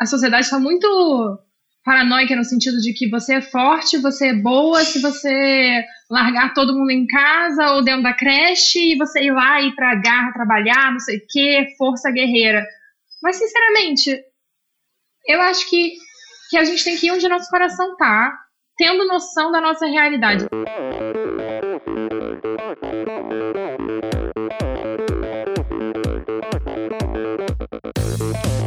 [0.00, 1.38] a sociedade está muito
[1.84, 6.76] paranoica no sentido de que você é forte, você é boa se você largar todo
[6.76, 10.92] mundo em casa ou dentro da creche e você ir lá ir pra garra trabalhar,
[10.92, 12.64] não sei o que, força guerreira.
[13.22, 14.18] Mas, sinceramente,
[15.26, 15.92] eu acho que,
[16.48, 18.38] que a gente tem que ir onde nosso coração tá,
[18.76, 20.46] tendo noção da nossa realidade.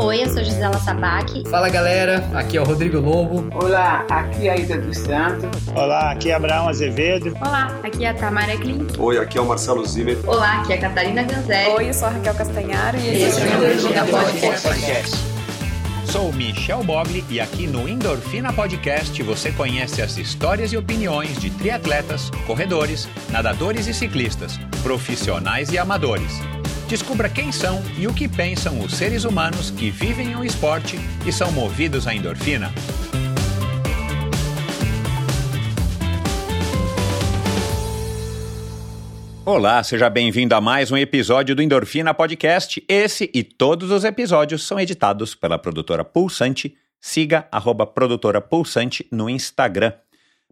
[0.03, 1.47] Oi, eu sou Gisela Sabac.
[1.49, 3.47] Fala galera, aqui é o Rodrigo Lobo.
[3.55, 5.49] Olá, aqui é a Ida dos Santos.
[5.73, 7.33] Olá, aqui é Abraão Azevedo.
[7.39, 8.99] Olá, aqui é a Tamara Klink.
[8.99, 10.17] Oi, aqui é o Marcelo Zimmer.
[10.27, 11.71] Olá, aqui é a Catarina Ganzelli.
[11.71, 14.67] Oi, eu sou a Raquel Castanharo e esse é o Endorfina Podcast.
[14.67, 15.17] Podcast.
[16.11, 21.49] Sou Michel Bogli e aqui no Endorfina Podcast você conhece as histórias e opiniões de
[21.49, 26.41] triatletas, corredores, nadadores e ciclistas, profissionais e amadores.
[26.93, 31.31] Descubra quem são e o que pensam os seres humanos que vivem o esporte e
[31.31, 32.71] são movidos à endorfina.
[39.43, 42.85] Olá, seja bem-vindo a mais um episódio do Endorfina Podcast.
[42.87, 46.77] Esse e todos os episódios são editados pela produtora Pulsante.
[47.01, 49.93] Siga arroba produtora Pulsante no Instagram.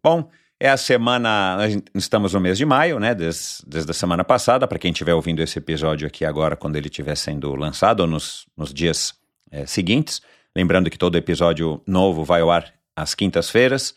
[0.02, 0.28] Bom,
[0.62, 1.58] é a semana,
[1.96, 3.16] estamos no mês de maio, né?
[3.16, 6.88] Desde, desde a semana passada, para quem estiver ouvindo esse episódio aqui agora, quando ele
[6.88, 9.16] estiver sendo lançado, ou nos, nos dias
[9.50, 10.22] é, seguintes.
[10.56, 13.96] Lembrando que todo episódio novo vai ao ar às quintas-feiras.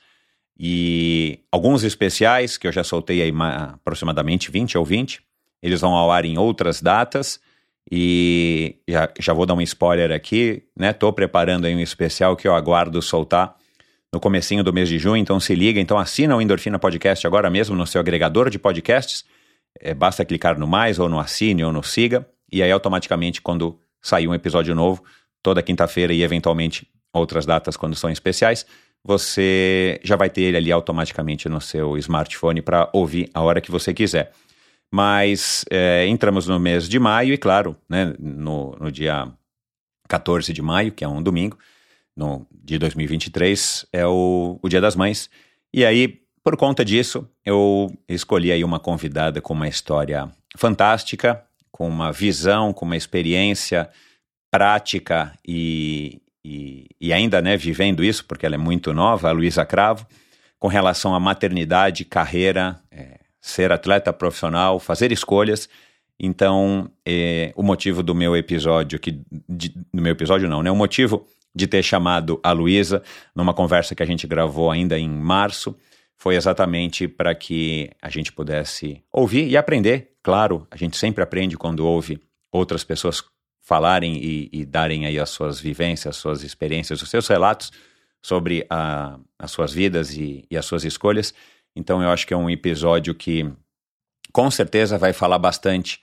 [0.58, 3.32] E alguns especiais, que eu já soltei aí
[3.74, 5.20] aproximadamente 20 ou 20,
[5.62, 7.38] eles vão ao ar em outras datas.
[7.92, 10.92] E já, já vou dar um spoiler aqui, né?
[10.92, 13.54] Estou preparando aí um especial que eu aguardo soltar
[14.14, 17.50] no comecinho do mês de junho, então se liga, então assina o Endorfina Podcast agora
[17.50, 19.24] mesmo no seu agregador de podcasts.
[19.80, 23.78] É, basta clicar no mais, ou no assine, ou no siga, e aí automaticamente quando
[24.00, 25.02] sair um episódio novo,
[25.42, 28.64] toda quinta-feira e eventualmente outras datas quando são especiais,
[29.02, 33.70] você já vai ter ele ali automaticamente no seu smartphone para ouvir a hora que
[33.70, 34.32] você quiser.
[34.92, 39.28] Mas é, entramos no mês de maio e, claro, né, no, no dia
[40.08, 41.58] 14 de maio, que é um domingo,
[42.16, 45.28] no, de 2023 é o, o Dia das Mães.
[45.72, 51.88] E aí, por conta disso, eu escolhi aí uma convidada com uma história fantástica, com
[51.88, 53.90] uma visão, com uma experiência
[54.50, 59.64] prática e, e, e ainda né, vivendo isso, porque ela é muito nova, a Luísa
[59.64, 60.06] Cravo,
[60.58, 65.68] com relação à maternidade, carreira, é, ser atleta profissional, fazer escolhas.
[66.18, 70.70] Então, é, o motivo do meu episódio, que, de, do meu episódio não, né?
[70.70, 73.02] O motivo de ter chamado a Luísa
[73.34, 75.76] numa conversa que a gente gravou ainda em março
[76.16, 80.12] foi exatamente para que a gente pudesse ouvir e aprender.
[80.22, 82.20] Claro, a gente sempre aprende quando ouve
[82.50, 83.22] outras pessoas
[83.60, 87.72] falarem e, e darem aí as suas vivências, as suas experiências, os seus relatos
[88.22, 91.34] sobre a, as suas vidas e, e as suas escolhas.
[91.76, 93.50] Então eu acho que é um episódio que
[94.32, 96.00] com certeza vai falar bastante,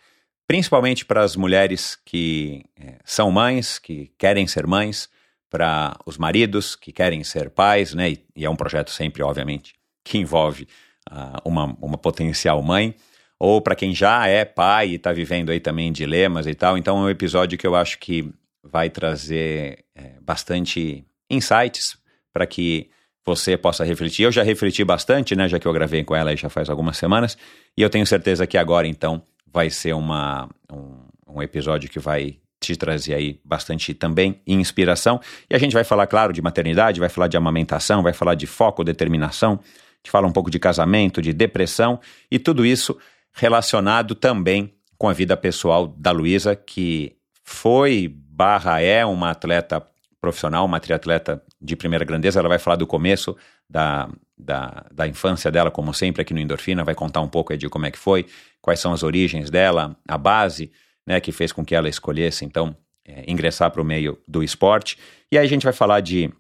[0.48, 5.10] principalmente para as mulheres que é, são mães, que querem ser mães,
[5.52, 8.12] para os maridos que querem ser pais, né?
[8.12, 9.74] E, e é um projeto sempre, obviamente,
[10.04, 10.66] que envolve
[11.12, 12.96] uh, uma, uma potencial mãe,
[13.38, 16.78] ou para quem já é pai e está vivendo aí também dilemas e tal.
[16.78, 18.32] Então é um episódio que eu acho que
[18.64, 21.98] vai trazer é, bastante insights
[22.32, 22.90] para que
[23.26, 24.24] você possa refletir.
[24.24, 25.50] Eu já refleti bastante, né?
[25.50, 27.38] Já que eu gravei com ela já faz algumas semanas,
[27.76, 32.40] e eu tenho certeza que agora então vai ser uma, um, um episódio que vai
[32.62, 35.20] te trazer aí bastante também inspiração.
[35.50, 38.48] E a gente vai falar, claro, de maternidade, vai falar de amamentação, vai falar de
[38.48, 39.60] foco, determinação,
[40.02, 42.98] gente fala um pouco de casamento, de depressão e tudo isso
[43.34, 49.86] relacionado também com a vida pessoal da Luísa, que foi barra é uma atleta
[50.20, 52.40] profissional, uma triatleta de primeira grandeza.
[52.40, 53.36] Ela vai falar do começo
[53.70, 57.70] da, da, da infância dela, como sempre, aqui no Endorfina, vai contar um pouco de
[57.70, 58.26] como é que foi,
[58.62, 60.72] quais são as origens dela, a base
[61.06, 62.76] né, que fez com que ela escolhesse, então,
[63.06, 64.98] é, ingressar para o meio do esporte.
[65.32, 66.32] E aí a gente vai falar de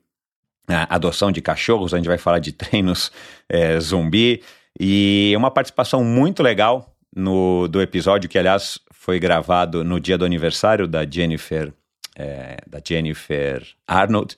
[0.69, 3.12] é, adoção de cachorros, a gente vai falar de treinos
[3.50, 4.44] é, zumbi
[4.80, 10.25] e uma participação muito legal no, do episódio que, aliás, foi gravado no dia do
[10.25, 11.74] aniversário da Jennifer,
[12.16, 14.38] é, da Jennifer Arnold.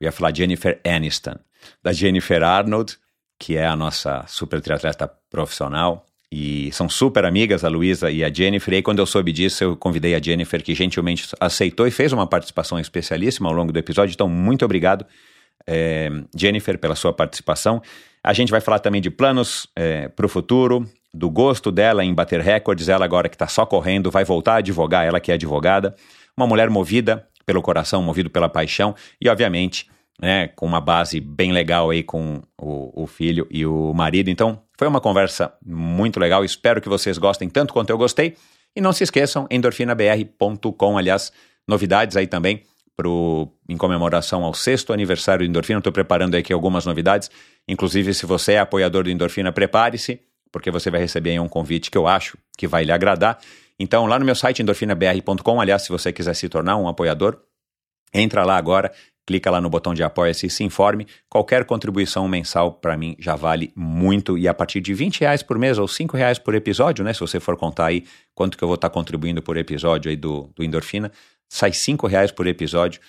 [0.00, 1.36] Eu ia falar Jennifer Aniston,
[1.82, 2.96] da Jennifer Arnold,
[3.38, 8.32] que é a nossa super triatleta profissional e são super amigas, a Luísa e a
[8.32, 8.74] Jennifer.
[8.74, 12.12] E aí, quando eu soube disso, eu convidei a Jennifer, que gentilmente aceitou e fez
[12.12, 14.12] uma participação especialíssima ao longo do episódio.
[14.12, 15.06] Então, muito obrigado,
[15.66, 17.80] é, Jennifer, pela sua participação.
[18.22, 22.14] A gente vai falar também de planos é, para o futuro, do gosto dela em
[22.14, 22.88] bater recordes.
[22.88, 25.94] Ela, agora que está só correndo, vai voltar a advogar, ela que é advogada.
[26.36, 29.88] Uma mulher movida pelo coração, movido pela paixão e, obviamente,
[30.20, 34.28] né, com uma base bem legal aí com o, o, filho e o marido.
[34.28, 36.44] Então, foi uma conversa muito legal.
[36.44, 38.36] Espero que vocês gostem tanto quanto eu gostei.
[38.76, 41.32] E não se esqueçam, endorfinabr.com, aliás,
[41.66, 42.62] novidades aí também
[42.96, 45.78] pro, em comemoração ao sexto aniversário do Endorfina.
[45.78, 47.28] Estou preparando aqui algumas novidades.
[47.66, 50.20] Inclusive, se você é apoiador do Endorfina, prepare-se,
[50.52, 53.40] porque você vai receber aí um convite que eu acho que vai lhe agradar.
[53.80, 57.40] Então, lá no meu site, endorfinabr.com, aliás, se você quiser se tornar um apoiador,
[58.14, 58.92] entra lá agora,
[59.28, 61.06] clica lá no botão de apoia-se e se informe.
[61.28, 65.58] Qualquer contribuição mensal para mim já vale muito e a partir de 20 reais por
[65.58, 67.12] mês ou 5 reais por episódio, né?
[67.12, 68.04] Se você for contar aí
[68.34, 71.12] quanto que eu vou estar tá contribuindo por episódio aí do, do Endorfina,
[71.46, 73.02] sai 5 reais por episódio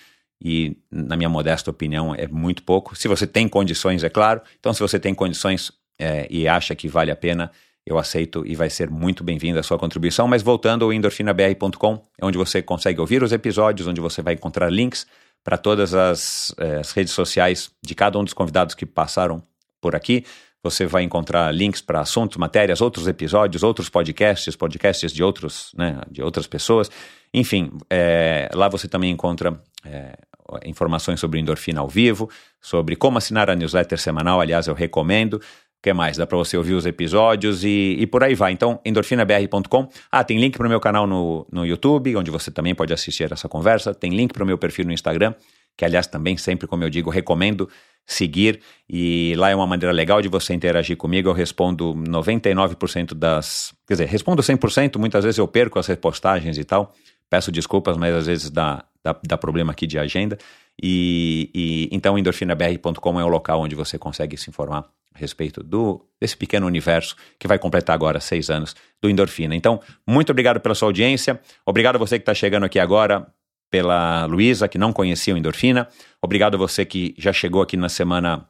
[0.44, 2.94] e, na minha modesta opinião, é muito pouco.
[2.94, 4.42] Se você tem condições, é claro.
[4.58, 7.50] Então, se você tem condições é, e acha que vale a pena,
[7.86, 10.28] eu aceito e vai ser muito bem-vinda a sua contribuição.
[10.28, 14.68] Mas voltando ao endorfinabr.com, é onde você consegue ouvir os episódios, onde você vai encontrar
[14.68, 15.06] links
[15.42, 19.42] para todas as, eh, as, redes sociais de cada um dos convidados que passaram
[19.80, 20.24] por aqui.
[20.62, 26.00] Você vai encontrar links para assuntos, matérias, outros episódios, outros podcasts, podcasts de, outros, né,
[26.10, 26.90] de outras pessoas.
[27.32, 30.18] Enfim, é, lá você também encontra é,
[30.64, 32.28] informações sobre endorfina ao vivo,
[32.60, 34.40] sobre como assinar a newsletter semanal.
[34.40, 35.40] Aliás, eu recomendo.
[35.82, 36.18] Que mais?
[36.18, 38.52] Dá para você ouvir os episódios e, e por aí vai.
[38.52, 39.88] Então, endorfinabr.com.
[40.12, 43.32] Ah, tem link para o meu canal no, no YouTube, onde você também pode assistir
[43.32, 43.94] essa conversa.
[43.94, 45.34] Tem link para o meu perfil no Instagram,
[45.74, 47.66] que aliás também sempre, como eu digo, recomendo
[48.06, 48.60] seguir.
[48.86, 51.30] E lá é uma maneira legal de você interagir comigo.
[51.30, 53.72] Eu respondo 99% das.
[53.86, 54.98] Quer dizer, respondo 100%.
[54.98, 56.92] Muitas vezes eu perco as repostagens e tal.
[57.30, 60.36] Peço desculpas, mas às vezes dá, dá, dá problema aqui de agenda.
[60.82, 64.84] E, e então, endorfinabr.com é o local onde você consegue se informar
[65.14, 69.54] a respeito do, desse pequeno universo que vai completar agora seis anos do Endorfina.
[69.54, 71.40] Então, muito obrigado pela sua audiência.
[71.66, 73.26] Obrigado a você que está chegando aqui agora,
[73.70, 75.88] pela Luísa, que não conhecia o Endorfina.
[76.20, 78.46] Obrigado a você que já chegou aqui na semana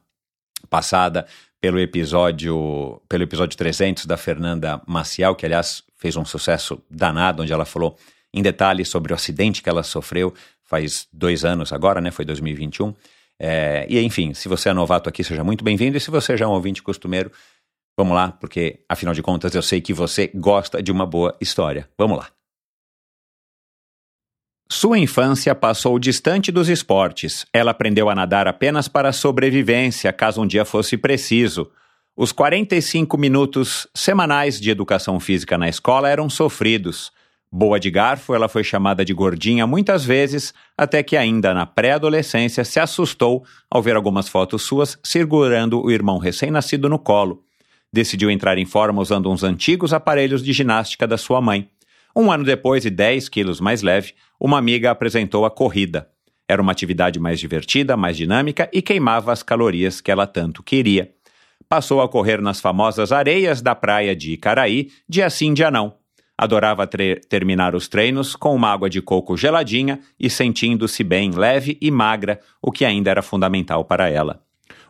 [0.69, 1.25] passada
[1.59, 7.53] pelo episódio pelo episódio 300 da Fernanda Maciel, que aliás fez um sucesso danado, onde
[7.53, 7.97] ela falou
[8.33, 10.33] em detalhes sobre o acidente que ela sofreu
[10.63, 12.11] faz dois anos agora, né?
[12.11, 12.95] Foi 2021.
[13.43, 15.97] É, e enfim, se você é novato aqui, seja muito bem-vindo.
[15.97, 17.31] E se você já é um ouvinte costumeiro,
[17.97, 21.89] vamos lá, porque afinal de contas eu sei que você gosta de uma boa história.
[21.97, 22.29] Vamos lá.
[24.69, 27.47] Sua infância passou distante dos esportes.
[27.51, 31.71] Ela aprendeu a nadar apenas para sobrevivência, caso um dia fosse preciso.
[32.15, 37.11] Os 45 minutos semanais de educação física na escola eram sofridos.
[37.53, 42.63] Boa de garfo, ela foi chamada de gordinha muitas vezes, até que ainda na pré-adolescência
[42.63, 47.43] se assustou ao ver algumas fotos suas segurando o irmão recém-nascido no colo.
[47.91, 51.69] Decidiu entrar em forma usando uns antigos aparelhos de ginástica da sua mãe.
[52.15, 56.07] Um ano depois e 10 quilos mais leve, uma amiga apresentou a corrida.
[56.47, 61.11] Era uma atividade mais divertida, mais dinâmica e queimava as calorias que ela tanto queria.
[61.67, 65.99] Passou a correr nas famosas areias da praia de Icaraí, dia sim, dia não
[66.41, 66.87] Adorava
[67.29, 72.39] terminar os treinos com uma água de coco geladinha e sentindo-se bem leve e magra,
[72.59, 74.41] o que ainda era fundamental para ela.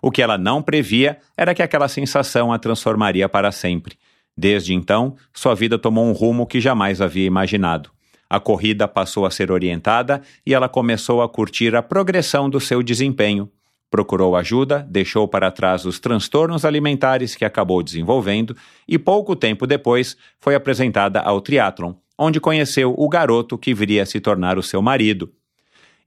[0.02, 3.98] O que ela não previa era que aquela sensação a transformaria para sempre.
[4.38, 7.92] Desde então, sua vida tomou um rumo que jamais havia imaginado.
[8.30, 12.82] A corrida passou a ser orientada e ela começou a curtir a progressão do seu
[12.82, 13.52] desempenho.
[13.92, 18.56] Procurou ajuda, deixou para trás os transtornos alimentares que acabou desenvolvendo
[18.88, 24.06] e pouco tempo depois foi apresentada ao triatlon, onde conheceu o garoto que viria a
[24.06, 25.30] se tornar o seu marido.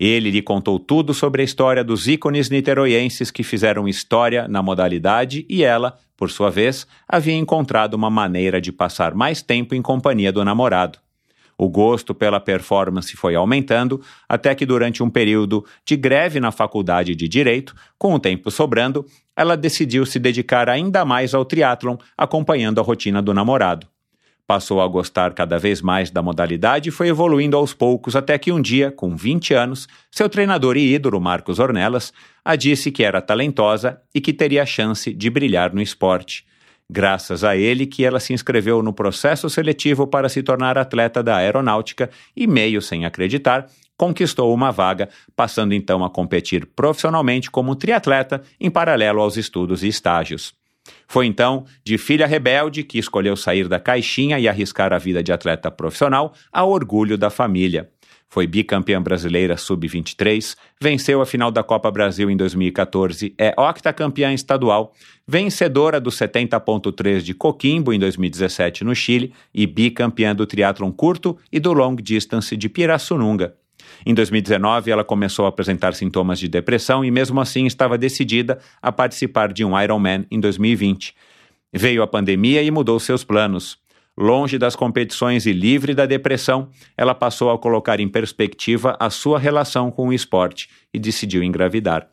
[0.00, 5.44] Ele lhe contou tudo sobre a história dos ícones niteroienses que fizeram história na modalidade
[5.46, 10.32] e ela, por sua vez, havia encontrado uma maneira de passar mais tempo em companhia
[10.32, 11.03] do namorado.
[11.56, 17.14] O gosto pela performance foi aumentando, até que durante um período de greve na faculdade
[17.14, 19.06] de Direito, com o tempo sobrando,
[19.36, 23.86] ela decidiu se dedicar ainda mais ao triatlon, acompanhando a rotina do namorado.
[24.46, 28.52] Passou a gostar cada vez mais da modalidade e foi evoluindo aos poucos até que
[28.52, 32.12] um dia, com 20 anos, seu treinador e ídolo, Marcos Ornelas,
[32.44, 36.44] a disse que era talentosa e que teria chance de brilhar no esporte.
[36.90, 41.36] Graças a ele que ela se inscreveu no processo seletivo para se tornar atleta da
[41.36, 48.42] aeronáutica e, meio sem acreditar, conquistou uma vaga, passando então a competir profissionalmente como triatleta
[48.60, 50.52] em paralelo aos estudos e estágios.
[51.08, 55.32] Foi então de filha rebelde que escolheu sair da caixinha e arriscar a vida de
[55.32, 57.90] atleta profissional a orgulho da família.
[58.34, 64.92] Foi bicampeã brasileira sub-23, venceu a final da Copa Brasil em 2014, é octacampeã estadual,
[65.24, 71.60] vencedora do 70.3 de Coquimbo em 2017 no Chile e bicampeã do triatlon curto e
[71.60, 73.54] do long distance de Pirassununga.
[74.04, 78.90] Em 2019, ela começou a apresentar sintomas de depressão e, mesmo assim, estava decidida a
[78.90, 81.14] participar de um Ironman em 2020.
[81.72, 83.78] Veio a pandemia e mudou seus planos.
[84.16, 89.38] Longe das competições e livre da depressão, ela passou a colocar em perspectiva a sua
[89.38, 92.08] relação com o esporte e decidiu engravidar.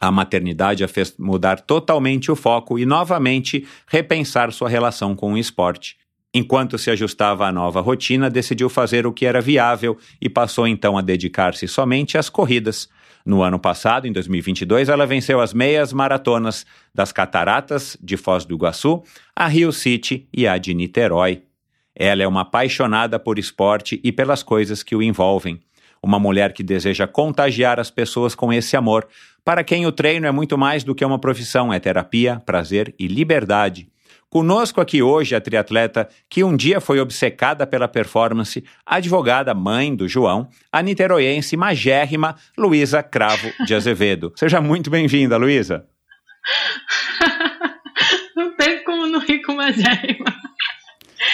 [0.00, 5.38] A maternidade a fez mudar totalmente o foco e novamente repensar sua relação com o
[5.38, 5.96] esporte.
[6.32, 10.96] Enquanto se ajustava à nova rotina, decidiu fazer o que era viável e passou então
[10.96, 12.88] a dedicar-se somente às corridas.
[13.24, 18.54] No ano passado, em 2022, ela venceu as meias maratonas das Cataratas de Foz do
[18.54, 19.02] Iguaçu,
[19.36, 21.42] a Rio City e a de Niterói.
[21.94, 25.60] Ela é uma apaixonada por esporte e pelas coisas que o envolvem.
[26.02, 29.06] Uma mulher que deseja contagiar as pessoas com esse amor,
[29.44, 33.06] para quem o treino é muito mais do que uma profissão, é terapia, prazer e
[33.06, 33.88] liberdade.
[34.30, 40.06] Conosco aqui hoje a triatleta que um dia foi obcecada pela performance, advogada mãe do
[40.06, 44.32] João, a niteroiense magérrima Luísa Cravo de Azevedo.
[44.38, 45.84] Seja muito bem-vinda, Luísa.
[48.36, 50.29] Não tem como não rir com magérrima.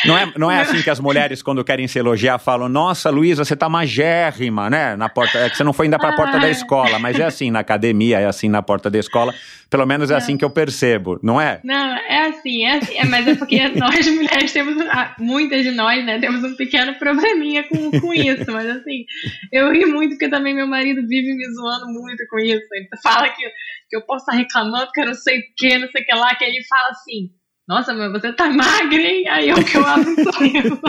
[0.05, 3.45] Não é, não é assim que as mulheres, quando querem se elogiar, falam: Nossa, Luísa,
[3.45, 4.97] você tá magérrima, né?
[4.97, 5.39] Na porta.
[5.39, 7.61] É que você não foi ainda para a porta da escola, mas é assim na
[7.61, 9.35] academia, é assim na porta da escola.
[9.71, 10.19] Pelo menos é não.
[10.19, 11.61] assim que eu percebo, não é?
[11.65, 12.99] Não, é assim, é assim.
[12.99, 14.77] É, mas é porque nós mulheres temos,
[15.19, 18.51] muitas de nós, né, temos um pequeno probleminha com, com isso.
[18.51, 19.05] Mas assim,
[19.53, 22.67] eu ri muito porque também meu marido vive me zoando muito com isso.
[22.73, 23.43] Ele fala que,
[23.89, 26.15] que eu posso estar reclamando que eu não sei o que, não sei o que
[26.15, 27.31] lá, que ele fala assim
[27.69, 29.29] nossa, mas você tá magra, hein?
[29.29, 30.81] Aí é o que eu abro um sorriso.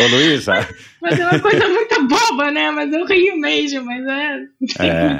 [0.00, 0.66] Ô, Luísa.
[1.00, 2.70] Mas é uma coisa muito boba, né?
[2.70, 4.40] Mas eu rio mesmo, mas é.
[4.80, 5.16] é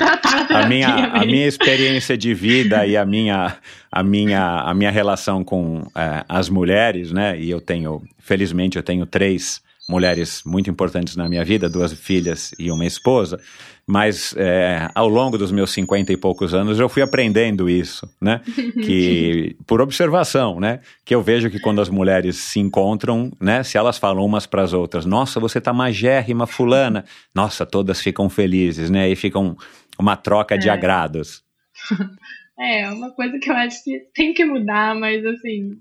[0.54, 3.56] a, minha, a minha experiência de vida e a minha,
[3.90, 7.38] a minha, a minha relação com é, as mulheres, né?
[7.38, 12.52] E eu tenho, felizmente, eu tenho três mulheres muito importantes na minha vida, duas filhas
[12.58, 13.38] e uma esposa,
[13.86, 18.40] mas é, ao longo dos meus cinquenta e poucos anos eu fui aprendendo isso, né?
[18.84, 20.80] Que por observação, né?
[21.04, 23.62] Que eu vejo que quando as mulheres se encontram, né?
[23.62, 28.30] Se elas falam umas para as outras, nossa, você tá magérrima, fulana, nossa, todas ficam
[28.30, 29.08] felizes, né?
[29.08, 29.56] E ficam
[29.98, 30.58] uma troca é.
[30.58, 31.42] de agrados.
[32.58, 35.72] É, uma coisa que eu acho que tem que mudar, mas assim.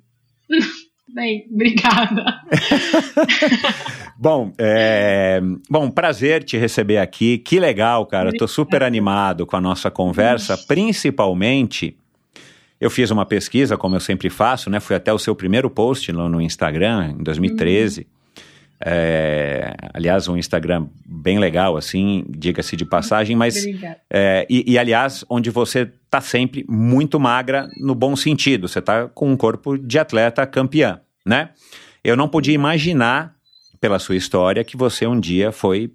[1.13, 2.41] Bem, obrigada.
[4.17, 7.37] bom, é, bom, prazer te receber aqui.
[7.37, 8.29] Que legal, cara.
[8.29, 11.95] Estou super animado com a nossa conversa, principalmente.
[12.79, 14.79] Eu fiz uma pesquisa, como eu sempre faço, né?
[14.79, 18.01] Fui até o seu primeiro post no, no Instagram, em 2013.
[18.01, 18.05] Uhum.
[18.83, 23.63] É, aliás, um Instagram bem legal, assim, diga-se de passagem, mas.
[24.09, 28.67] É, e, e, aliás, onde você está sempre muito magra no bom sentido.
[28.67, 31.51] Você está com um corpo de atleta campeã, né?
[32.03, 33.33] Eu não podia imaginar,
[33.79, 35.89] pela sua história, que você um dia foi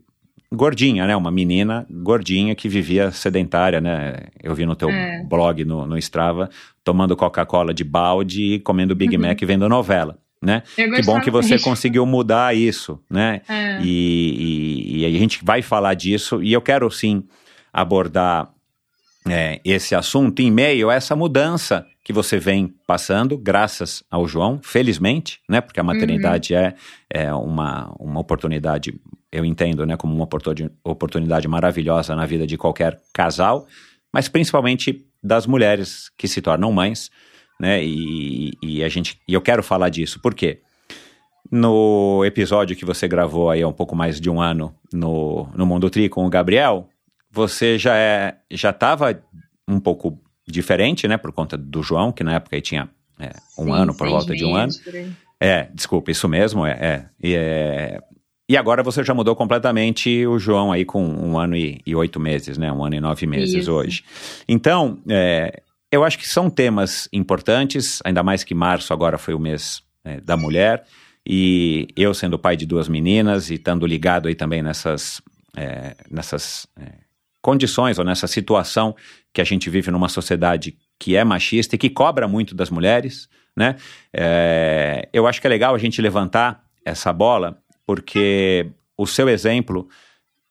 [0.51, 1.15] gordinha, né?
[1.15, 4.29] Uma menina gordinha que vivia sedentária, né?
[4.43, 5.23] Eu vi no teu é.
[5.25, 6.49] blog, no, no Strava,
[6.83, 9.23] tomando Coca-Cola de balde e comendo Big uhum.
[9.23, 10.63] Mac vendo novela né?
[10.77, 13.41] Que bom que você conseguiu mudar isso, né?
[13.49, 13.81] É.
[13.83, 17.25] E, e, e, a gente vai falar disso e eu quero sim
[17.73, 18.51] abordar
[19.29, 24.61] é, esse assunto em meio a essa mudança que você vem passando, graças ao João,
[24.63, 25.61] felizmente, né?
[25.61, 25.89] Porque a uhum.
[25.89, 26.61] maternidade uhum.
[26.61, 26.75] é,
[27.11, 28.95] é uma, uma oportunidade,
[29.33, 29.97] eu entendo, né?
[29.97, 30.29] Como uma
[30.85, 33.67] oportunidade maravilhosa na vida de qualquer casal,
[34.13, 37.11] mas principalmente das mulheres que se tornam mães
[37.59, 37.83] né?
[37.83, 40.61] E, e a gente, e eu quero falar disso, por quê?
[41.51, 45.65] No episódio que você gravou aí há um pouco mais de um ano no, no
[45.65, 46.89] Mundo Tri com o Gabriel,
[47.37, 49.23] você já é, já estava
[49.69, 51.17] um pouco diferente, né?
[51.17, 52.89] Por conta do João, que na época aí tinha
[53.21, 54.73] é, um Sim, ano, por volta de um ano.
[55.39, 58.01] É, desculpa, isso mesmo, é, é, e, é.
[58.49, 62.19] E agora você já mudou completamente o João aí com um ano e, e oito
[62.21, 62.73] meses, né?
[62.73, 63.73] Um ano e nove meses isso.
[63.73, 64.05] hoje.
[64.49, 69.39] Então, é, eu acho que são temas importantes, ainda mais que março agora foi o
[69.39, 70.85] mês né, da mulher,
[71.27, 75.21] e eu sendo pai de duas meninas e estando ligado aí também nessas,
[75.57, 77.06] é, nessas é,
[77.47, 78.97] condições ou nessa situação
[79.33, 83.29] que a gente vive numa sociedade que é machista e que cobra muito das mulheres,
[83.57, 83.77] né?
[84.13, 88.67] É, eu acho que é legal a gente levantar essa bola, porque
[88.99, 89.89] o seu exemplo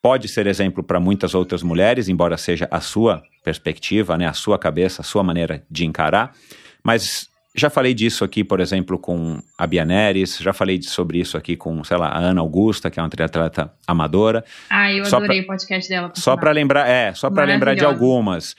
[0.01, 4.57] pode ser exemplo para muitas outras mulheres, embora seja a sua perspectiva, né, a sua
[4.57, 6.33] cabeça, a sua maneira de encarar.
[6.81, 11.37] Mas já falei disso aqui, por exemplo, com a Bia Neres, já falei sobre isso
[11.37, 14.43] aqui com, sei lá, a Ana Augusta, que é uma triatleta amadora.
[14.69, 16.11] Ah, eu só adorei pra, o podcast dela.
[16.15, 18.55] Só para lembrar, é, só para lembrar de algumas.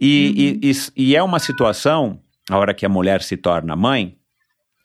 [0.00, 0.68] E, uhum.
[0.68, 4.16] e, e, e é uma situação, a hora que a mulher se torna mãe,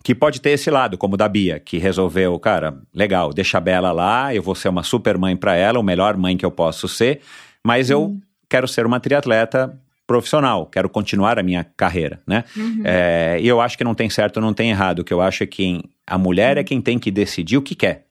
[0.04, 3.62] que pode ter esse lado, como o da Bia, que resolveu, cara, legal, deixa a
[3.62, 6.52] Bela lá, eu vou ser uma super mãe para ela, o melhor mãe que eu
[6.52, 7.22] posso ser,
[7.64, 8.22] mas eu Uhum.
[8.48, 9.76] quero ser uma triatleta
[10.08, 12.44] profissional, quero continuar a minha carreira, né?
[12.56, 12.82] Uhum.
[12.86, 15.00] É, e eu acho que não tem certo, não tem errado.
[15.00, 17.74] O que eu acho é que a mulher é quem tem que decidir o que
[17.76, 18.06] quer.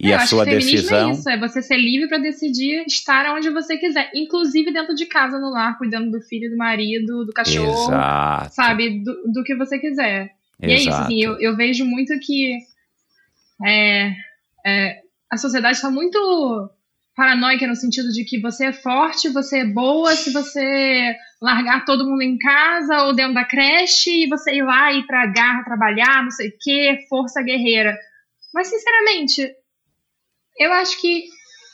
[0.00, 1.08] E É, eu a acho sua que feminismo decisão.
[1.08, 5.06] é isso, é você ser livre para decidir estar onde você quiser, inclusive dentro de
[5.06, 8.54] casa, no lar, cuidando do filho, do marido, do cachorro, Exato.
[8.54, 10.30] sabe, do, do que você quiser.
[10.62, 11.04] E é isso, exato.
[11.04, 12.58] assim, eu, eu vejo muito que
[13.66, 14.12] é,
[14.66, 15.00] é,
[15.32, 16.70] a sociedade está muito
[17.16, 22.06] paranoica no sentido de que você é forte, você é boa se você largar todo
[22.06, 25.64] mundo em casa ou dentro da creche e você ir lá e ir pra garra
[25.64, 27.98] trabalhar, não sei o que, força guerreira.
[28.52, 29.50] Mas, sinceramente,
[30.58, 31.24] eu acho que,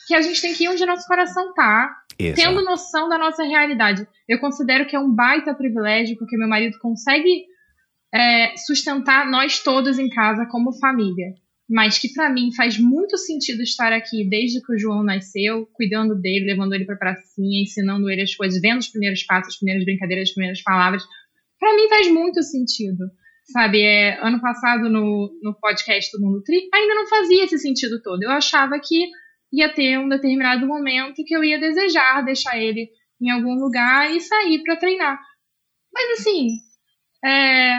[0.07, 2.41] que a gente tem que ir onde nosso coração tá, Exato.
[2.41, 4.07] tendo noção da nossa realidade.
[4.29, 7.47] Eu considero que é um baita privilégio, porque meu marido consegue
[8.15, 11.35] é, sustentar nós todos em casa como família.
[11.69, 16.15] Mas que pra mim faz muito sentido estar aqui desde que o João nasceu, cuidando
[16.15, 19.85] dele, levando ele pra pracinha, ensinando ele as coisas, vendo os primeiros passos, as primeiras
[19.85, 21.03] brincadeiras, as primeiras palavras.
[21.59, 23.11] Pra mim faz muito sentido.
[23.45, 28.01] Sabe, é, ano passado no, no podcast do Mundo Tri, ainda não fazia esse sentido
[28.03, 28.23] todo.
[28.23, 29.11] Eu achava que
[29.53, 32.89] ia ter um determinado momento que eu ia desejar deixar ele
[33.21, 35.21] em algum lugar e sair para treinar.
[35.93, 36.49] Mas assim,
[37.25, 37.79] é,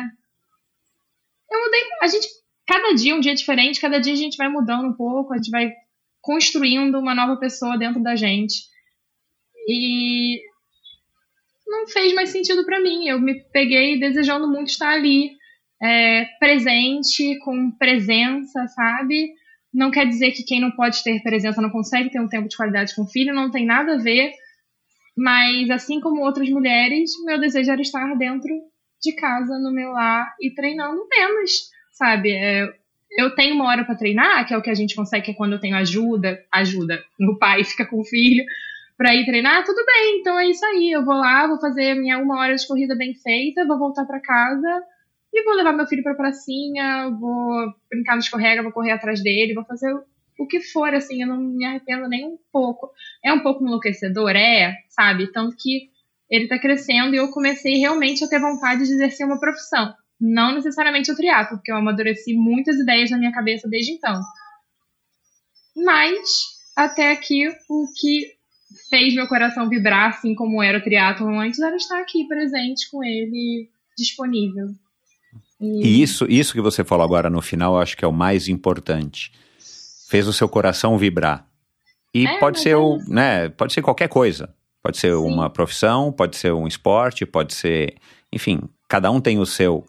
[1.51, 1.81] eu mudei.
[2.01, 2.27] A gente,
[2.67, 5.49] cada dia um dia diferente, cada dia a gente vai mudando um pouco, a gente
[5.49, 5.71] vai
[6.21, 8.63] construindo uma nova pessoa dentro da gente.
[9.67, 10.41] E
[11.67, 13.07] não fez mais sentido para mim.
[13.07, 15.31] Eu me peguei desejando muito estar ali,
[15.81, 19.33] é, presente, com presença, sabe?
[19.73, 22.55] Não quer dizer que quem não pode ter presença não consegue ter um tempo de
[22.55, 24.31] qualidade com o filho, não tem nada a ver.
[25.17, 28.49] Mas, assim como outras mulheres, meu desejo era estar dentro
[29.01, 31.51] de casa, no meu lar e treinando menos,
[31.93, 32.31] sabe?
[32.31, 32.67] É,
[33.17, 35.35] eu tenho uma hora para treinar, que é o que a gente consegue, que é
[35.35, 38.43] quando eu tenho ajuda, ajuda, o pai fica com o filho,
[38.97, 40.91] para ir treinar, tudo bem, então é isso aí.
[40.91, 44.19] Eu vou lá, vou fazer minha uma hora de corrida bem feita, vou voltar para
[44.19, 44.83] casa
[45.33, 49.55] e vou levar meu filho pra pracinha, vou brincar no escorrega, vou correr atrás dele,
[49.55, 49.91] vou fazer
[50.37, 52.91] o que for, assim, eu não me arrependo nem um pouco.
[53.23, 55.31] É um pouco enlouquecedor, é, sabe?
[55.31, 55.89] Tanto que
[56.29, 59.93] ele tá crescendo e eu comecei realmente a ter vontade de exercer uma profissão.
[60.19, 64.21] Não necessariamente o triatlo, porque eu amadureci muitas ideias na minha cabeça desde então.
[65.75, 66.43] Mas,
[66.75, 68.31] até aqui, o que
[68.89, 73.03] fez meu coração vibrar, assim como era o triatlo antes, era estar aqui presente com
[73.03, 74.69] ele, disponível.
[75.59, 78.47] E isso, isso que você falou agora no final, eu acho que é o mais
[78.47, 79.31] importante.
[80.09, 81.47] Fez o seu coração vibrar.
[82.13, 84.53] E É, pode ser é o, né, pode ser qualquer coisa.
[84.81, 85.17] Pode ser Sim.
[85.17, 87.95] uma profissão, pode ser um esporte, pode ser,
[88.33, 89.85] enfim, cada um tem o seu,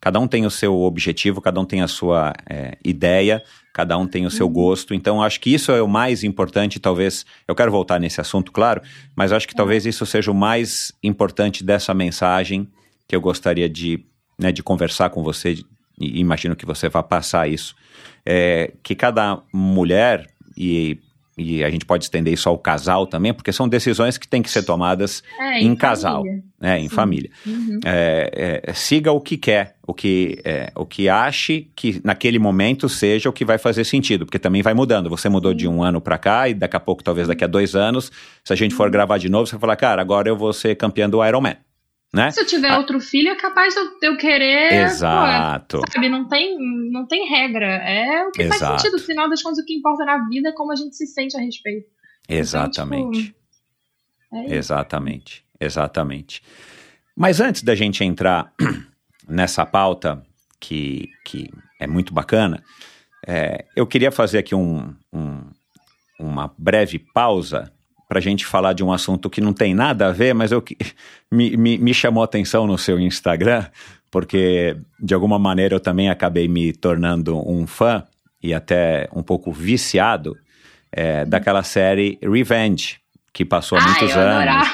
[0.00, 4.06] cada um tem o seu objetivo, cada um tem a sua é, ideia, cada um
[4.06, 4.30] tem o Uhum.
[4.30, 4.94] seu gosto.
[4.94, 7.26] Então, acho que isso é o mais importante, talvez.
[7.46, 8.80] Eu quero voltar nesse assunto, claro,
[9.14, 9.58] mas acho que Uhum.
[9.58, 12.68] talvez isso seja o mais importante dessa mensagem
[13.08, 14.04] que eu gostaria de,
[14.38, 15.58] né, de conversar com você.
[16.00, 17.74] E imagino que você vai passar isso.
[18.24, 20.26] É, que cada mulher
[20.56, 20.98] e
[21.36, 24.50] e a gente pode estender isso ao casal também, porque são decisões que têm que
[24.50, 26.42] ser tomadas É, em casal, família.
[26.60, 26.94] né, em Sim.
[26.94, 27.30] família.
[27.46, 27.78] Uhum.
[27.84, 32.88] É, é, siga o que quer, o que, é, o que ache que naquele momento
[32.88, 35.10] seja o que vai fazer sentido, porque também vai mudando.
[35.10, 37.74] Você mudou de um ano para cá e daqui a pouco, talvez daqui a dois
[37.76, 38.10] anos,
[38.42, 38.78] se a gente Uhum.
[38.78, 41.56] for gravar de novo, você vai falar, cara, agora eu vou ser campeão do Ironman,
[42.16, 42.30] né?
[42.30, 44.72] Se eu tiver outro filho, é capaz de eu, querer.
[44.84, 45.78] Exato.
[45.80, 46.56] pô, sabe, não tem,
[46.90, 47.66] não tem regra.
[47.66, 48.58] É o que Exato.
[48.64, 48.98] faz sentido.
[48.98, 51.36] No final das contas, o que importa na vida é como a gente se sente
[51.36, 51.86] a respeito.
[52.28, 53.24] Exatamente.
[53.26, 53.36] tipo,
[54.32, 54.54] É.
[54.56, 56.42] Exatamente, exatamente.
[57.16, 58.52] Mas antes da gente entrar
[59.28, 60.22] nessa pauta
[60.60, 61.48] que, que
[61.78, 62.62] é muito bacana,
[63.26, 65.44] é, eu queria fazer aqui um, um-
[66.18, 67.72] uma breve pausa
[68.08, 70.62] para a gente falar de um assunto que não tem nada a ver, mas eu,
[71.30, 73.64] me, me, me chamou a atenção no seu Instagram,
[74.10, 78.04] porque de alguma maneira eu também acabei me tornando um fã
[78.42, 80.36] e até um pouco viciado
[80.92, 82.98] é, daquela série Revenge,
[83.32, 84.68] que passou há muitos anos.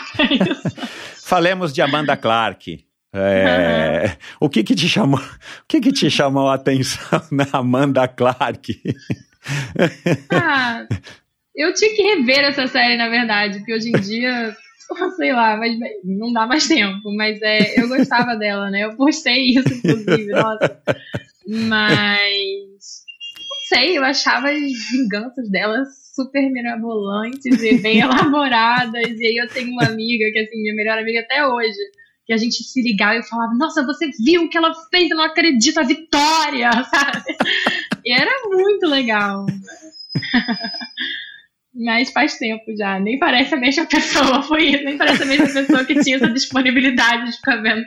[1.25, 2.85] Falemos de Amanda Clark.
[3.15, 5.21] É, o que que te chamou?
[5.21, 8.81] O que que te chamou a atenção na Amanda Clark?
[10.31, 10.87] Ah,
[11.55, 14.57] eu tinha que rever essa série, na verdade, porque hoje em dia,
[15.17, 17.15] sei lá, mas não dá mais tempo.
[17.15, 18.85] Mas é, eu gostava dela, né?
[18.85, 20.83] Eu postei isso, inclusive, nossa.
[21.47, 23.03] Mas
[23.51, 24.61] não sei, eu achava as
[24.91, 25.85] vinganças dela
[26.15, 29.19] super mirabolantes e bem elaboradas.
[29.19, 31.77] E aí eu tenho uma amiga que, assim, minha melhor amiga até hoje.
[32.27, 35.17] que a gente se ligava e falava, nossa, você viu o que ela fez, eu
[35.17, 37.37] não acredito, a vitória, sabe?
[38.05, 39.47] E era muito legal.
[41.75, 45.47] Mas faz tempo já, nem parece a mesma pessoa, foi isso, nem parece a mesma
[45.47, 47.83] pessoa que tinha essa disponibilidade de ficar vendo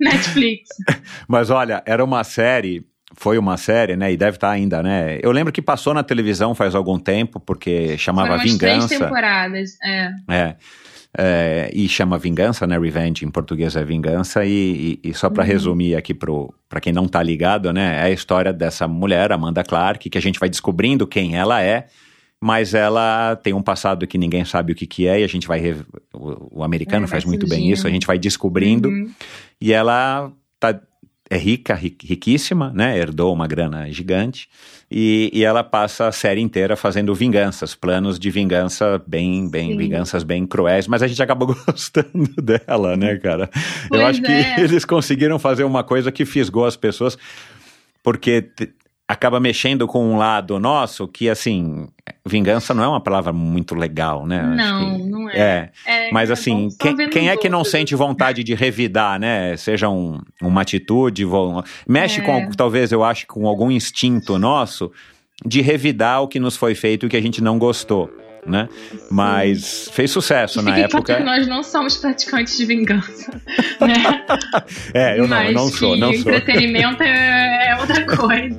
[0.00, 0.68] Netflix.
[1.28, 2.84] Mas olha, era uma série
[3.18, 4.12] foi uma série, né?
[4.12, 5.18] E deve estar ainda, né?
[5.22, 8.88] Eu lembro que passou na televisão faz algum tempo, porque chamava Foram Vingança.
[8.88, 10.10] três temporadas, é.
[10.28, 10.56] É.
[11.18, 12.78] É, e chama Vingança, né?
[12.78, 14.44] Revenge em português é Vingança.
[14.44, 15.48] E, e, e só para Uhum.
[15.48, 18.00] resumir aqui para quem não tá ligado, né?
[18.00, 21.86] É a história dessa mulher, Amanda Clark, que a gente vai descobrindo quem ela é,
[22.40, 25.46] mas ela tem um passado que ninguém sabe o que, que é, e a gente
[25.48, 25.58] vai.
[25.58, 25.76] re-
[26.12, 28.88] O, o americano É, faz muito bem isso, a gente vai descobrindo.
[28.88, 29.10] Uhum.
[29.60, 30.78] E ela tá,
[31.30, 32.96] é rica, ri- riquíssima, né?
[32.98, 34.48] Herdou uma grana gigante.
[34.88, 39.76] E, e ela passa a série inteira fazendo vinganças, planos de vingança bem, bem, Sim.
[39.78, 40.86] vinganças bem cruéis.
[40.86, 43.50] Mas a gente acabou gostando dela, né, cara?
[43.84, 44.60] Eu Pois acho que é.
[44.60, 47.16] eles conseguiram fazer uma coisa que fisgou as pessoas,
[48.02, 48.48] porque
[49.08, 51.86] acaba mexendo com um lado nosso que, assim,
[52.26, 54.42] vingança não é uma palavra muito legal, né?
[54.42, 55.36] Não, não é.
[55.36, 55.70] É,
[56.08, 59.18] É, mas é assim, bom só quem, quem é que não sente vontade de revidar,
[59.20, 59.56] né?
[59.56, 61.24] Seja um- uma atitude,
[61.88, 62.24] mexe É.
[62.24, 64.90] com, talvez eu acho, com algum instinto nosso
[65.44, 68.10] de revidar o que nos foi feito e que a gente não gostou,
[68.46, 68.68] né?
[69.10, 71.16] Mas fez sucesso na Fique claro época.
[71.16, 73.30] que nós não somos praticantes de vingança.
[73.80, 74.24] Né?
[74.94, 76.32] É, eu não, eu não sou, não sou.
[76.32, 78.58] entretenimento é, é outra coisa.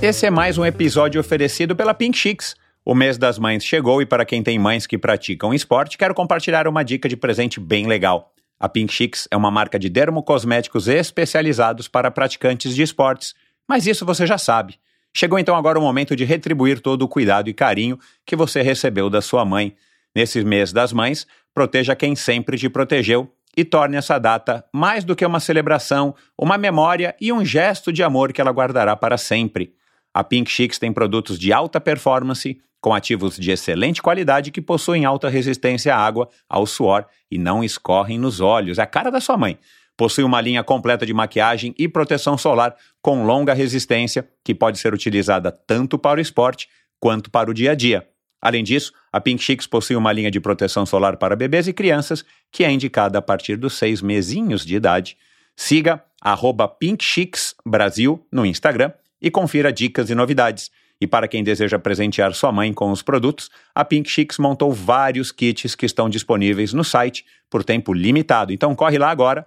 [0.00, 2.54] Esse é mais um episódio oferecido pela Pink Chicks.
[2.84, 6.66] O mês das mães chegou e para quem tem mães que praticam esporte, quero compartilhar
[6.66, 8.32] uma dica de presente bem legal.
[8.58, 13.34] A Pink Chicks é uma marca de dermocosméticos especializados para praticantes de esportes.
[13.68, 14.74] Mas isso você já sabe.
[15.14, 19.10] Chegou então agora o momento de retribuir todo o cuidado e carinho que você recebeu
[19.10, 19.74] da sua mãe.
[20.14, 25.14] Nesse mês das mães, proteja quem sempre te protegeu e torne essa data mais do
[25.14, 29.74] que uma celebração, uma memória e um gesto de amor que ela guardará para sempre.
[30.14, 35.04] A Pink Chicks tem produtos de alta performance, com ativos de excelente qualidade que possuem
[35.04, 38.78] alta resistência à água, ao suor e não escorrem nos olhos.
[38.78, 39.58] É a cara da sua mãe.
[39.96, 44.94] Possui uma linha completa de maquiagem e proteção solar com longa resistência, que pode ser
[44.94, 48.08] utilizada tanto para o esporte quanto para o dia a dia.
[48.40, 52.24] Além disso, a Pink Chicks possui uma linha de proteção solar para bebês e crianças,
[52.50, 55.16] que é indicada a partir dos seis mesinhos de idade.
[55.54, 60.72] Siga arroba Pink Chicks Brasil no Instagram e confira dicas e novidades.
[61.00, 65.30] E para quem deseja presentear sua mãe com os produtos, a Pink Chicks montou vários
[65.30, 68.52] kits que estão disponíveis no site por tempo limitado.
[68.52, 69.46] Então corre lá agora,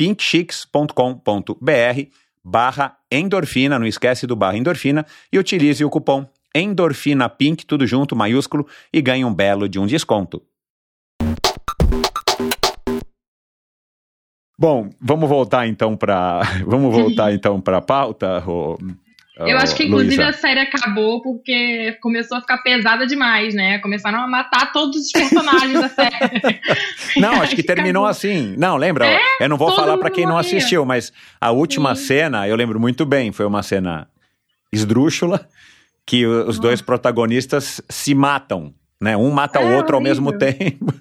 [0.00, 0.94] pinkchicks.com.br
[2.42, 8.16] barra endorfina, não esquece do barra endorfina, e utilize o cupom endorfina pink, tudo junto,
[8.16, 10.42] maiúsculo, e ganhe um belo de um desconto.
[14.58, 18.42] Bom, vamos voltar então para vamos voltar então para a pauta.
[19.48, 20.28] Eu acho que, inclusive, Luísa.
[20.28, 23.78] a série acabou porque começou a ficar pesada demais, né?
[23.78, 26.60] Começaram a matar todos os personagens da série.
[27.20, 28.10] Não, acho que terminou acabou.
[28.10, 28.54] assim.
[28.56, 29.06] Não, lembra?
[29.40, 30.56] eu não vou todo falar para quem não morria.
[30.58, 32.04] assistiu, mas a última Sim.
[32.04, 34.06] cena, eu lembro muito bem, foi uma cena
[34.72, 35.46] esdrúxula
[36.06, 39.16] que os dois protagonistas se matam, né?
[39.16, 40.92] Um mata o É, outro ao mesmo tempo.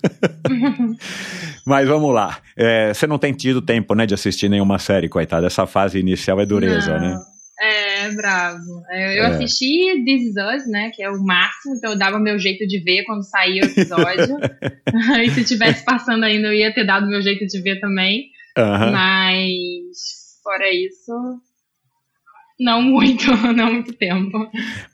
[1.65, 2.37] mas vamos lá.
[2.57, 5.47] É, você não tem tido tempo, né, de assistir nenhuma série, coitada.
[5.47, 6.99] Essa fase inicial é dureza, Não.
[6.99, 7.19] né?
[7.61, 8.83] É, bravo.
[8.89, 9.27] É, Eu É.
[9.27, 10.91] assisti This Is Us, né?
[10.91, 14.37] Que é o máximo, então eu dava meu jeito de ver quando saía o episódio.
[15.25, 18.29] e se tivesse passando ainda, eu ia ter dado meu jeito de ver também.
[18.57, 18.91] Aham.
[18.91, 21.11] Mas, fora isso,
[22.59, 24.49] não muito, não muito tempo.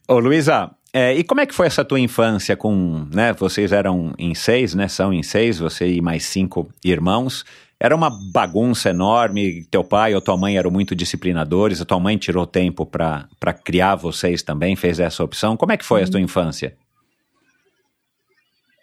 [0.08, 4.14] Ô, Luísa, é, e como é que foi essa tua infância com, né, vocês eram
[4.18, 7.44] em seis, né, são em seis, você e mais cinco irmãos,
[7.80, 12.18] era uma bagunça enorme, teu pai ou tua mãe eram muito disciplinadores, a tua mãe
[12.18, 13.28] tirou tempo para
[13.64, 16.76] criar vocês também, fez essa opção, como é que foi a tua infância?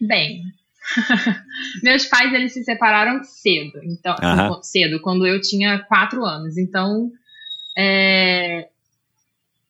[0.01, 0.43] Bem,
[1.83, 4.49] meus pais eles se separaram cedo, então assim, Aham.
[4.49, 6.59] co- cedo, quando eu tinha quatro anos.
[6.59, 7.11] Então
[7.79, 8.69] é,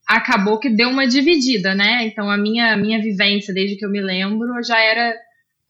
[0.07, 2.07] acabou que deu uma dividida, né?
[2.07, 5.15] Então a minha minha vivência desde que eu me lembro já era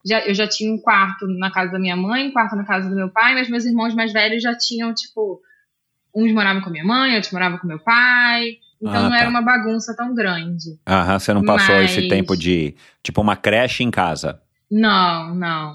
[0.05, 2.88] já, eu já tinha um quarto na casa da minha mãe, um quarto na casa
[2.88, 5.41] do meu pai, mas meus irmãos mais velhos já tinham tipo
[6.15, 8.59] uns moravam com a minha mãe, outros moravam com meu pai.
[8.81, 9.19] Então Ah, não tá.
[9.21, 10.79] era uma bagunça tão grande.
[10.87, 14.43] Aham, você não passou Mas- esse tempo de, tipo, uma creche em casa?
[14.71, 15.75] Não, não.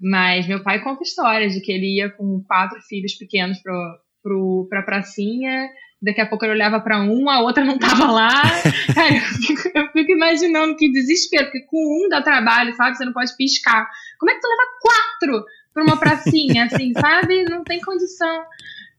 [0.00, 4.66] Mas meu pai conta histórias de que ele ia com quatro filhos pequenos pro, pro,
[4.70, 5.68] pra pracinha,
[6.06, 8.30] daqui a pouco eu olhava para um, a outra não tava lá.
[8.94, 12.96] Cara, eu fico, eu fico, imaginando que desespero, porque com um dá trabalho, sabe?
[12.96, 13.90] Você não pode piscar.
[14.18, 17.42] Como é que tu leva quatro pra uma pracinha, assim, sabe?
[17.44, 18.44] Não tem condição.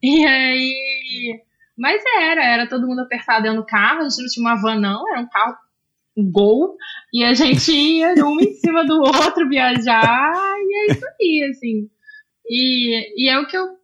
[0.03, 1.41] E aí.
[1.77, 4.79] Mas era, era todo mundo apertado dentro do carro, a gente não tinha uma van,
[4.79, 5.55] não, era um carro
[6.17, 6.75] um gol,
[7.13, 11.89] e a gente ia um em cima do outro viajar, e é isso aí, assim.
[12.49, 13.77] E, e é o que eu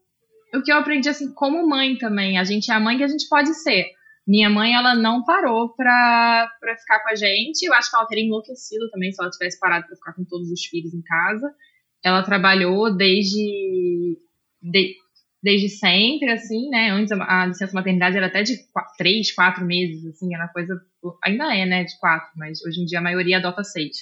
[0.55, 2.37] o que eu aprendi assim como mãe também.
[2.37, 3.87] A gente é a mãe que a gente pode ser.
[4.25, 7.63] Minha mãe, ela não parou pra, pra ficar com a gente.
[7.63, 10.49] Eu acho que ela teria enlouquecido também se ela tivesse parado pra ficar com todos
[10.49, 11.53] os filhos em casa.
[12.01, 14.17] Ela trabalhou desde,
[14.61, 14.95] de,
[15.41, 16.89] desde sempre, assim, né?
[16.91, 20.81] Antes a licença maternidade era até de quatro, três, quatro meses, assim, era coisa.
[21.25, 21.83] Ainda é, né?
[21.83, 23.97] De quatro, mas hoje em dia a maioria adota seis.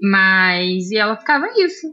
[0.00, 0.90] Mas.
[0.90, 1.86] E ela ficava isso.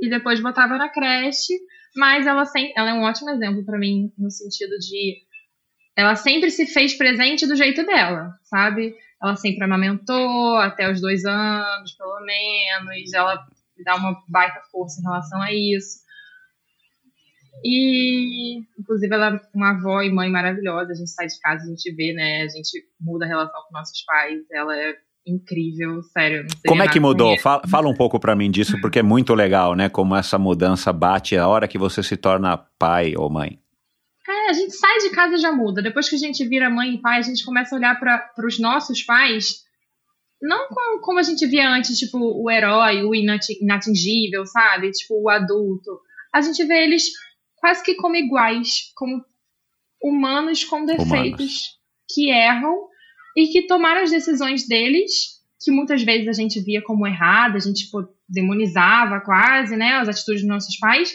[0.00, 1.54] E depois botava na creche.
[1.96, 2.44] Mas ela,
[2.76, 5.24] ela é um ótimo exemplo para mim, no sentido de.
[5.96, 8.94] Ela sempre se fez presente do jeito dela, sabe?
[9.22, 13.12] Ela sempre amamentou até os dois anos, pelo menos.
[13.14, 13.46] Ela
[13.82, 16.04] dá uma baita força em relação a isso.
[17.64, 20.92] E, inclusive, ela é uma avó e mãe maravilhosa.
[20.92, 22.42] A gente sai de casa, a gente vê, né?
[22.42, 24.44] A gente muda a relação com nossos pais.
[24.52, 24.94] Ela é
[25.26, 26.46] incrível, sério.
[26.66, 27.36] Como é que mudou?
[27.38, 29.88] Fala, fala, um pouco para mim disso, porque é muito legal, né?
[29.88, 33.58] Como essa mudança bate a hora que você se torna pai ou mãe.
[34.28, 35.82] É, a gente sai de casa e já muda.
[35.82, 38.58] Depois que a gente vira mãe e pai, a gente começa a olhar para os
[38.58, 39.64] nossos pais,
[40.40, 44.90] não como, como a gente via antes, tipo, o herói, o inatingível, sabe?
[44.92, 46.00] Tipo, o adulto.
[46.32, 47.04] A gente vê eles
[47.56, 49.24] quase que como iguais, como
[50.02, 51.78] humanos com defeitos humanos.
[52.08, 52.88] que erram
[53.36, 57.60] e que tomaram as decisões deles, que muitas vezes a gente via como errada, a
[57.60, 57.88] gente
[58.26, 61.12] demonizava quase, né, as atitudes dos nossos pais,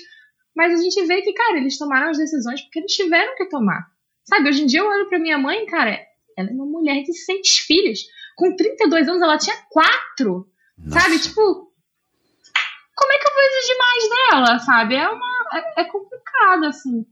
[0.56, 3.88] mas a gente vê que, cara, eles tomaram as decisões porque eles tiveram que tomar.
[4.24, 6.00] Sabe, hoje em dia eu olho pra minha mãe, cara,
[6.38, 8.02] ela é uma mulher de seis filhos.
[8.36, 10.48] Com 32 anos ela tinha quatro.
[10.78, 11.00] Nossa.
[11.00, 14.96] Sabe, tipo, como é que eu vou exigir mais dela, sabe?
[14.96, 17.06] É uma é, é complicado assim.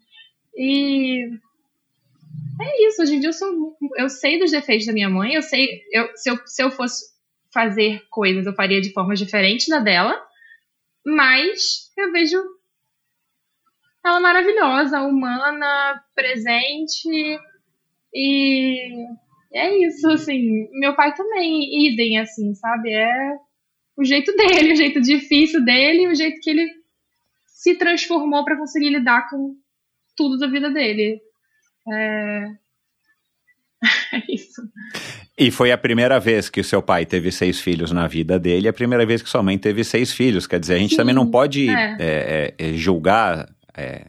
[0.56, 1.30] E
[2.62, 5.42] é isso, hoje em dia eu, sou, eu sei dos defeitos da minha mãe, eu
[5.42, 7.06] sei, eu, se, eu, se eu fosse
[7.54, 10.22] fazer coisas, eu faria de forma diferente da dela,
[11.06, 12.38] mas eu vejo
[14.06, 17.10] ela maravilhosa, humana, presente,
[18.14, 19.08] e
[19.54, 23.38] é isso, assim, meu pai também, idem, assim, sabe, é
[23.98, 26.70] o jeito dele, o jeito difícil dele, o jeito que ele
[27.48, 29.56] se transformou para conseguir lidar com
[30.16, 31.22] tudo da vida dele.
[31.92, 32.46] É...
[34.16, 34.62] é isso.
[35.38, 38.68] E foi a primeira vez que o seu pai teve seis filhos na vida dele,
[38.68, 40.46] a primeira vez que sua mãe teve seis filhos.
[40.46, 41.98] Quer dizer, a gente Sim, também não pode é.
[42.00, 43.50] É, é, é julgar.
[43.76, 44.08] É,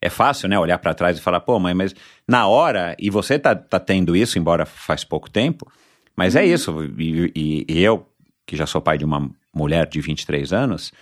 [0.00, 1.94] é, fácil, né, olhar para trás e falar, pô, mãe, mas
[2.26, 5.70] na hora, e você tá, tá tendo isso, embora faz pouco tempo,
[6.16, 6.46] mas é uhum.
[6.46, 6.84] isso.
[6.96, 8.06] E, e, e, eu,
[8.46, 10.92] que já sou pai de uma mulher de 23 anos,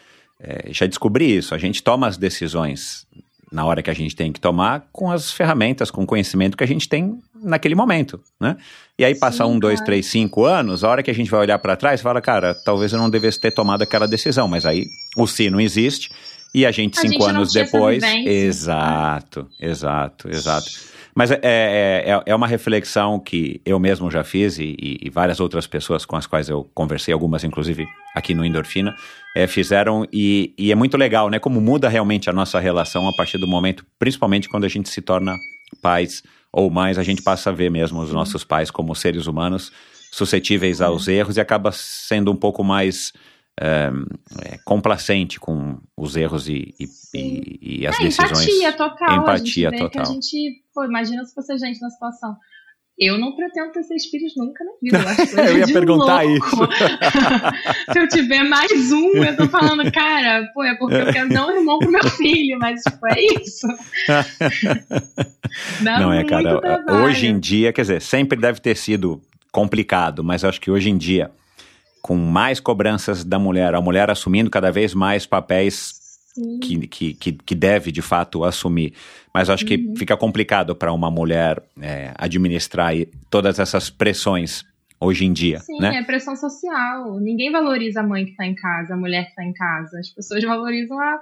[0.40, 1.54] é, já descobri isso.
[1.54, 3.05] A gente toma as decisões
[3.56, 6.62] na hora que a gente tem que tomar, com as ferramentas, com o conhecimento que
[6.62, 8.54] a gente tem naquele momento, né?
[8.98, 11.40] E aí passa Sim, um, dois, três, cinco anos, a hora que a gente vai
[11.40, 14.84] olhar para trás, fala, cara, talvez eu não devesse ter tomado aquela decisão, mas aí
[15.16, 16.10] o si não existe
[16.54, 20.70] e a gente a cinco gente anos depois, exato, exato, exato.
[21.16, 25.40] Mas é, é, é, é, uma reflexão que eu mesmo já fiz e, e, várias
[25.40, 28.94] outras pessoas com as quais eu conversei, algumas inclusive aqui no Endorfina,
[29.34, 31.38] é, fizeram e, e, é muito legal, né?
[31.38, 35.00] Como muda realmente a nossa relação a partir do momento, principalmente quando a gente se
[35.00, 35.34] torna
[35.80, 39.72] pais ou mães, a gente passa a ver mesmo os nossos pais como seres humanos
[40.12, 43.14] suscetíveis aos erros e acaba sendo um pouco mais
[43.58, 43.90] é,
[44.42, 48.32] é, complacente com os erros e, e, e, e as é, decisões.
[48.32, 49.16] Empatia total.
[49.16, 50.02] Empatia total.
[50.02, 52.36] a gente, pô, imagina se fosse a gente na situação.
[52.98, 55.42] Eu não pretendo ter seis filhos nunca na vida.
[55.42, 56.46] Eu, eu ia perguntar louco.
[56.46, 56.56] isso.
[57.92, 61.46] se eu tiver mais um, eu tô falando, cara, pô, é porque eu quero dar
[61.46, 63.66] um irmão pro meu filho, mas tipo, é isso.
[65.82, 66.60] não é, cara.
[67.04, 70.96] Hoje em dia, quer dizer, sempre deve ter sido complicado, mas acho que hoje em
[70.98, 71.30] dia
[72.06, 76.05] com mais cobranças da mulher, a mulher assumindo cada vez mais papéis
[76.60, 78.92] que, que, que, deve de fato assumir.
[79.32, 79.96] Mas acho que uhum.
[79.96, 82.92] fica complicado para uma mulher é, administrar
[83.30, 84.64] todas essas pressões
[85.00, 85.60] hoje em dia.
[85.60, 85.96] Sim, né?
[85.96, 87.18] é pressão social.
[87.20, 89.98] Ninguém valoriza a mãe que está em casa, a mulher que está em casa.
[89.98, 91.20] As pessoas valorizam a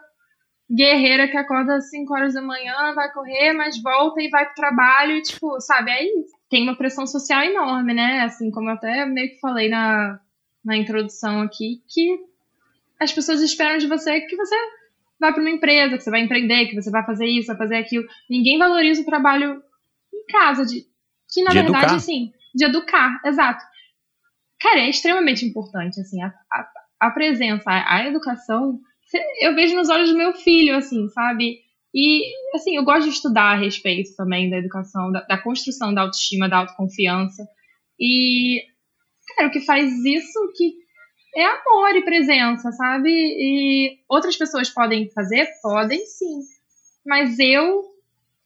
[0.70, 4.54] guerreira que acorda às 5 horas da manhã, vai correr, mas volta e vai pro
[4.54, 6.10] trabalho, e, tipo, sabe, aí
[6.48, 8.20] tem uma pressão social enorme, né?
[8.20, 10.18] Assim, como eu até meio que falei na,
[10.64, 12.18] na introdução aqui, que
[12.98, 14.54] as pessoas esperam de você que você
[15.20, 17.76] vai para uma empresa, que você vai empreender, que você vai fazer isso, vai fazer
[17.76, 18.04] aquilo.
[18.28, 19.62] Ninguém valoriza o trabalho
[20.12, 20.84] em casa, de,
[21.32, 21.96] que na De verdade, educar.
[21.96, 23.64] assim, de educar, exato.
[24.60, 26.68] Cara, é extremamente importante, assim, a, a,
[27.00, 28.80] a presença, a, a educação,
[29.40, 31.58] eu vejo nos olhos do meu filho, assim, sabe?
[31.94, 32.22] E,
[32.54, 36.48] assim, eu gosto de estudar a respeito também da educação, da, da construção da autoestima,
[36.48, 37.46] da autoconfiança.
[37.98, 38.62] E,
[39.36, 40.83] cara, o que faz isso que
[41.36, 43.08] é amor e presença, sabe?
[43.10, 45.46] E outras pessoas podem fazer?
[45.62, 46.40] Podem sim.
[47.06, 47.82] Mas eu,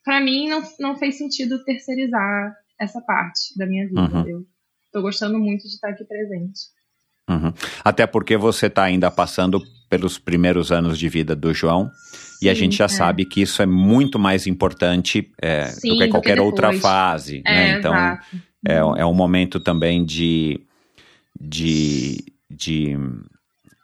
[0.04, 4.00] pra mim, não, não fez sentido terceirizar essa parte da minha vida.
[4.00, 4.26] Uhum.
[4.28, 4.46] Eu
[4.92, 6.60] tô gostando muito de estar aqui presente.
[7.28, 7.52] Uhum.
[7.84, 11.90] Até porque você está ainda passando pelos primeiros anos de vida do João
[12.40, 12.88] e a Sim, gente já é.
[12.88, 16.68] sabe que isso é muito mais importante é, Sim, do do que que qualquer outra
[16.68, 16.82] depois.
[16.82, 17.42] fase.
[17.44, 17.72] né?
[17.74, 18.36] É, Então exato.
[18.66, 20.60] é, é um momento também de,
[21.38, 22.24] de,
[22.58, 22.96] de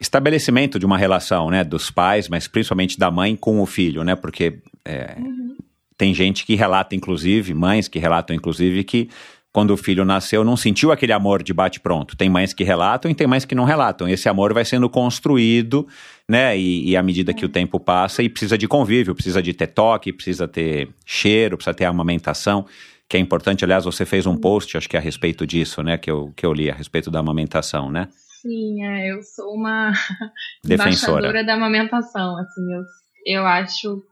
[0.01, 4.15] estabelecimento de uma relação, né, dos pais, mas principalmente da mãe com o filho, né,
[4.15, 5.57] porque é, Uhum.
[5.97, 9.09] tem gente que relata, inclusive, mães que relatam, inclusive, que
[9.53, 12.17] quando o filho nasceu não sentiu aquele amor de bate-pronto.
[12.17, 14.09] Tem mães que relatam e tem mães que não relatam.
[14.09, 15.87] Esse amor vai sendo construído,
[16.29, 16.59] né?
[16.59, 19.69] E, e à medida que o tempo passa, e precisa de convívio, precisa de ter
[19.69, 22.67] toque, precisa ter cheiro, precisa ter amamentação,
[23.09, 23.65] que é importante.
[23.65, 25.97] Aliás, você fez um post, acho que a respeito disso, né?
[25.97, 28.09] Que eu, que eu li, a respeito da amamentação, né?
[28.45, 29.91] Sim, é, eu sou uma
[30.63, 31.43] Defensora.
[31.43, 32.83] da amamentação, assim, eu,
[33.25, 34.03] eu acho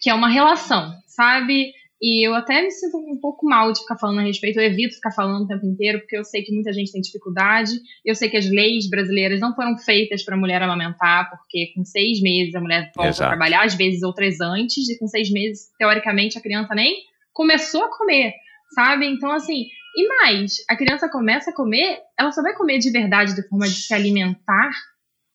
[0.00, 1.70] que é uma relação, sabe?
[2.00, 4.94] E eu até me sinto um pouco mal de ficar falando a respeito, eu evito
[4.94, 8.30] ficar falando o tempo inteiro, porque eu sei que muita gente tem dificuldade, eu sei
[8.30, 12.54] que as leis brasileiras não foram feitas para a mulher amamentar, porque com seis meses
[12.54, 13.24] a mulher volta Exato.
[13.24, 17.84] a trabalhar, às vezes outras antes, e com seis meses, teoricamente, a criança nem começou
[17.84, 18.32] a comer,
[18.74, 19.06] sabe?
[19.06, 23.34] Então, assim, e mais, a criança começa a comer, ela só vai comer de verdade,
[23.34, 24.70] de forma de se alimentar,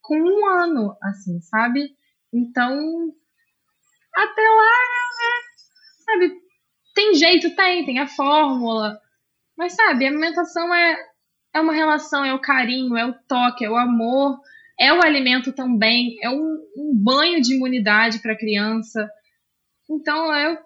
[0.01, 1.95] com um ano, assim, sabe?
[2.33, 3.13] Então,
[4.15, 4.71] até lá,
[6.05, 6.33] sabe?
[6.93, 8.99] Tem jeito, tem, tem a fórmula.
[9.57, 10.97] Mas, sabe, a alimentação é,
[11.53, 14.39] é uma relação, é o carinho, é o toque, é o amor,
[14.79, 19.09] é o alimento também, é um, um banho de imunidade para a criança.
[19.89, 20.57] Então, eu,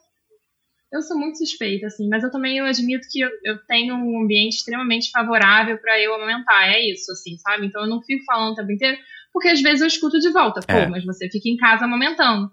[0.93, 4.23] eu sou muito suspeita, assim, mas eu também eu admito que eu, eu tenho um
[4.23, 7.65] ambiente extremamente favorável para eu amamentar, é isso, assim, sabe?
[7.65, 8.97] Então eu não fico falando o tempo inteiro,
[9.33, 10.87] porque às vezes eu escuto de volta, pô, É.
[10.87, 12.49] mas você fica em casa amamentando.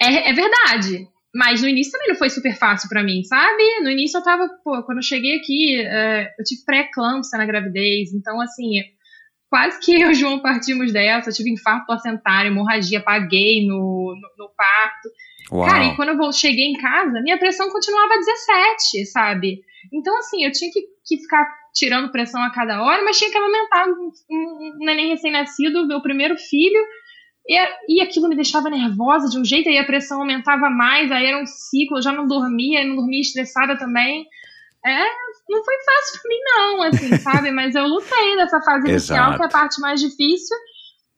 [0.00, 3.80] É, é verdade, mas no início também não foi super fácil pra mim, sabe?
[3.82, 8.14] No início eu tava, pô, quando eu cheguei aqui, é, eu tive pré-eclâmpsia na gravidez,
[8.14, 8.70] então assim,
[9.50, 14.14] quase que eu e o João partimos dessa, eu tive infarto placentário, hemorragia, paguei no,
[14.14, 15.08] no, no parto.
[15.50, 15.68] Uau.
[15.68, 19.60] Cara, e quando eu cheguei em casa, minha pressão continuava 17, sabe?
[19.92, 23.38] Então, assim, eu tinha que, que ficar tirando pressão a cada hora, mas tinha que
[23.38, 26.80] amamentar um, um, um neném recém-nascido, meu primeiro filho,
[27.48, 27.56] e,
[27.88, 31.40] e aquilo me deixava nervosa de um jeito, aí a pressão aumentava mais, aí era
[31.40, 34.26] um ciclo, eu já não dormia, não dormia estressada também.
[34.84, 35.04] É,
[35.48, 37.50] não foi fácil pra mim, não, assim, sabe?
[37.50, 40.56] Mas eu lutei nessa fase inicial, que é a parte mais difícil,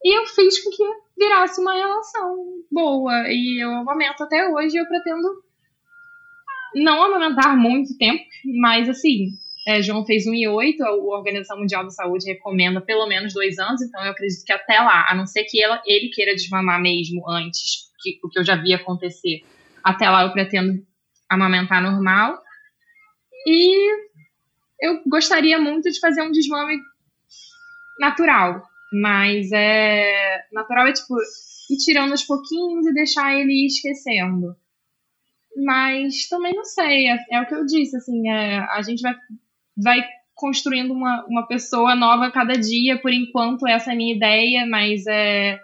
[0.05, 0.85] e eu fiz com que
[1.21, 2.37] virasse uma relação
[2.73, 3.29] boa.
[3.29, 5.29] E eu amamento até hoje eu pretendo
[6.75, 8.25] não amamentar muito tempo,
[8.61, 9.29] mas assim,
[9.67, 13.59] é, João fez 1 e 8, a Organização Mundial da Saúde recomenda pelo menos dois
[13.59, 16.81] anos, então eu acredito que até lá, a não ser que ela, ele queira desmamar
[16.81, 19.43] mesmo antes, que, o que eu já vi acontecer,
[19.85, 20.81] até lá eu pretendo
[21.29, 22.41] amamentar normal.
[23.47, 23.93] E
[24.81, 26.79] eu gostaria muito de fazer um desmame
[27.99, 31.15] natural, mas é natural é tipo
[31.71, 34.57] ir tirando aos pouquinhos e deixar ele ir esquecendo.
[35.65, 39.15] Mas também não sei, é, é o que eu disse, assim, é, a gente vai,
[39.77, 44.15] vai construindo uma, uma pessoa nova a cada dia, por enquanto essa é a minha
[44.15, 45.59] ideia, mas é,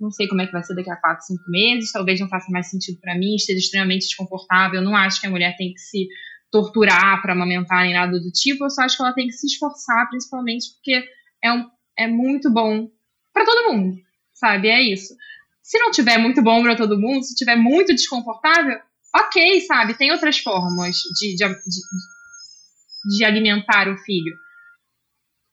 [0.00, 2.50] não sei como é que vai ser daqui a quatro, cinco meses, talvez não faça
[2.50, 5.80] mais sentido para mim, esteja extremamente desconfortável, eu não acho que a mulher tem que
[5.80, 6.08] se
[6.50, 9.46] torturar para amamentar nem nada do tipo, eu só acho que ela tem que se
[9.46, 11.04] esforçar, principalmente porque
[11.42, 12.90] é, um, é muito bom
[13.32, 13.96] para todo mundo,
[14.32, 14.68] sabe?
[14.68, 15.14] É isso.
[15.62, 18.78] Se não tiver muito bom para todo mundo, se tiver muito desconfortável,
[19.14, 19.94] ok, sabe?
[19.94, 24.36] Tem outras formas de, de, de, de alimentar o filho.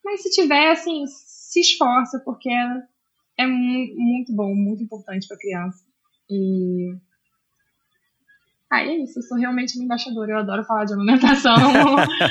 [0.03, 5.37] Mas se tiver, assim, se esforça, porque é, é mu muito bom, muito importante para
[5.37, 5.83] criança.
[6.29, 6.93] E.
[8.73, 11.73] Ah, é isso, eu sou realmente uma embaixadora, eu adoro falar de amamentação.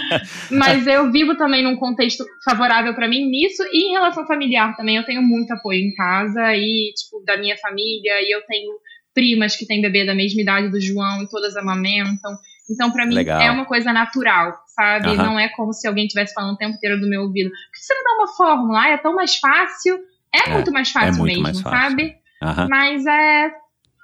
[0.50, 4.96] mas eu vivo também num contexto favorável para mim nisso e em relação familiar também.
[4.96, 8.72] Eu tenho muito apoio em casa e, tipo, da minha família, e eu tenho
[9.14, 12.36] primas que têm bebê da mesma idade do João e todas amamentam.
[12.68, 13.40] Então, para mim, Legal.
[13.40, 15.10] é uma coisa natural, sabe?
[15.10, 15.22] Aham.
[15.22, 17.50] Não é como se alguém estivesse falando o tempo inteiro do meu ouvido.
[17.50, 18.82] Por que você não dá uma fórmula?
[18.82, 19.96] Ah, é tão mais fácil.
[20.34, 21.90] É, É, muito mais fácil muito mesmo, mais fácil.
[21.90, 22.14] sabe?
[22.42, 22.68] Aham.
[22.68, 23.61] Mas é.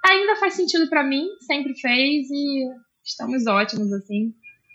[0.08, 2.64] Ainda faz sentido para mim, sempre fez, e
[3.04, 4.32] estamos ótimos, assim.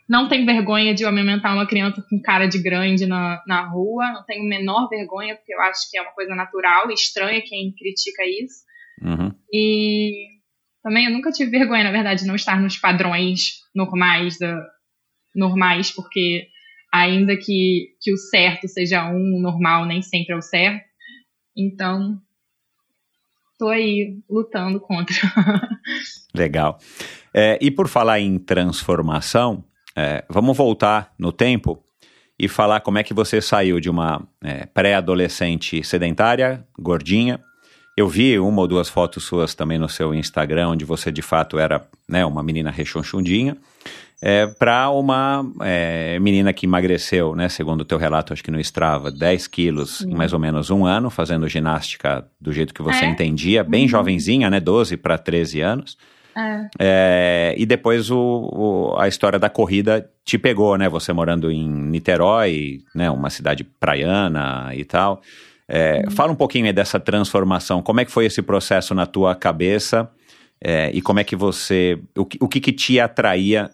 [0.08, 4.24] Não tenho vergonha de amamentar uma criança com cara de grande na, na rua, não
[4.26, 8.24] tenho menor vergonha, porque eu acho que é uma coisa natural e estranha quem critica
[8.26, 8.64] isso.
[9.02, 9.34] Uhum.
[9.52, 10.28] E
[10.84, 14.62] também eu nunca tive vergonha, na verdade, de não estar nos padrões normais, da,
[15.34, 16.48] normais porque
[16.92, 20.86] ainda que, que o certo seja um, o normal nem sempre é o certo.
[21.58, 22.22] Então,
[23.58, 25.16] tô aí lutando contra.
[26.36, 26.78] Legal.
[27.34, 29.64] É, e por falar em transformação,
[29.96, 31.84] é, vamos voltar no tempo
[32.38, 37.40] e falar como é que você saiu de uma é, pré-adolescente sedentária, gordinha.
[37.96, 41.60] Eu vi uma ou duas fotos suas também no seu Instagram, onde você de fato
[41.60, 43.56] era né, uma menina rechonchundinha,
[44.22, 48.60] é, para uma é, menina que emagreceu, né, segundo o teu relato, acho que no
[48.60, 53.06] Strava, 10 quilos em mais ou menos um ano, fazendo ginástica do jeito que você
[53.06, 53.10] É.
[53.10, 53.88] entendia, bem Uhum.
[53.90, 55.98] jovenzinha, né, 12 para 13 anos.
[56.36, 56.68] É.
[56.80, 60.90] É, e depois o, o- a história da corrida te pegou, né?
[60.90, 63.10] Você morando em Niterói, né?
[63.12, 65.22] Uma cidade praiana e tal.
[65.68, 67.84] É, Fala um pouquinho aí dessa transformação.
[67.84, 70.10] Como é que foi esse processo na tua cabeça?
[70.66, 72.02] É, e como é que você.
[72.18, 73.70] O que, o que, que te atraía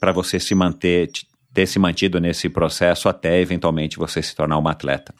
[0.00, 4.58] para você se manter, te- ter se mantido nesse processo até eventualmente você se tornar
[4.58, 5.14] uma atleta?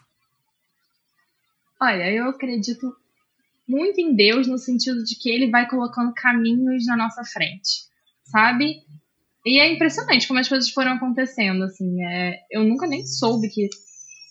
[1.80, 2.92] Olha, eu acredito
[3.68, 7.86] muito em Deus no sentido de que ele vai colocando caminhos na nossa frente,
[8.24, 8.82] sabe?
[9.46, 12.04] E é impressionante como as coisas foram acontecendo, assim.
[12.04, 13.68] É, eu nunca nem soube que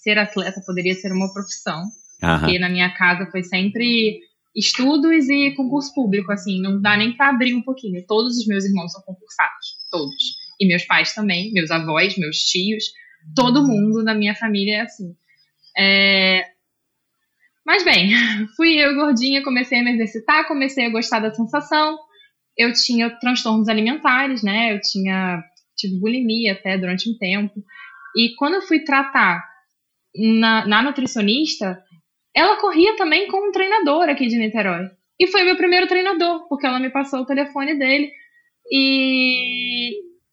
[0.02, 1.84] ser atleta poderia ser uma profissão,
[2.22, 2.40] Aham.
[2.40, 4.20] porque na minha casa foi sempre
[4.56, 8.06] estudos e concurso público, assim, não dá nem pra abrir um pouquinho.
[8.08, 10.42] Todos os meus irmãos são concursados, todos.
[10.60, 12.86] E meus pais também, meus avós, meus tios,
[13.36, 15.16] todo mundo da minha família é assim.
[15.78, 16.46] É,
[17.66, 18.12] Mas bem,
[18.56, 21.98] fui eu gordinha, comecei a me exercitar, comecei a gostar da sensação.
[22.58, 24.74] Eu tinha transtornos alimentares, né?
[24.74, 25.42] Eu tinha
[25.82, 27.64] tive bulimia até durante um tempo.
[28.16, 29.44] E quando eu fui tratar
[30.16, 31.82] na, na nutricionista,
[32.36, 34.90] ela corria também com um treinador aqui de Niterói.
[35.20, 38.12] E foi meu primeiro treinador, porque ela me passou o telefone dele.
[38.72, 39.92] E,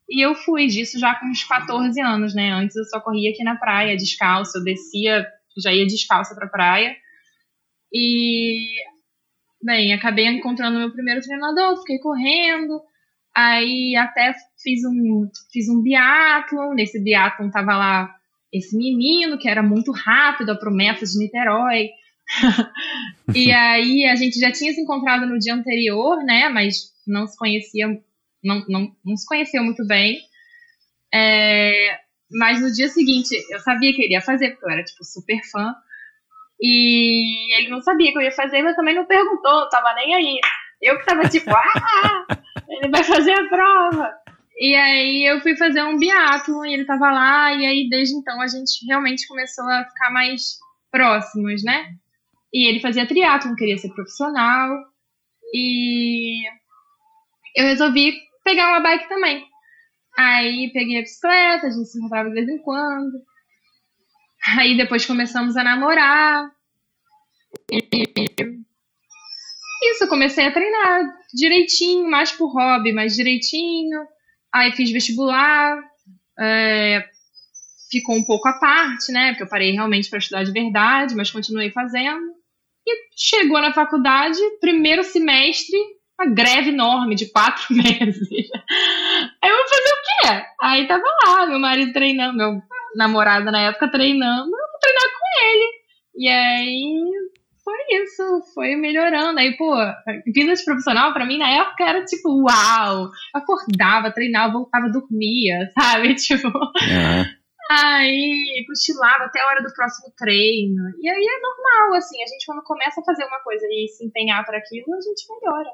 [0.09, 2.51] e eu fui disso já com uns 14 anos, né?
[2.51, 4.57] Antes eu só corria aqui na praia, descalço.
[4.57, 5.27] Eu descia,
[5.61, 6.95] já ia descalça pra praia.
[7.93, 8.65] E,
[9.61, 12.81] bem, acabei encontrando meu primeiro treinador, fiquei correndo.
[13.35, 14.33] Aí até
[14.63, 16.73] fiz um, fiz um biatlon.
[16.73, 18.18] Nesse biatlon tava lá
[18.51, 21.89] esse menino que era muito rápido, a promessa de Niterói.
[23.33, 26.49] e aí a gente já tinha se encontrado no dia anterior, né?
[26.49, 27.87] Mas não se conhecia,
[28.43, 30.19] não, não, não se conheceu muito bem.
[31.13, 31.99] É,
[32.31, 35.39] mas no dia seguinte eu sabia que ele ia fazer, porque eu era tipo super
[35.51, 35.73] fã.
[36.61, 40.39] E ele não sabia que eu ia fazer, mas também não perguntou, tava nem aí.
[40.81, 42.25] Eu que tava tipo, ah,
[42.67, 44.13] ele vai fazer a prova.
[44.59, 48.41] E aí eu fui fazer um biatlo e ele tava lá, e aí desde então
[48.41, 50.59] a gente realmente começou a ficar mais
[50.91, 51.95] próximos, né?
[52.53, 54.77] E ele fazia triatlon, queria ser profissional.
[55.53, 56.45] E
[57.55, 59.45] eu resolvi pegar uma bike também.
[60.17, 63.13] Aí peguei a bicicleta, a gente se encontrava de vez em quando.
[64.57, 66.51] Aí depois começamos a namorar.
[67.71, 67.79] E
[69.91, 71.01] isso, comecei a treinar
[71.33, 74.05] direitinho, mais por hobby, mais direitinho.
[74.53, 75.79] Aí fiz vestibular,
[76.39, 77.05] é,
[77.91, 79.29] ficou um pouco à parte, né?
[79.29, 82.33] Porque eu parei realmente para estudar de verdade, mas continuei fazendo.
[82.87, 85.77] E chegou na faculdade, primeiro semestre,
[86.19, 88.27] uma greve enorme de quatro meses.
[89.41, 90.45] Aí eu vou fazer o quê?
[90.61, 92.61] Aí tava lá, meu marido treinando, meu
[92.95, 95.79] namorado na época treinando, eu vou treinar com ele.
[96.15, 97.11] E aí
[97.69, 99.39] foi isso, foi melhorando.
[99.39, 99.75] Aí, pô,
[100.25, 103.11] vida de profissional pra mim na época era tipo, uau!
[103.33, 106.15] Acordava, treinava, voltava, dormia, sabe?
[106.15, 106.47] Tipo.
[106.47, 107.39] Uhum.
[107.71, 110.81] Aí cochilava até a hora do próximo treino.
[110.99, 114.03] E aí é normal, assim, a gente quando começa a fazer uma coisa e se
[114.03, 115.69] empenhar para aquilo, a gente melhora.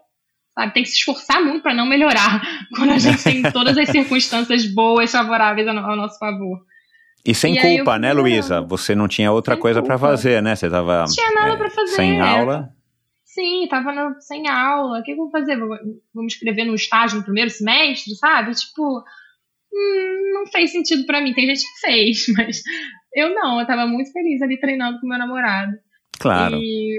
[0.54, 0.74] Sabe?
[0.74, 2.42] Tem que se esforçar muito para não melhorar
[2.76, 6.60] quando a gente tem todas as circunstâncias boas, favoráveis ao nosso favor.
[7.26, 8.62] E sem E culpa, eu né, Luísa?
[8.62, 10.10] Você não tinha outra Sem coisa pra culpa.
[10.12, 10.56] fazer, né?
[10.56, 11.96] Você tava Não tinha nada é, pra fazer.
[11.96, 12.70] sem aula.
[13.26, 15.00] Sim, tava no- sem aula.
[15.00, 15.58] O que eu vou fazer?
[15.58, 18.52] Vou, vou me inscrever no estágio no primeiro semestre, sabe?
[18.54, 19.04] Tipo,
[19.74, 21.34] hum, não fez sentido pra mim.
[21.34, 22.62] Tem gente que fez, mas
[23.14, 23.60] eu não.
[23.60, 25.74] Eu tava muito feliz ali treinando com meu namorado.
[26.20, 26.56] Claro.
[26.58, 26.98] E,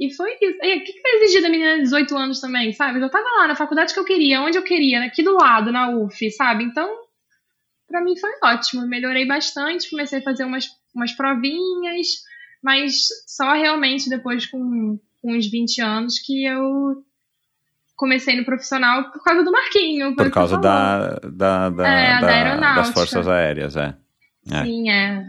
[0.00, 0.58] e foi isso.
[0.62, 3.00] E o que, que vai exigir da menina de 18 anos também, sabe?
[3.00, 5.90] Eu tava lá na faculdade que eu queria, onde eu queria, aqui do lado, na
[5.90, 6.64] UF, sabe?
[6.64, 6.88] Então,
[7.88, 8.86] pra mim foi ótimo.
[8.86, 12.06] Melhorei bastante, comecei a fazer umas, umas provinhas,
[12.62, 17.02] mas só realmente depois com, com uns 20 anos que eu
[17.96, 20.14] comecei no profissional por causa do Marquinho.
[20.14, 23.96] Por causa da, da, da, é, da, da das forças aéreas, é.
[24.52, 24.62] é.
[24.62, 25.24] Sim, é.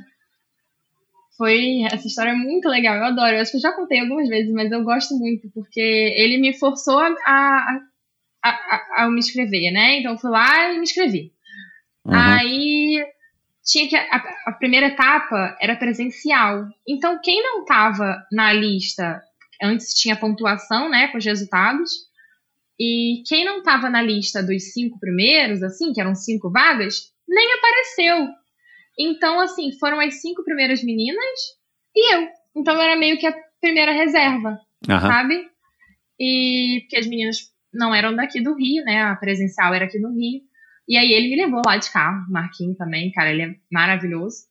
[1.36, 1.84] Foi.
[1.92, 3.36] Essa história é muito legal, eu adoro.
[3.36, 6.54] Eu acho que eu já contei algumas vezes, mas eu gosto muito, porque ele me
[6.60, 7.80] forçou a, a,
[8.44, 10.00] a, a me inscrever, né?
[10.00, 11.32] Então eu fui lá e me inscrevi.
[12.06, 12.14] Uhum.
[12.14, 13.06] Aí
[13.64, 13.96] tinha que.
[13.96, 16.68] A, a, primeira etapa era presencial.
[16.88, 19.22] Então, quem não estava na lista,
[19.62, 21.92] antes tinha pontuação, né, com os resultados.
[22.80, 27.54] E quem não estava na lista dos cinco primeiros, assim, que eram cinco vagas, nem
[27.54, 28.28] apareceu.
[28.98, 31.40] Então, assim, foram as cinco primeiras meninas
[31.96, 32.28] e eu.
[32.56, 35.00] Então era meio que a primeira reserva, uhum.
[35.00, 35.48] sabe?
[36.20, 37.38] E porque as meninas
[37.74, 39.04] não eram daqui do Rio, né?
[39.04, 40.42] A presencial era aqui no Rio.
[40.90, 44.50] E aí ele me levou lá de carro, Marquinho também, cara, ele é maravilhoso.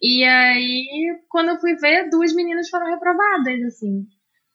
[0.00, 0.86] E aí,
[1.28, 4.06] quando eu fui ver, duas meninas foram reprovadas, assim.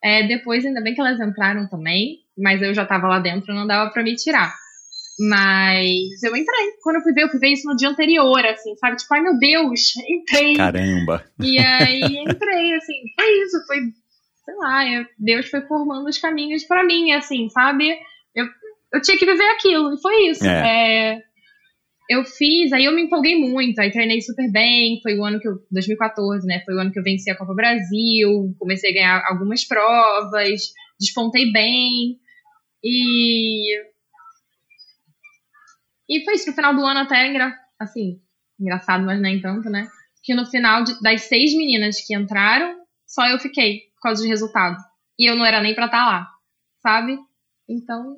[0.02, 3.68] É, depois, ainda bem que elas entraram também, mas eu já tava lá dentro, não
[3.68, 4.54] dava para me tirar.
[5.20, 6.72] Mas eu entrei.
[6.82, 8.96] Quando eu fui ver, eu fui ver isso no dia anterior, assim, sabe?
[8.96, 10.56] Tipo, ai meu Deus, entrei.
[10.56, 11.26] Caramba!
[11.42, 13.78] E aí entrei, assim, foi isso, foi,
[14.46, 17.94] sei lá, eu, Deus foi formando os caminhos para mim, assim, sabe?
[18.34, 18.48] Eu,
[18.94, 20.46] eu tinha que viver aquilo, e foi isso.
[20.46, 21.16] É.
[21.16, 21.22] É,
[22.10, 25.48] eu fiz, aí eu me empolguei muito, aí treinei super bem, foi o ano que
[25.48, 29.24] eu, 2014, né, foi o ano que eu venci a Copa Brasil, comecei a ganhar
[29.28, 32.20] algumas provas, despontei bem,
[32.84, 33.94] e...
[36.10, 37.58] E foi isso, no final do ano até, engra...
[37.80, 38.22] assim,
[38.60, 39.88] engraçado, mas nem tanto, né,
[40.22, 42.78] que no final de, das seis meninas que entraram,
[43.08, 44.78] só eu fiquei, por causa do resultado.
[45.20, 46.28] E eu não era nem pra estar tá lá,
[46.82, 47.18] sabe?
[47.70, 48.18] Então,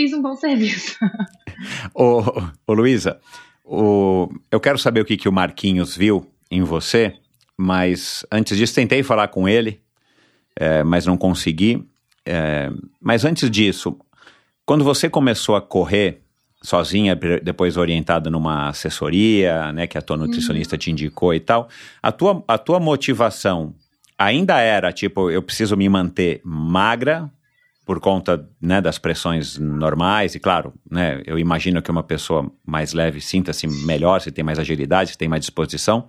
[0.00, 0.96] fiz um bom serviço.
[1.94, 2.22] ô,
[2.66, 3.20] ô Luísa,
[4.50, 7.14] eu quero saber o que, que o Marquinhos viu em você,
[7.56, 9.80] mas antes disso tentei falar com ele,
[10.56, 11.86] é, mas não consegui.
[12.24, 12.70] É,
[13.00, 13.98] mas antes disso,
[14.64, 16.22] quando você começou a correr
[16.62, 20.78] sozinha, depois orientada numa assessoria, né, que a tua nutricionista uhum.
[20.78, 21.68] te indicou e tal,
[22.02, 23.74] a tua, a tua motivação
[24.18, 27.30] ainda era tipo, eu preciso me manter magra
[27.90, 32.92] por conta né, das pressões normais, e claro, né, eu imagino que uma pessoa mais
[32.92, 36.06] leve sinta-se melhor, se tem mais agilidade, se tem mais disposição.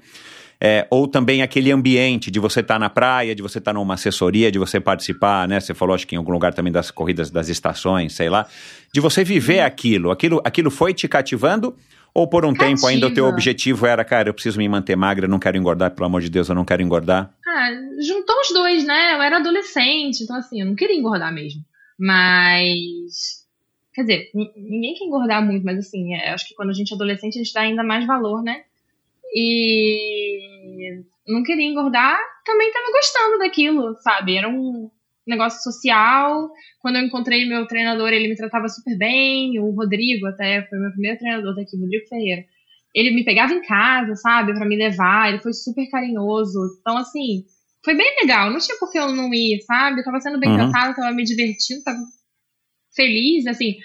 [0.61, 3.79] É, ou também aquele ambiente de você estar tá na praia, de você estar tá
[3.79, 5.59] numa assessoria, de você participar, né?
[5.59, 8.45] Você falou, acho que em algum lugar também das corridas das estações, sei lá,
[8.93, 10.11] de você viver aquilo.
[10.11, 11.75] Aquilo, aquilo foi te cativando?
[12.13, 12.75] Ou por um Cativa.
[12.75, 15.91] tempo ainda o teu objetivo era, cara, eu preciso me manter magra, não quero engordar,
[15.91, 17.33] pelo amor de Deus, eu não quero engordar?
[17.47, 17.71] Ah,
[18.05, 19.15] juntou os dois, né?
[19.15, 21.63] Eu era adolescente, então assim, eu não queria engordar mesmo.
[21.99, 23.41] Mas.
[23.93, 26.95] Quer dizer, ninguém quer engordar muito, mas assim, é, acho que quando a gente é
[26.95, 28.63] adolescente, a gente dá ainda mais valor, né?
[29.33, 34.37] E não queria engordar, também estava gostando daquilo, sabe?
[34.37, 34.89] Era um
[35.25, 36.49] negócio social.
[36.79, 39.59] Quando eu encontrei meu treinador, ele me tratava super bem.
[39.59, 42.45] O Rodrigo, até, foi meu primeiro treinador daqui, Rodrigo Ferreira.
[42.93, 45.29] Ele me pegava em casa, sabe, para me levar.
[45.29, 46.59] Ele foi super carinhoso.
[46.79, 47.45] Então, assim,
[47.83, 48.51] foi bem legal.
[48.51, 49.99] Não tinha por que eu não ir, sabe?
[49.99, 50.57] Eu tava sendo bem uhum.
[50.57, 51.99] tratada, tava me divertindo, tava
[52.95, 53.77] feliz, assim.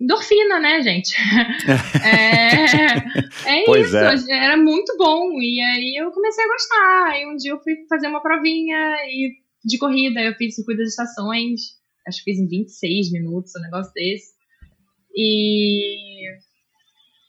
[0.00, 1.14] Endorfina, né, gente?
[2.04, 4.44] é, é isso, é.
[4.44, 5.40] era muito bom.
[5.40, 7.06] E aí eu comecei a gostar.
[7.12, 9.32] Aí um dia eu fui fazer uma provinha e,
[9.64, 11.60] de corrida, eu fiz circuito das estações.
[12.06, 14.34] Acho que fiz em 26 minutos, um negócio desse.
[15.14, 16.28] E.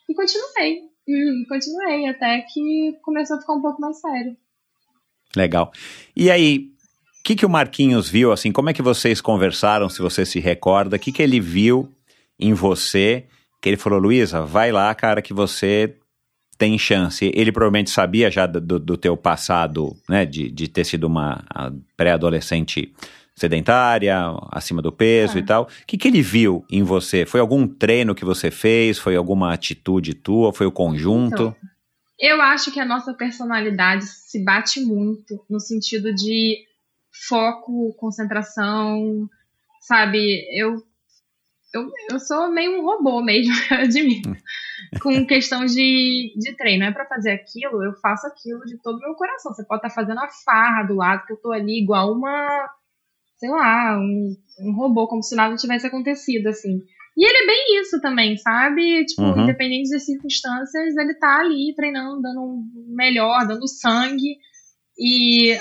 [0.10, 0.82] E continuei.
[1.08, 4.36] Hum, continuei, até que começou a ficar um pouco mais sério.
[5.36, 5.71] Legal.
[6.15, 6.69] E aí,
[7.19, 10.39] o que, que o Marquinhos viu, assim, como é que vocês conversaram, se você se
[10.39, 11.91] recorda, o que, que ele viu
[12.39, 13.25] em você,
[13.61, 15.95] que ele falou, Luísa, vai lá, cara, que você
[16.57, 17.31] tem chance.
[17.33, 21.43] Ele provavelmente sabia já do, do teu passado, né, de, de ter sido uma
[21.97, 22.93] pré-adolescente
[23.36, 24.17] sedentária,
[24.51, 25.63] acima do peso e tal.
[25.63, 27.25] O que, que ele viu em você?
[27.25, 28.97] Foi algum treino que você fez?
[28.97, 30.53] Foi alguma atitude tua?
[30.53, 31.33] Foi o conjunto?
[31.33, 31.55] Então,
[32.20, 36.66] eu acho que a nossa personalidade se bate muito no sentido de
[37.28, 39.30] foco, concentração,
[39.82, 40.47] sabe?
[40.51, 40.84] Eu
[41.76, 44.34] eu, eu sou meio um robô mesmo, eu admito.
[45.01, 46.86] Com questão de, de treino.
[46.86, 49.53] É para fazer aquilo, eu faço aquilo de todo o meu coração.
[49.53, 52.70] Você pode estar tá fazendo a farra do lado, que eu tô ali igual uma,
[53.38, 56.82] sei lá, um, um robô, como se nada tivesse acontecido, assim.
[57.18, 59.05] E ele é bem isso também, sabe?
[59.05, 59.43] Tipo, uhum.
[59.43, 64.38] independente das circunstâncias, ele tá ali treinando, dando um melhor, dando sangue
[64.99, 65.57] e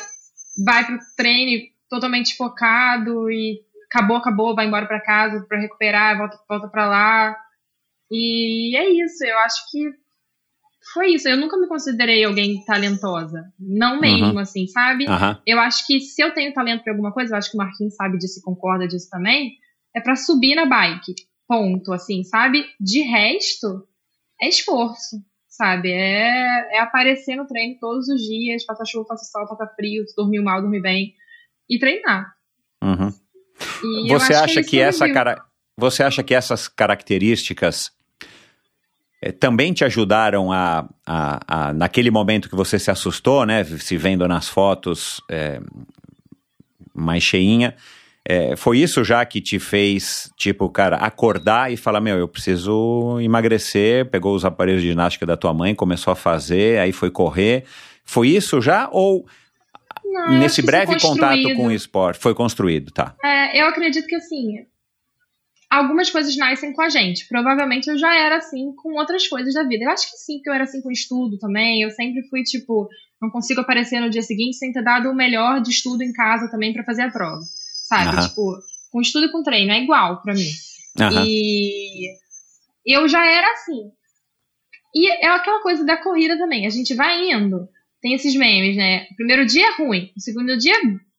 [0.64, 6.36] vai pro treino totalmente focado e acabou, acabou, vai embora para casa para recuperar, volta,
[6.48, 7.36] volta para lá.
[8.10, 9.90] E é isso, eu acho que
[10.92, 11.28] foi isso.
[11.28, 13.44] Eu nunca me considerei alguém talentosa.
[13.58, 14.38] Não mesmo, uhum.
[14.38, 15.06] assim, sabe?
[15.06, 15.38] Uhum.
[15.46, 17.94] Eu acho que se eu tenho talento pra alguma coisa, eu acho que o Marquinhos
[17.94, 19.52] sabe disso e concorda disso também
[19.94, 21.14] é para subir na bike.
[21.46, 22.64] Ponto, assim, sabe?
[22.80, 23.86] De resto,
[24.40, 25.16] é esforço,
[25.48, 25.92] sabe?
[25.92, 30.40] É, é aparecer no treino todos os dias, passar chuva, passar sol, passar frio, dormir
[30.40, 31.14] mal, dormir bem
[31.68, 32.34] e treinar.
[32.82, 33.12] Uhum.
[34.04, 35.44] E você acha que, que essa cara,
[35.76, 37.92] você acha que essas características
[39.22, 43.96] é, também te ajudaram a, a, a, naquele momento que você se assustou, né, se
[43.96, 45.60] vendo nas fotos é,
[46.92, 47.74] mais cheinha,
[48.26, 53.20] é, foi isso já que te fez, tipo, cara, acordar e falar, meu, eu preciso
[53.20, 57.64] emagrecer, pegou os aparelhos de ginástica da tua mãe, começou a fazer, aí foi correr,
[58.04, 59.26] foi isso já ou...
[60.02, 63.14] Não, nesse breve contato com o esporte, foi construído, tá?
[63.22, 64.64] É, eu acredito que assim,
[65.68, 67.26] algumas coisas nascem com a gente.
[67.26, 69.84] Provavelmente eu já era assim com outras coisas da vida.
[69.84, 71.82] Eu acho que sim, que eu era assim com estudo também.
[71.82, 72.88] Eu sempre fui tipo,
[73.20, 76.48] não consigo aparecer no dia seguinte sem ter dado o melhor de estudo em casa
[76.48, 77.40] também para fazer a prova.
[77.84, 78.16] Sabe?
[78.16, 78.28] Uhum.
[78.28, 78.58] Tipo,
[78.90, 80.50] com estudo e com treino é igual para mim.
[80.98, 81.24] Uhum.
[81.26, 82.16] E
[82.86, 83.90] eu já era assim.
[84.94, 86.66] E é aquela coisa da corrida também.
[86.66, 87.68] A gente vai indo.
[88.00, 89.06] Tem esses memes, né?
[89.12, 90.74] O primeiro dia é ruim, o segundo dia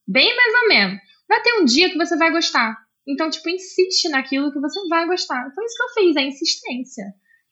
[0.07, 0.99] bem mais ou menos.
[1.27, 2.77] Vai ter um dia que você vai gostar.
[3.07, 5.47] Então, tipo, insiste naquilo que você vai gostar.
[5.51, 7.05] Então, isso que eu fiz, a insistência.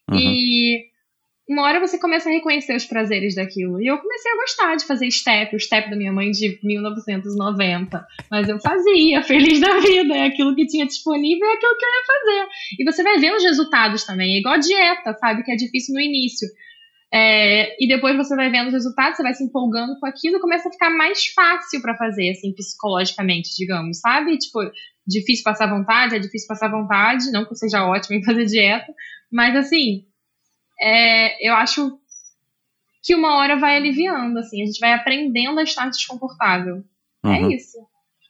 [0.10, 0.18] Uhum.
[0.18, 0.86] E
[1.48, 3.82] uma hora você começa a reconhecer os prazeres daquilo.
[3.82, 8.06] E eu comecei a gostar de fazer step, o step da minha mãe de 1990.
[8.32, 10.16] Mas eu fazia, feliz da vida.
[10.16, 12.48] É aquilo que tinha disponível, é aquilo que eu ia fazer.
[12.80, 14.36] E você vai ver os resultados também.
[14.36, 15.44] É igual dieta, sabe?
[15.44, 16.48] Que é difícil no início.
[17.14, 20.68] É, e depois você vai vendo os resultados, você vai se empolgando com aquilo, começa
[20.68, 24.36] a ficar mais fácil para fazer, assim, psicologicamente, digamos, sabe?
[24.36, 24.62] Tipo,
[25.06, 28.92] difícil passar vontade, é difícil passar vontade, não que eu seja ótimo em fazer dieta,
[29.32, 30.06] mas assim,
[30.84, 31.98] é, eu acho
[33.02, 36.84] que uma hora vai aliviando, assim, a gente vai aprendendo a estar desconfortável.
[37.24, 37.52] É uhum.
[37.52, 37.78] É isso.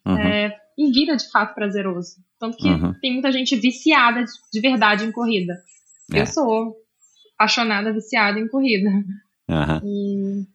[0.05, 0.17] Uhum.
[0.17, 2.17] É, e vira de fato prazeroso.
[2.39, 2.93] Tanto que uhum.
[3.01, 5.57] tem muita gente viciada de, de verdade em corrida.
[6.13, 6.21] É.
[6.21, 6.75] Eu sou
[7.35, 8.89] apaixonada, viciada em corrida.
[9.83, 10.45] E...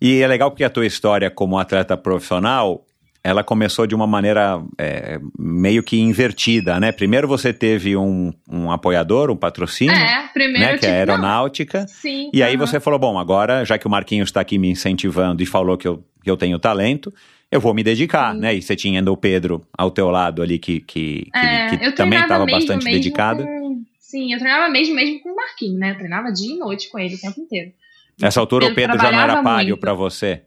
[0.00, 2.86] e é legal porque a tua história como atleta profissional
[3.28, 6.90] ela começou de uma maneira é, meio que invertida, né?
[6.90, 10.78] Primeiro você teve um, um apoiador, um patrocínio, é, né?
[10.78, 11.86] que é a aeronáutica.
[11.86, 15.42] Sim, e aí você falou, bom, agora, já que o Marquinhos está aqui me incentivando
[15.42, 17.12] e falou que eu, que eu tenho talento,
[17.52, 18.40] eu vou me dedicar, sim.
[18.40, 18.54] né?
[18.54, 21.92] E você tinha ainda o Pedro ao teu lado ali, que, que, é, que, que
[21.92, 23.44] também estava bastante mesmo dedicado.
[23.44, 25.90] Com, sim, eu treinava mesmo, mesmo com o Marquinhos, né?
[25.90, 27.72] Eu treinava dia e noite com ele o tempo inteiro.
[28.18, 30.42] Nessa altura o Pedro já não era páreo para você?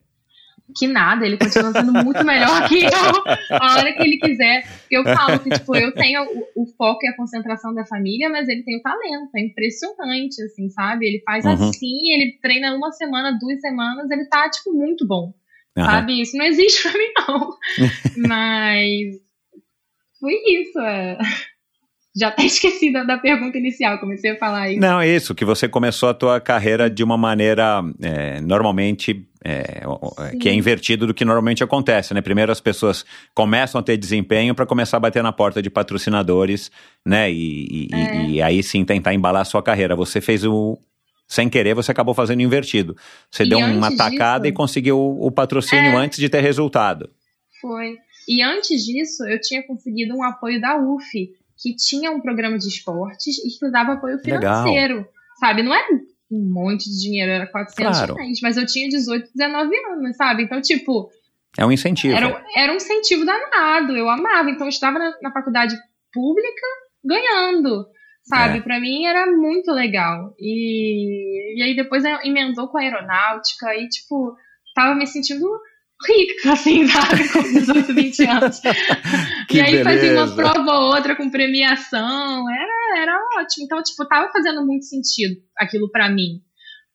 [0.75, 4.63] Que nada, ele continua sendo muito melhor que eu, a hora que ele quiser.
[4.89, 8.47] Eu falo que, tipo, eu tenho o, o, foco e a concentração da família, mas
[8.47, 11.07] ele tem o talento, é impressionante, assim, sabe?
[11.07, 11.69] Ele faz uhum.
[11.69, 15.33] assim, ele treina uma semana, duas semanas, ele tá, tipo, muito bom,
[15.77, 15.85] uhum.
[15.85, 16.21] sabe?
[16.21, 17.49] Isso não existe pra mim, não.
[18.27, 19.21] mas
[20.19, 21.17] foi isso, é.
[22.15, 24.79] Já até esqueci da, da, pergunta inicial, comecei a falar isso.
[24.79, 29.81] Não, isso, que você começou a tua carreira de uma maneira é, normalmente é,
[30.39, 32.21] que é invertido do que normalmente acontece, né?
[32.21, 36.69] Primeiro as pessoas começam a ter desempenho para começar a bater na porta de patrocinadores,
[37.05, 37.31] né?
[37.31, 38.25] E, e, é.
[38.29, 39.95] e, aí sim tentar embalar a sua carreira.
[39.95, 40.77] Você fez o.
[41.27, 42.93] Sem querer, você acabou fazendo invertido.
[43.31, 45.95] Você e deu uma tacada disso, e conseguiu o patrocínio é.
[45.95, 47.09] antes de ter resultado.
[47.61, 47.97] Foi.
[48.27, 51.31] E antes disso, eu tinha conseguido um apoio da UF
[51.61, 54.95] que tinha um programa de esportes e que dava apoio financeiro.
[54.95, 55.11] Legal.
[55.39, 55.63] Sabe?
[55.63, 55.87] Não é
[56.31, 58.15] um monte de dinheiro, era 400 claro.
[58.15, 60.43] reais, mas eu tinha 18, 19 anos, sabe?
[60.43, 61.09] Então, tipo.
[61.57, 62.15] É um incentivo.
[62.15, 64.49] Era, era um incentivo danado, eu amava.
[64.49, 65.75] Então, eu estava na, na faculdade
[66.13, 66.67] pública
[67.03, 67.85] ganhando,
[68.23, 68.59] sabe?
[68.59, 68.61] É.
[68.61, 70.33] Para mim era muito legal.
[70.39, 74.35] E, e aí depois emendou com a aeronáutica e, tipo,
[74.73, 75.47] tava me sentindo
[76.07, 77.29] rica, assim, sabe?
[77.29, 78.61] Com 18, 20 anos.
[79.51, 79.83] e aí beleza.
[79.83, 82.49] fazia uma prova ou outra com premiação.
[82.49, 83.65] Era, era ótimo.
[83.65, 86.41] Então, tipo, tava fazendo muito sentido aquilo para mim.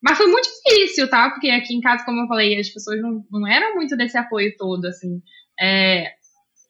[0.03, 1.31] Mas foi muito difícil, tá?
[1.31, 4.55] Porque aqui em casa, como eu falei, as pessoas não, não eram muito desse apoio
[4.57, 5.21] todo, assim.
[5.61, 6.13] É,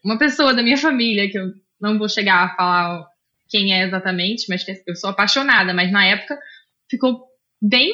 [0.04, 3.04] uma pessoa da minha família, que eu não vou chegar a falar
[3.48, 6.38] quem é exatamente, mas eu sou apaixonada, mas na época
[6.88, 7.24] ficou
[7.60, 7.92] bem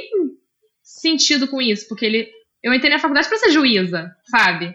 [0.82, 2.30] sentido com isso, porque ele
[2.62, 4.74] eu entrei na faculdade para ser juíza, sabe?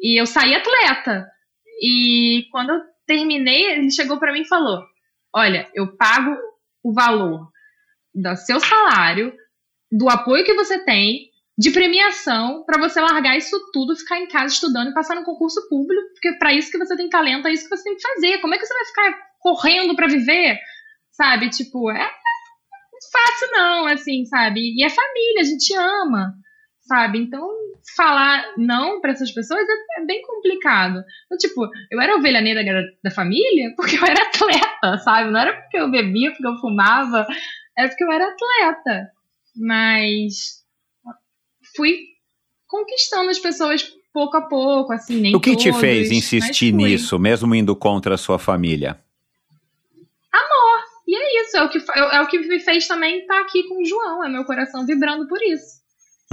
[0.00, 1.26] E eu saí atleta.
[1.80, 4.82] E quando eu terminei, ele chegou para mim e falou:
[5.34, 6.36] Olha, eu pago
[6.82, 7.48] o valor
[8.14, 9.34] do seu salário,
[9.90, 14.54] do apoio que você tem, de premiação, para você largar isso tudo, ficar em casa
[14.54, 17.68] estudando e passar no concurso público, porque para isso que você tem talento, é isso
[17.68, 18.38] que você tem que fazer.
[18.38, 20.58] Como é que você vai ficar correndo para viver?
[21.10, 21.50] Sabe?
[21.50, 24.60] Tipo, é, é fácil não, assim, sabe?
[24.60, 26.43] E é família, a gente ama
[26.86, 27.18] sabe?
[27.18, 27.48] Então,
[27.96, 31.02] falar não para essas pessoas é, é, bem complicado.
[31.26, 35.30] Então, tipo, eu era ovelha negra da família porque eu era atleta, sabe?
[35.30, 37.26] Não era porque eu bebia, porque eu fumava,
[37.76, 39.10] era porque eu era atleta.
[39.56, 40.62] Mas
[41.76, 41.98] fui
[42.66, 47.18] conquistando as pessoas pouco a pouco, assim, nem O que todos, te fez insistir nisso,
[47.18, 48.98] mesmo indo contra a sua família?
[50.32, 50.84] Amor.
[51.06, 53.64] E é isso, é o que, é, é o que me fez também estar aqui
[53.64, 55.83] com o João, é meu coração vibrando por isso.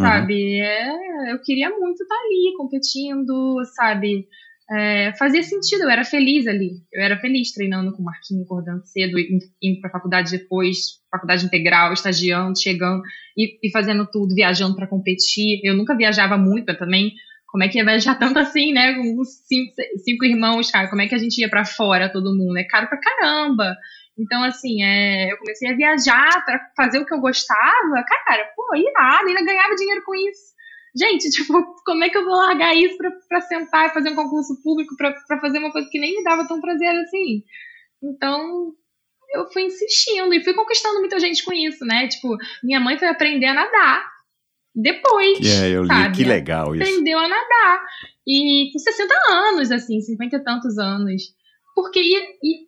[0.01, 0.07] Uhum.
[0.07, 0.59] Sabe?
[0.59, 4.27] É, eu queria muito estar ali, competindo, sabe?
[4.73, 6.71] É, fazia sentido, eu era feliz ali.
[6.93, 9.17] Eu era feliz treinando com o Marquinho, acordando cedo,
[9.61, 13.01] indo para a faculdade depois, faculdade integral, estagiando, chegando
[13.37, 15.59] e, e fazendo tudo, viajando para competir.
[15.63, 17.11] Eu nunca viajava muito, eu também.
[17.47, 18.93] Como é que ia viajar tanto assim, né?
[18.93, 19.73] Com cinco,
[20.05, 20.89] cinco irmãos, cara.
[20.89, 22.57] Como é que a gente ia para fora, todo mundo?
[22.57, 23.75] É caro pra caramba.
[24.21, 28.03] Então, assim, é, eu comecei a viajar para fazer o que eu gostava.
[28.07, 30.51] Cara, pô, irado, ainda ganhava dinheiro com isso.
[30.95, 31.53] Gente, tipo,
[31.85, 34.95] como é que eu vou largar isso pra, pra sentar e fazer um concurso público
[34.95, 37.43] pra, pra fazer uma coisa que nem me dava tão prazer assim?
[38.03, 38.73] Então,
[39.33, 42.07] eu fui insistindo e fui conquistando muita gente com isso, né?
[42.07, 44.11] Tipo, minha mãe foi aprender a nadar
[44.75, 45.39] depois.
[45.61, 46.17] É, eu li, sabe?
[46.17, 46.83] que legal isso.
[46.83, 47.81] Aprendeu a nadar.
[48.27, 51.23] E com 60 anos, assim, 50 e tantos anos.
[51.73, 52.21] Porque, ia,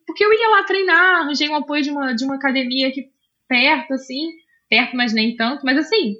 [0.05, 3.11] porque eu ia lá treinar, arranjei um apoio de uma, de uma academia aqui
[3.47, 4.31] perto, assim,
[4.69, 6.15] perto, mas nem tanto, mas assim,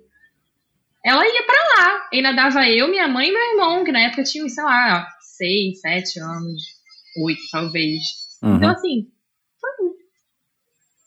[1.03, 2.09] ela ia para lá.
[2.11, 5.79] E nadava eu, minha mãe e meu irmão, que na época tinham, sei lá, seis,
[5.81, 6.61] sete anos,
[7.23, 8.01] oito, talvez.
[8.41, 8.57] Uhum.
[8.57, 9.11] Então, assim,
[9.59, 9.71] foi,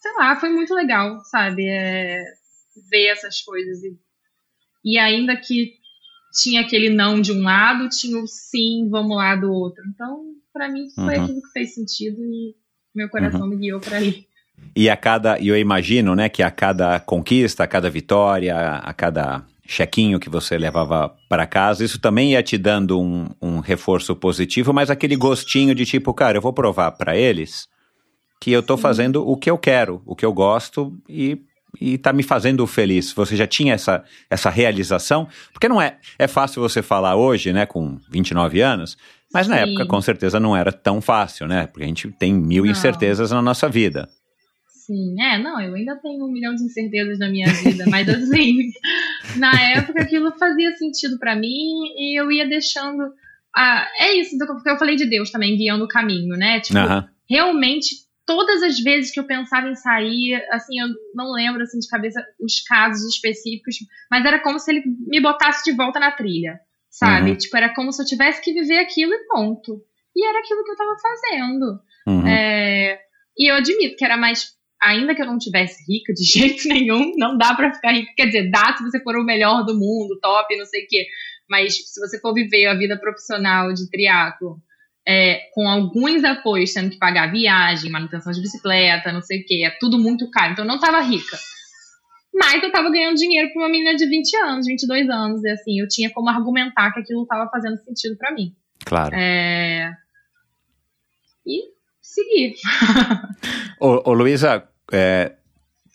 [0.01, 1.67] sei lá, foi muito legal, sabe?
[1.69, 2.23] É,
[2.91, 3.83] ver essas coisas.
[3.83, 3.99] E,
[4.85, 5.75] e ainda que
[6.43, 9.83] tinha aquele não de um lado, tinha o sim, vamos lá do outro.
[9.89, 11.25] Então, para mim, foi uhum.
[11.25, 12.55] aquilo que fez sentido e
[12.95, 13.49] meu coração uhum.
[13.49, 14.27] me guiou para ali.
[14.75, 19.45] E a cada, eu imagino, né, que a cada conquista, a cada vitória, a cada
[19.67, 24.73] chequinho que você levava para casa, isso também ia te dando um, um, reforço positivo,
[24.73, 27.69] mas aquele gostinho de tipo, cara, eu vou provar para eles
[28.41, 31.39] que eu tô fazendo o que eu quero, o que eu gosto e
[31.79, 33.13] e tá me fazendo feliz.
[33.13, 35.29] Você já tinha essa, essa realização?
[35.53, 38.97] Porque não é é fácil você falar hoje, né, com 29 anos,
[39.33, 39.63] mas na Sim.
[39.63, 41.67] época com certeza não era tão fácil, né?
[41.67, 42.71] Porque a gente tem mil não.
[42.71, 44.09] incertezas na nossa vida.
[44.69, 48.71] Sim, é, não, eu ainda tenho um milhão de incertezas na minha vida, mas assim,
[49.37, 53.03] na época aquilo fazia sentido para mim e eu ia deixando.
[53.55, 56.61] Ah, é isso, porque eu falei de Deus também guiando o caminho, né?
[56.61, 56.79] Tipo,
[57.29, 61.89] realmente todas as vezes que eu pensava em sair, assim, eu não lembro assim de
[61.89, 63.77] cabeça os casos específicos,
[64.11, 66.61] mas era como se ele me botasse de volta na trilha,
[66.97, 67.31] sabe?
[67.31, 67.37] Uhum.
[67.37, 69.83] Tipo, era como se eu tivesse que viver aquilo e ponto.
[70.15, 71.81] E era aquilo que eu tava fazendo.
[72.07, 72.27] Uhum.
[72.27, 72.99] É,
[73.39, 77.13] e eu admito que era mais ainda que eu não tivesse rica de jeito nenhum,
[77.17, 78.13] não dá para ficar rica.
[78.17, 81.07] Quer dizer, dá se você for o melhor do mundo, top, não sei o quê.
[81.49, 84.57] Mas se você for viver a vida profissional de triatlo
[85.07, 89.65] é, com alguns apoios, tendo que pagar viagem, manutenção de bicicleta, não sei o quê,
[89.65, 90.53] é tudo muito caro.
[90.53, 91.37] Então eu não tava rica.
[92.39, 95.81] Mas eu tava ganhando dinheiro pra uma menina de 20 anos, 22 anos, e assim,
[95.81, 98.55] eu tinha como argumentar que aquilo tava fazendo sentido para mim.
[98.85, 99.15] Claro.
[99.15, 99.91] É...
[101.47, 101.63] E
[102.03, 102.55] seguir.
[103.81, 105.33] ô, ô Luísa, é,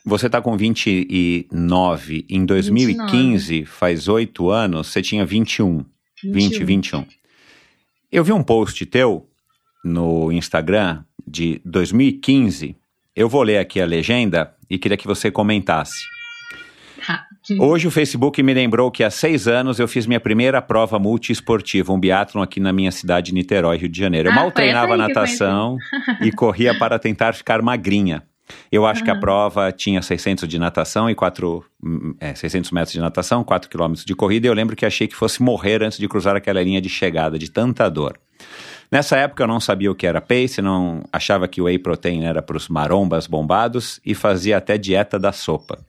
[0.04, 2.26] você está com 29.
[2.28, 3.66] Em 2015, 29.
[3.66, 5.86] faz oito anos, você tinha 21.
[6.24, 6.34] 21.
[6.34, 7.06] 20, 21.
[8.12, 9.30] Eu vi um post teu
[9.84, 12.76] no Instagram de 2015.
[13.16, 16.11] Eu vou ler aqui a legenda e queria que você comentasse.
[17.60, 21.92] Hoje o Facebook me lembrou que há seis anos eu fiz minha primeira prova multiesportiva,
[21.92, 24.30] um biatlon aqui na minha cidade, Niterói, Rio de Janeiro.
[24.30, 25.78] Eu ah, mal treinava natação
[26.22, 28.24] e corria para tentar ficar magrinha.
[28.72, 29.06] Eu acho uhum.
[29.06, 31.64] que a prova tinha 600 de natação e 4,
[32.20, 35.16] é, 600 metros de natação, 4 quilômetros de corrida, e eu lembro que achei que
[35.16, 38.20] fosse morrer antes de cruzar aquela linha de chegada, de tanta dor.
[38.92, 42.26] Nessa época eu não sabia o que era pace, não achava que o whey protein
[42.26, 45.80] era para os marombas bombados e fazia até dieta da sopa.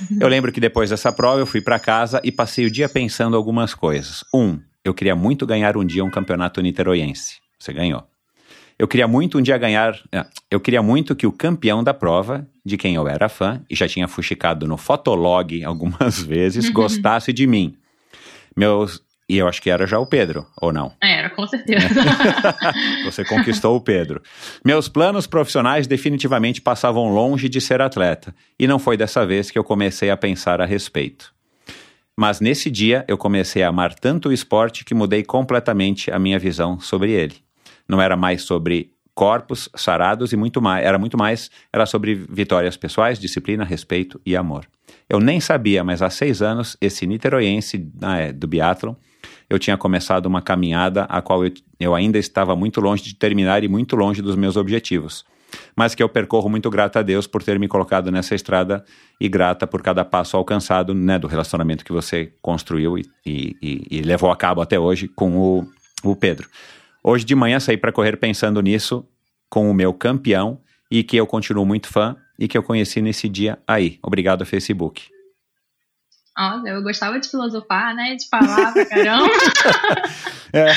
[0.00, 0.18] Uhum.
[0.20, 3.36] Eu lembro que depois dessa prova eu fui para casa e passei o dia pensando
[3.36, 4.24] algumas coisas.
[4.34, 7.38] Um, eu queria muito ganhar um dia um campeonato niteroiense.
[7.58, 8.06] Você ganhou.
[8.78, 9.98] Eu queria muito um dia ganhar.
[10.12, 13.74] É, eu queria muito que o campeão da prova, de quem eu era fã, e
[13.74, 17.76] já tinha fuxicado no Fotolog algumas vezes, gostasse de mim.
[18.54, 19.02] Meus.
[19.28, 20.92] E eu acho que era já o Pedro, ou não?
[21.02, 21.88] Era, com certeza.
[23.04, 24.22] Você conquistou o Pedro.
[24.64, 29.58] Meus planos profissionais definitivamente passavam longe de ser atleta, e não foi dessa vez que
[29.58, 31.34] eu comecei a pensar a respeito.
[32.16, 36.38] Mas nesse dia eu comecei a amar tanto o esporte que mudei completamente a minha
[36.38, 37.36] visão sobre ele.
[37.88, 40.84] Não era mais sobre corpos sarados e muito mais.
[40.84, 44.68] Era muito mais, era sobre vitórias pessoais, disciplina, respeito e amor.
[45.08, 48.94] Eu nem sabia, mas há seis anos, esse niteroiense ah, do biathlon,
[49.48, 53.64] eu tinha começado uma caminhada a qual eu, eu ainda estava muito longe de terminar
[53.64, 55.24] e muito longe dos meus objetivos
[55.74, 58.84] mas que eu percorro muito grata a Deus por ter me colocado nessa estrada
[59.20, 64.02] e grata por cada passo alcançado né, do relacionamento que você construiu e, e, e
[64.02, 65.66] levou a cabo até hoje com o,
[66.02, 66.48] o Pedro.
[67.08, 69.06] Hoje de manhã saí para correr pensando nisso
[69.48, 70.58] com o meu campeão
[70.90, 74.00] e que eu continuo muito fã e que eu conheci nesse dia aí.
[74.02, 75.15] Obrigado, Facebook.
[76.38, 78.14] Olha, eu gostava de filosofar, né?
[78.14, 79.32] De falar pra caramba.
[80.52, 80.72] é,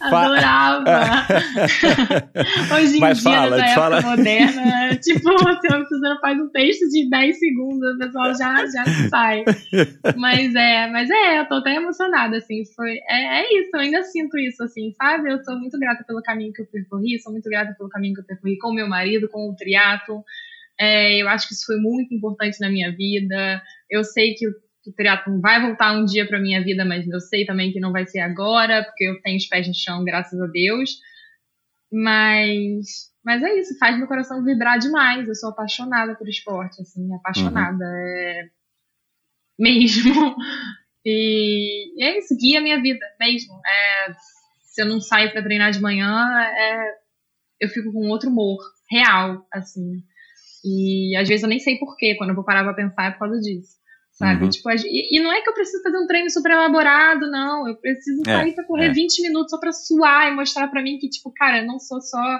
[0.00, 0.84] Adorava.
[0.90, 2.74] É.
[2.74, 4.00] Hoje em Mas dia, fala, na época fala.
[4.02, 9.44] moderna, tipo, você não faz um texto de 10 segundos, o pessoal já, já sai.
[10.16, 12.64] Mas é, mas é, eu tô até emocionada, assim.
[12.74, 15.32] Foi, é, é isso, eu ainda sinto isso, assim, sabe?
[15.32, 18.20] Eu sou muito grata pelo caminho que eu percorri, sou muito grata pelo caminho que
[18.20, 20.24] eu percorri com meu marido, com o triatlo.
[20.78, 23.62] É, eu acho que isso foi muito importante na minha vida.
[23.88, 24.44] Eu sei que
[24.86, 27.92] o triatlon vai voltar um dia para minha vida, mas eu sei também que não
[27.92, 30.90] vai ser agora, porque eu tenho os pés no chão, graças a Deus.
[31.90, 35.26] Mas, mas é isso, faz meu coração vibrar demais.
[35.26, 37.84] Eu sou apaixonada por esporte, assim, apaixonada.
[37.84, 37.96] Uhum.
[37.96, 38.48] É...
[39.58, 40.36] Mesmo.
[41.06, 43.52] E é isso, guia a minha vida mesmo.
[43.56, 44.14] É,
[44.62, 46.94] se eu não saio para treinar de manhã, é,
[47.60, 48.56] eu fico com outro humor
[48.90, 50.02] real, assim.
[50.64, 53.18] E às vezes eu nem sei porquê, quando eu vou parar pra pensar é por
[53.18, 53.83] causa disso
[54.14, 54.44] sabe?
[54.44, 54.50] Uhum.
[54.50, 57.68] Tipo, e, e, não é que eu preciso fazer um treino super elaborado, não.
[57.68, 58.92] Eu preciso é, sair pra correr é.
[58.92, 62.00] 20 minutos só pra suar e mostrar pra mim que, tipo, cara, eu não sou
[62.00, 62.38] só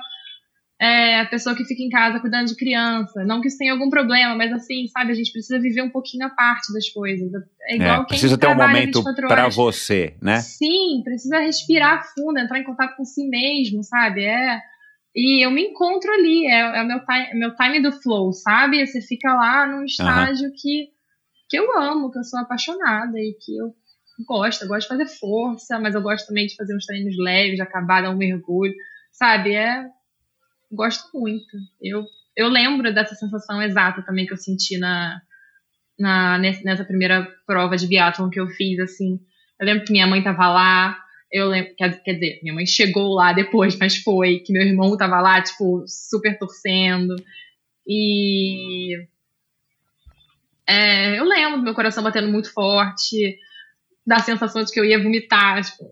[0.81, 3.25] é, a pessoa que fica em casa cuidando de criança.
[3.25, 5.11] Não que isso tenha algum problema, mas assim, sabe?
[5.11, 7.29] A gente precisa viver um pouquinho a parte das coisas.
[7.69, 10.41] É igual é, quem Precisa ter um momento para você, né?
[10.41, 14.25] Sim, precisa respirar fundo, entrar em contato com si mesmo, sabe?
[14.25, 14.61] É.
[15.17, 18.85] E eu me encontro ali, é, é o meu time, meu time do flow, sabe?
[18.85, 20.55] Você fica lá num estágio uhum.
[20.57, 20.94] que
[21.49, 23.75] que eu amo, que eu sou apaixonada e que eu
[24.27, 24.63] gosto.
[24.63, 27.63] Eu gosto de fazer força, mas eu gosto também de fazer uns treinos leves, de
[27.63, 28.75] acabar, dar um mergulho,
[29.13, 29.55] sabe?
[29.55, 29.87] É,
[30.73, 31.57] gosto muito.
[31.81, 32.05] Eu,
[32.37, 35.21] eu lembro dessa sensação exata também que eu senti na,
[35.99, 39.21] na nessa primeira prova de biathlon que eu fiz, assim.
[39.61, 40.99] Eu lembro que minha mãe tava lá,
[41.31, 44.97] eu lembro, quer, quer dizer, minha mãe chegou lá depois, mas foi, que meu irmão
[44.97, 47.17] tava lá, tipo, super torcendo.
[47.87, 49.07] E
[50.67, 53.39] é, eu lembro do meu coração batendo muito forte,
[54.07, 55.85] da sensação de que eu ia vomitar, tipo,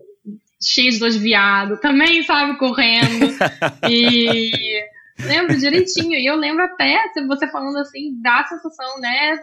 [0.61, 3.27] cheio de de viado, também, sabe, correndo.
[3.89, 4.81] e
[5.19, 6.13] lembro direitinho.
[6.13, 6.97] E eu lembro até,
[7.27, 9.35] você falando assim, da sensação, né,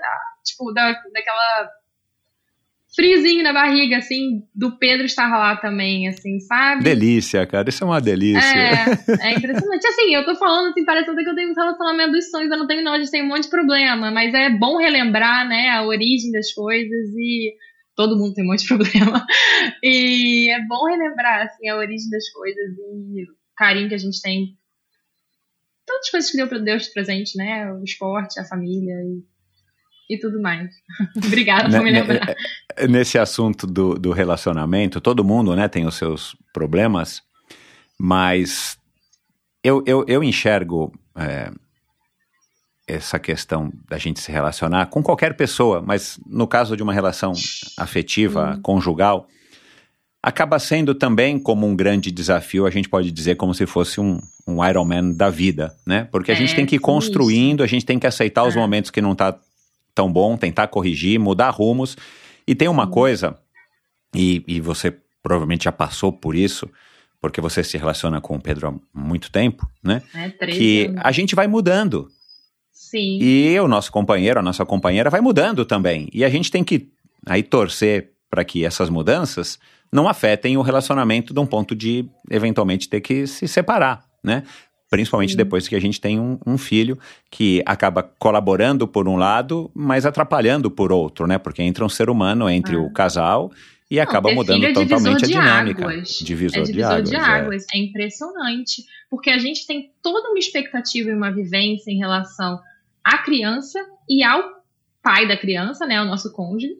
[0.44, 1.70] tipo, da, daquela
[2.94, 6.82] friozinho na barriga, assim, do Pedro estar lá também, assim, sabe?
[6.82, 8.40] Delícia, cara, isso é uma delícia.
[8.40, 8.84] É,
[9.30, 9.86] é impressionante.
[9.86, 12.58] Assim, eu tô falando, assim, parece até que eu tenho um relacionamento dos sonhos, eu
[12.58, 15.70] não tenho não, a gente tem um monte de problema, mas é bom relembrar, né,
[15.70, 17.54] a origem das coisas e
[17.94, 19.24] todo mundo tem um monte de problema.
[19.82, 24.20] E é bom relembrar, assim, a origem das coisas e o carinho que a gente
[24.20, 24.58] tem.
[25.86, 29.22] Todas as coisas que deu para Deus de presente, né, o esporte, a família e
[30.10, 30.68] e tudo mais.
[31.16, 32.34] Obrigada por me lembrar.
[32.88, 37.22] Nesse assunto do, do relacionamento, todo mundo né, tem os seus problemas,
[37.98, 38.76] mas
[39.62, 41.52] eu, eu, eu enxergo é,
[42.88, 47.32] essa questão da gente se relacionar com qualquer pessoa, mas no caso de uma relação
[47.78, 48.62] afetiva, hum.
[48.62, 49.28] conjugal,
[50.22, 54.20] acaba sendo também como um grande desafio, a gente pode dizer como se fosse um,
[54.46, 56.08] um Ironman da vida, né?
[56.10, 57.64] Porque a é, gente tem que ir construindo, isso.
[57.64, 58.48] a gente tem que aceitar é.
[58.48, 59.38] os momentos que não está
[59.94, 61.96] tão bom, tentar corrigir, mudar rumos.
[62.46, 62.90] E tem uma uhum.
[62.90, 63.38] coisa,
[64.14, 66.68] e, e você provavelmente já passou por isso,
[67.20, 70.02] porque você se relaciona com o Pedro há muito tempo, né?
[70.14, 71.00] É, que anos.
[71.04, 72.08] a gente vai mudando.
[72.72, 73.18] Sim.
[73.20, 76.08] E o nosso companheiro, a nossa companheira vai mudando também.
[76.12, 76.90] E a gente tem que
[77.26, 79.58] aí torcer para que essas mudanças
[79.92, 84.44] não afetem o relacionamento de um ponto de eventualmente ter que se separar, né?
[84.90, 85.36] Principalmente Sim.
[85.36, 86.98] depois que a gente tem um, um, filho
[87.30, 91.38] que acaba colaborando por um lado, mas atrapalhando por outro, né?
[91.38, 92.80] Porque entra um ser humano entre ah.
[92.80, 93.52] o casal
[93.88, 95.84] e Não, acaba mudando é totalmente a dinâmica.
[95.84, 96.18] Águas.
[96.20, 97.10] Divisor, é divisor de águas.
[97.10, 97.66] De águas.
[97.72, 97.78] É.
[97.78, 98.84] é impressionante.
[99.08, 102.60] Porque a gente tem toda uma expectativa e uma vivência em relação
[103.04, 103.78] à criança
[104.08, 104.42] e ao
[105.00, 106.00] pai da criança, né?
[106.02, 106.74] O nosso cônjuge.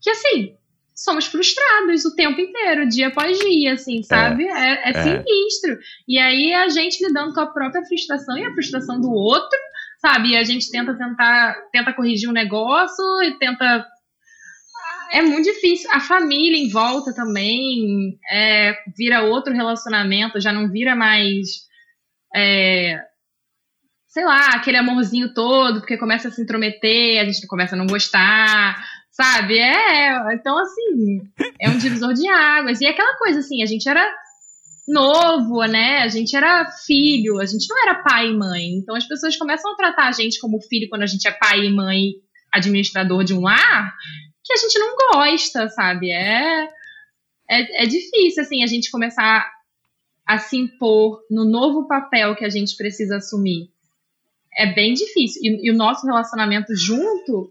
[0.00, 0.54] Que assim,
[0.98, 4.44] somos frustrados o tempo inteiro, dia após dia, assim, sabe?
[4.44, 5.78] É, é, é, é, sinistro.
[6.08, 9.58] E aí a gente lidando com a própria frustração e a frustração do outro,
[10.00, 10.30] sabe?
[10.30, 13.86] E a gente tenta tentar, tenta corrigir um negócio e tenta.
[15.12, 15.88] É muito difícil.
[15.92, 21.68] A família em volta também é, vira outro relacionamento, já não vira mais
[22.34, 23.00] é,
[24.08, 27.86] sei lá, aquele amorzinho todo, porque começa a se intrometer, a gente começa a não
[27.86, 28.84] gostar,
[29.20, 29.58] sabe?
[29.58, 31.28] É, então assim,
[31.60, 32.80] é um divisor de águas.
[32.80, 34.08] E é aquela coisa assim, a gente era
[34.86, 36.02] novo, né?
[36.02, 38.74] A gente era filho, a gente não era pai e mãe.
[38.74, 41.66] Então as pessoas começam a tratar a gente como filho quando a gente é pai
[41.66, 42.14] e mãe,
[42.52, 43.94] administrador de um lar,
[44.44, 46.10] que a gente não gosta, sabe?
[46.10, 46.68] É,
[47.50, 49.50] é, é difícil, assim, a gente começar
[50.24, 53.70] a se impor no novo papel que a gente precisa assumir.
[54.56, 55.42] É bem difícil.
[55.42, 57.50] E, e o nosso relacionamento junto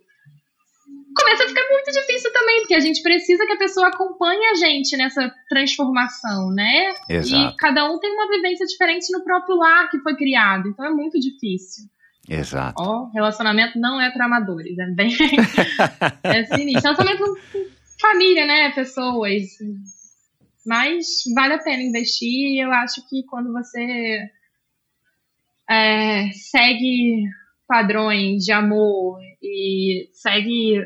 [1.17, 4.55] começa a ficar muito difícil também, porque a gente precisa que a pessoa acompanhe a
[4.55, 6.93] gente nessa transformação, né?
[7.09, 7.53] Exato.
[7.53, 10.89] E cada um tem uma vivência diferente no próprio lar que foi criado, então é
[10.89, 11.85] muito difícil.
[12.29, 12.81] Exato.
[12.81, 15.15] Ó, relacionamento não é para amadores, é bem.
[16.23, 16.91] é sinistro.
[16.91, 17.65] Relacionamento com
[17.99, 18.71] família, né?
[18.71, 19.43] Pessoas.
[20.65, 22.55] Mas vale a pena investir.
[22.55, 24.29] e Eu acho que quando você
[25.69, 27.23] é, segue
[27.67, 30.81] padrões de amor e segue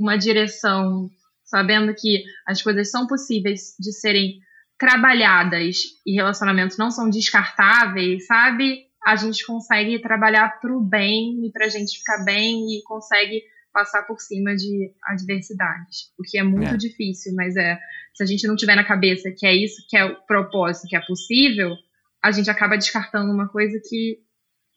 [0.00, 1.10] uma direção,
[1.44, 4.40] sabendo que as coisas são possíveis de serem
[4.78, 5.76] trabalhadas
[6.06, 8.86] e relacionamentos não são descartáveis, sabe?
[9.04, 13.42] A gente consegue trabalhar para o bem e para a gente ficar bem e consegue
[13.72, 16.76] passar por cima de adversidades, o que é muito É.
[16.76, 17.78] difícil, mas é
[18.14, 20.96] se a gente não tiver na cabeça que é isso que é o propósito, que
[20.96, 21.74] é possível,
[22.22, 24.18] a gente acaba descartando uma coisa que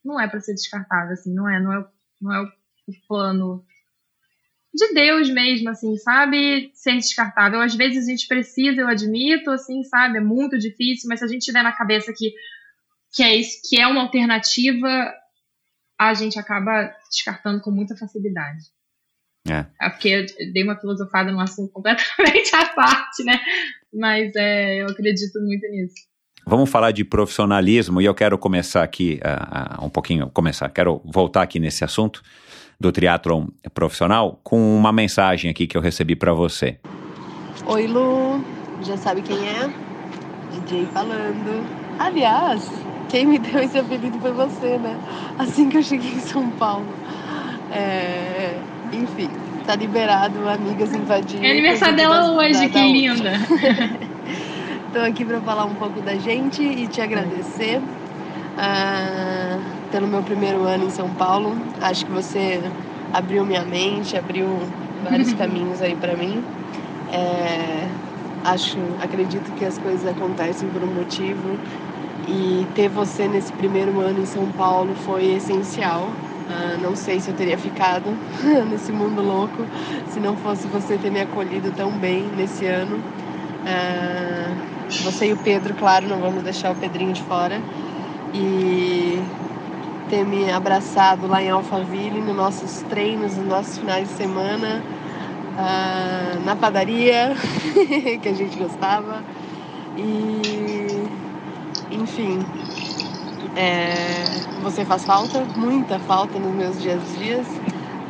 [0.05, 1.85] não é para ser descartada, assim, não é, não é,
[2.21, 2.47] não é o
[3.07, 3.65] plano
[4.73, 6.71] de Deus mesmo, assim, sabe?
[6.73, 7.61] Ser descartável.
[7.61, 10.17] Às vezes a gente precisa, eu admito, assim, sabe?
[10.17, 12.33] É muito difícil, mas se a gente tiver na cabeça que,
[13.13, 15.13] que, é, isso, que é uma alternativa,
[15.99, 18.63] a gente acaba descartando com muita facilidade.
[19.47, 19.65] É.
[19.79, 23.39] É porque eu dei uma filosofada num assunto completamente à parte, né?
[23.93, 25.95] Mas é, eu acredito muito nisso.
[26.47, 31.01] Vamos falar de profissionalismo e eu quero começar aqui ah, ah, um pouquinho, começar, quero
[31.05, 32.21] voltar aqui nesse assunto
[32.79, 36.77] do triatlon profissional com uma mensagem aqui que eu recebi para você.
[37.65, 38.43] Oi Lu,
[38.81, 39.69] já sabe quem é?
[40.51, 41.65] DJ falando.
[41.99, 42.69] Aliás,
[43.09, 44.97] quem me deu esse apelido foi você, né?
[45.37, 46.85] Assim que eu cheguei em São Paulo.
[47.71, 48.57] É,
[48.91, 49.29] Enfim,
[49.65, 51.47] tá liberado, amigas invadirem.
[51.47, 53.33] É aniversário dela hoje, que linda!
[54.87, 57.81] Estou aqui para falar um pouco da gente e te agradecer
[58.55, 61.67] ah, pelo meu primeiro ano em São Paulo.
[61.79, 62.73] Acho que você
[63.11, 66.47] abriu minha mente, abriu vários caminhos aí para mim.
[67.07, 67.91] É,
[68.43, 71.61] acho, acredito que as coisas acontecem por um motivo
[72.25, 76.17] e ter você nesse primeiro ano em São Paulo foi essencial.
[76.47, 78.19] Ah, não sei se eu teria ficado
[78.67, 79.67] nesse mundo louco
[80.05, 83.05] se não fosse você ter me acolhido tão bem nesse ano.
[83.65, 84.57] Ah,
[84.99, 87.65] você e o Pedro, claro, não vamos deixar o Pedrinho de fora.
[88.33, 89.23] E
[90.09, 94.83] ter me abraçado lá em Alphaville, nos nossos treinos, nos nossos finais de semana,
[95.57, 97.35] ah, na padaria,
[98.21, 99.23] que a gente gostava.
[99.97, 101.07] E,
[101.91, 102.39] enfim,
[103.55, 104.25] é,
[104.61, 107.47] você faz falta, muita falta nos meus dias a dias.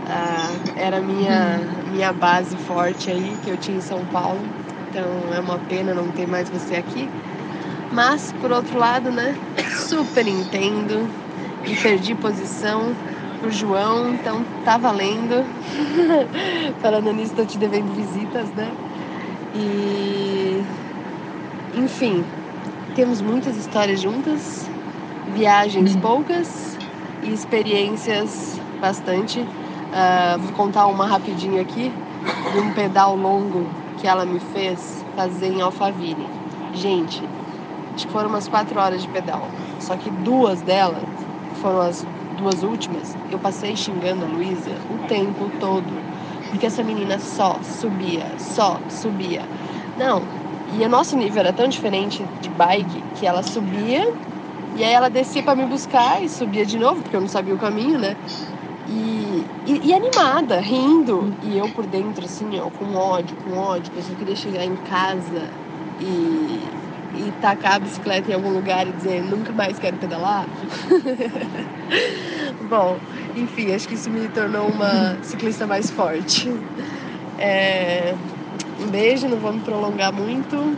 [0.06, 1.60] Ah, era minha,
[1.92, 4.42] minha base forte aí que eu tinha em São Paulo.
[4.90, 7.10] Então é uma pena não ter mais você aqui.
[7.94, 9.38] Mas, por outro lado, né?
[9.88, 11.14] Super entendo.
[11.64, 12.98] E perdi posição
[13.40, 15.46] pro João, então tá valendo.
[16.82, 18.76] Falando nisso, tô te devendo visitas, né?
[19.54, 20.66] E.
[21.72, 22.26] Enfim,
[22.96, 24.72] temos muitas histórias juntas,
[25.28, 26.78] viagens poucas
[27.22, 29.48] e experiências bastante.
[29.92, 31.94] Ah, vou contar uma rapidinho aqui
[32.52, 36.28] de um pedal longo que ela me fez fazer em Alphaville.
[36.74, 37.30] Gente,
[37.96, 39.54] acho que foram umas quatro horas de pedal.
[39.78, 41.04] Só que duas delas,
[41.52, 46.04] foram as duas últimas, eu passei xingando a Luísa o tempo todo.
[46.50, 49.50] Porque essa menina só subia, só subia.
[49.96, 50.28] Não,
[50.68, 54.02] e o nosso nível era tão diferente de bike que ela subia
[54.74, 57.54] e aí ela descia para me buscar e subia de novo, porque eu não sabia
[57.56, 58.18] o caminho, né?
[58.86, 61.38] E, e, e animada, rindo.
[61.42, 64.66] E eu por dentro, assim, ó, com ódio, com ódio, porque eu só queria chegar
[64.66, 65.52] em casa
[65.98, 66.83] e,
[67.14, 70.48] e tacar a bicicleta em algum lugar e dizer nunca mais quero pedalar.
[72.68, 73.00] Bom,
[73.36, 76.50] enfim, acho que isso me tornou uma ciclista mais forte.
[77.38, 78.16] É,
[78.80, 80.78] um beijo, não vou me prolongar muito.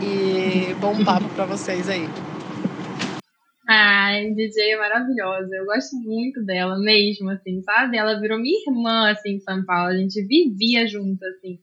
[0.00, 2.08] E bom papo para vocês aí.
[3.68, 5.54] Ai, DJ é maravilhosa.
[5.54, 7.98] Eu gosto muito dela mesmo, assim, sabe?
[7.98, 9.90] Ela virou minha irmã, assim, em São Paulo.
[9.90, 11.58] A gente vivia junto, assim.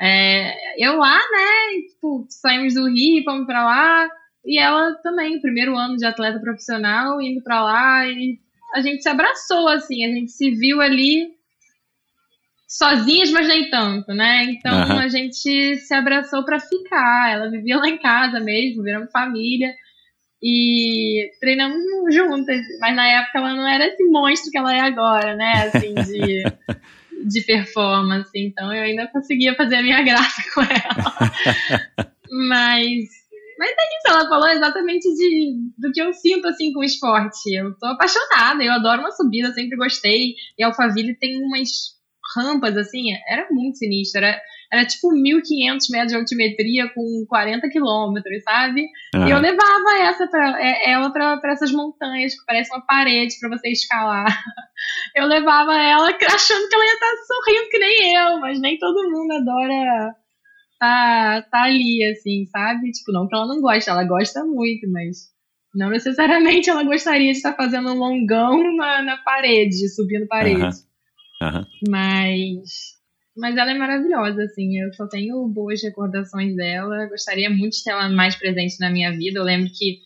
[0.00, 1.82] É, eu lá, né?
[1.90, 4.08] Tipo, saímos do Rio, fomos pra lá.
[4.44, 8.38] e ela também, primeiro ano de atleta profissional, indo para lá e
[8.74, 11.38] a gente se abraçou, assim, a gente se viu ali
[12.68, 14.44] sozinhas, mas nem tanto, né?
[14.44, 14.98] Então uhum.
[14.98, 17.32] a gente se abraçou para ficar.
[17.32, 19.74] Ela vivia lá em casa mesmo, viramos família
[20.42, 22.60] e treinamos juntas.
[22.80, 25.70] Mas na época ela não era esse monstro que ela é agora, né?
[25.72, 26.44] Assim, de,
[27.26, 28.30] de performance.
[28.34, 32.12] Então eu ainda conseguia fazer a minha graça com ela.
[32.48, 33.18] mas
[33.58, 37.52] mas é isso, ela falou exatamente de, do que eu sinto, assim, com o esporte.
[37.52, 40.36] Eu tô apaixonada, eu adoro uma subida, sempre gostei.
[40.56, 41.68] E Alphaville tem umas
[42.36, 44.18] rampas, assim, era muito sinistro.
[44.18, 44.40] Era,
[44.70, 48.86] era tipo 1.500 metros de altimetria com 40 quilômetros, sabe?
[49.14, 49.26] Uhum.
[49.26, 53.48] E eu levava essa pra, é, ela para essas montanhas que parece uma parede para
[53.48, 54.26] você escalar.
[55.14, 59.10] Eu levava ela achando que ela ia estar sorrindo que nem eu, mas nem todo
[59.10, 60.14] mundo adora
[60.78, 62.92] tá, tá ali, assim, sabe?
[62.92, 65.32] Tipo, não que ela não gosta, ela gosta muito, mas
[65.74, 70.62] não necessariamente ela gostaria de estar fazendo um longão na, na parede, subindo parede.
[70.62, 71.48] Uhum.
[71.48, 71.64] Uhum.
[71.88, 72.97] Mas.
[73.38, 74.78] Mas ela é maravilhosa, assim.
[74.78, 77.06] Eu só tenho boas recordações dela.
[77.08, 79.38] Gostaria muito de ter ela mais presente na minha vida.
[79.38, 80.00] Eu lembro que.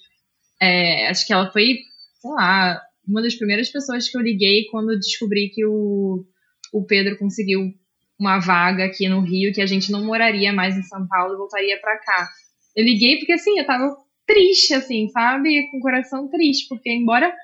[0.61, 1.78] É, acho que ela foi,
[2.20, 6.24] sei lá, uma das primeiras pessoas que eu liguei quando descobri que o,
[6.72, 7.72] o Pedro conseguiu
[8.20, 11.39] uma vaga aqui no Rio, que a gente não moraria mais em São Paulo e
[11.39, 12.28] voltaria para cá.
[12.76, 15.68] Eu liguei porque, assim, eu tava triste, assim, sabe?
[15.70, 17.35] Com o coração triste, porque embora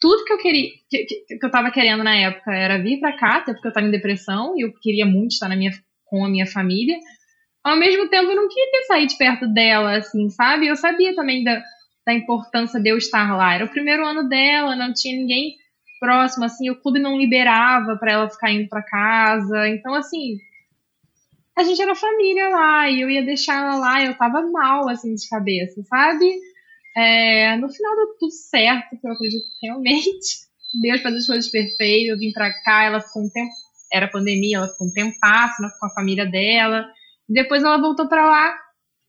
[0.00, 3.36] tudo que eu queria, que, que, eu tava querendo na época era vir para cá,
[3.36, 5.72] até porque eu tava em depressão e eu queria muito estar na minha,
[6.04, 6.96] com a minha família,
[7.64, 10.68] ao mesmo tempo eu não queria sair de perto dela, assim, sabe?
[10.68, 11.60] Eu sabia também da,
[12.06, 13.54] da importância de eu estar lá.
[13.54, 15.56] Era o primeiro ano dela, não tinha ninguém
[15.98, 19.68] próximo, assim, o clube não liberava para ela ficar indo para casa.
[19.68, 20.38] Então, assim,
[21.56, 25.14] a gente era família lá e eu ia deixar ela lá, eu tava mal, assim,
[25.14, 26.38] de cabeça, sabe?
[26.96, 30.46] É, no final deu tudo certo, que eu acredito realmente.
[30.80, 33.50] Deus faz as coisas perfeitas, eu vim pra cá, ela ficou um tempo,
[33.92, 36.86] era pandemia, ela ficou um tempo passo com a família dela.
[37.28, 38.54] E depois ela voltou para lá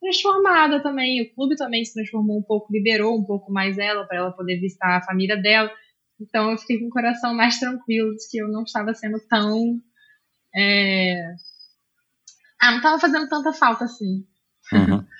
[0.02, 1.22] transformada também.
[1.22, 4.60] O clube também se transformou um pouco, liberou um pouco mais ela para ela poder
[4.60, 5.72] visitar a família dela.
[6.20, 9.80] Então eu fiquei com o coração mais tranquilo de que eu não estava sendo tão.
[10.56, 11.34] É...
[12.60, 14.26] Ah, não estava fazendo tanta falta assim.
[14.74, 15.06] Uhum.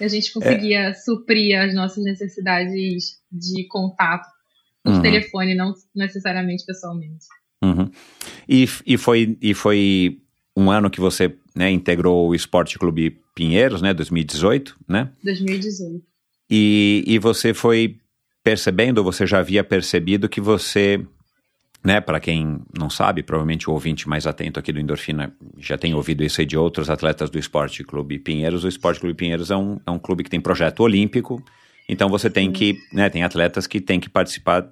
[0.00, 0.94] a gente conseguia é.
[0.94, 4.26] suprir as nossas necessidades de contato
[4.82, 5.02] por uhum.
[5.02, 7.26] telefone, não necessariamente pessoalmente.
[7.62, 7.90] Uhum.
[8.48, 10.20] E, e, foi, e foi
[10.56, 13.94] um ano que você né, integrou o Esporte Clube Pinheiros, né?
[13.94, 15.10] 2018, né?
[15.22, 16.04] 2018.
[16.50, 17.98] E, e você foi
[18.42, 21.04] percebendo, ou você já havia percebido que você,
[21.84, 25.94] né, para quem não sabe, provavelmente o ouvinte mais atento aqui do Endorfina já tem
[25.94, 28.64] ouvido isso aí de outros atletas do Esporte Clube Pinheiros.
[28.64, 31.44] O Esporte Clube Pinheiros é um, é um clube que tem projeto olímpico,
[31.86, 34.66] então você tem que, né, tem atletas que têm que participar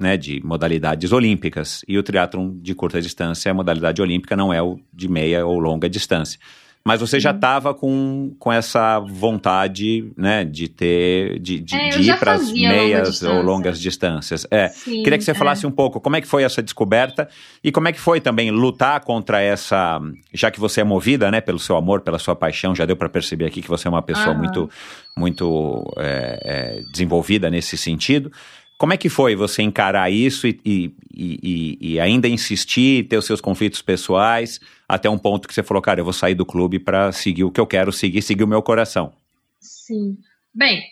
[0.00, 1.84] né, de modalidades olímpicas.
[1.86, 5.58] E o triatlon de curta distância, a modalidade olímpica não é o de meia ou
[5.58, 6.40] longa distância.
[6.86, 12.10] Mas você já estava com, com essa vontade, né, de ter, de, de, é, de
[12.10, 14.46] ir para as meias ou longas distâncias.
[14.50, 15.34] É, Sim, queria que você é.
[15.34, 17.26] falasse um pouco como é que foi essa descoberta
[17.62, 19.98] e como é que foi também lutar contra essa,
[20.34, 23.08] já que você é movida, né, pelo seu amor, pela sua paixão, já deu para
[23.08, 24.68] perceber aqui que você é uma pessoa muito,
[25.16, 28.30] muito é, é, desenvolvida nesse sentido.
[28.76, 33.24] Como é que foi você encarar isso e, e, e, e ainda insistir, ter os
[33.24, 34.60] seus conflitos pessoais,
[34.94, 37.50] até um ponto que você falou, cara, eu vou sair do clube para seguir o
[37.50, 39.12] que eu quero seguir, seguir o meu coração?
[39.60, 40.16] Sim.
[40.54, 40.84] Bem,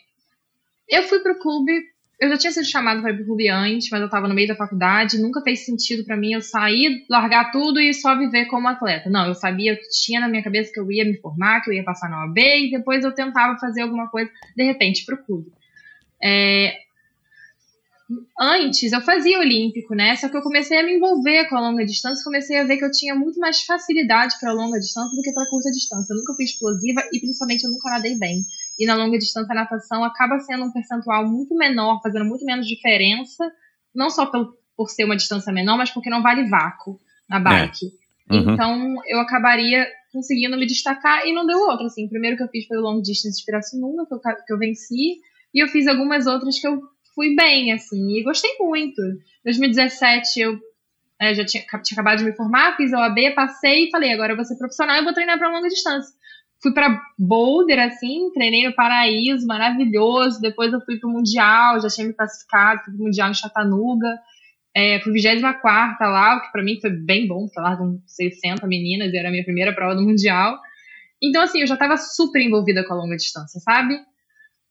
[0.88, 1.72] eu fui pro clube,
[2.20, 4.48] eu já tinha sido chamado para ir pro clube antes, mas eu estava no meio
[4.48, 8.66] da faculdade, nunca fez sentido para mim eu sair, largar tudo e só viver como
[8.66, 9.08] atleta.
[9.08, 11.74] Não, eu sabia, eu tinha na minha cabeça que eu ia me formar, que eu
[11.74, 15.52] ia passar na OAB e depois eu tentava fazer alguma coisa, de repente, pro clube.
[16.20, 16.74] É,
[18.38, 20.16] antes eu fazia olímpico, né?
[20.16, 22.84] Só que eu comecei a me envolver com a longa distância, comecei a ver que
[22.84, 26.12] eu tinha muito mais facilidade para longa distância do que para curta distância.
[26.12, 28.44] Eu nunca fui explosiva e principalmente eu nunca nadei bem.
[28.78, 32.66] E na longa distância a natação acaba sendo um percentual muito menor, fazendo muito menos
[32.66, 33.50] diferença,
[33.94, 37.40] não só pelo, por ser uma distância menor, mas porque não vale vácuo na é.
[37.40, 37.86] bike.
[38.30, 38.34] É.
[38.34, 38.54] Uhum.
[38.54, 41.86] Então eu acabaria conseguindo me destacar e não deu outra.
[41.86, 44.52] Assim, o primeiro que eu fiz foi o long distance de Pirassununga, que eu, que
[44.52, 45.20] eu venci,
[45.54, 46.82] e eu fiz algumas outras que eu
[47.14, 49.00] fui bem, assim, e gostei muito.
[49.00, 50.58] Em 2017 eu
[51.20, 54.32] é, já tinha, tinha, acabado de me formar, fiz a OAB, passei e falei, agora
[54.32, 56.12] eu vou ser profissional e vou treinar para longa distância.
[56.60, 60.40] Fui para Boulder, assim, treinei no Paraíso, maravilhoso.
[60.40, 64.08] Depois eu fui pro Mundial, já tinha me classificado, fui pro Mundial em Chattanooga.
[64.74, 65.62] É, fui 24
[66.00, 69.28] lá, o que para mim foi bem bom, porque lá com 60 meninas e era
[69.28, 70.58] a minha primeira prova do Mundial.
[71.22, 73.98] Então, assim, eu já estava super envolvida com a longa distância, sabe?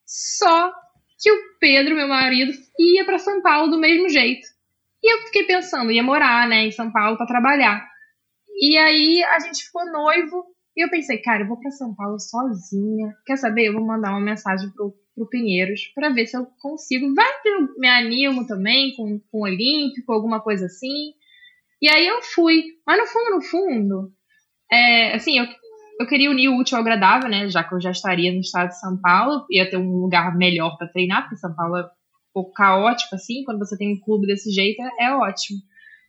[0.05, 0.73] Só
[1.21, 4.47] que o Pedro, meu marido, ia para São Paulo do mesmo jeito.
[5.03, 7.87] E eu fiquei pensando, ia morar, né, em São Paulo para trabalhar.
[8.59, 10.45] E aí a gente ficou noivo
[10.75, 13.13] e eu pensei, cara, eu vou para São Paulo sozinha.
[13.25, 13.67] Quer saber?
[13.67, 17.13] Eu vou mandar uma mensagem pro, pro Pinheiros para ver se eu consigo.
[17.13, 21.13] Vai que eu me animo também com, com o Olímpico, alguma coisa assim.
[21.81, 22.63] E aí eu fui.
[22.85, 24.13] Mas no fundo, no fundo,
[24.71, 25.45] é, assim, eu,
[26.01, 27.49] eu queria unir o útil ao agradável, né?
[27.49, 30.77] Já que eu já estaria no estado de São Paulo, ia ter um lugar melhor
[30.77, 31.89] para treinar, porque São Paulo é um
[32.33, 33.43] pouco caótico, assim.
[33.43, 35.59] Quando você tem um clube desse jeito, é ótimo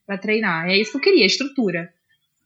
[0.06, 0.68] para treinar.
[0.68, 1.88] É isso que eu queria, estrutura.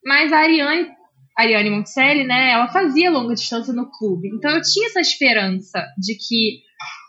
[0.05, 0.95] Mas a Ariane
[1.37, 4.29] a Ariane Monticelli, né, ela fazia longa distância no clube.
[4.29, 6.63] Então eu tinha essa esperança de que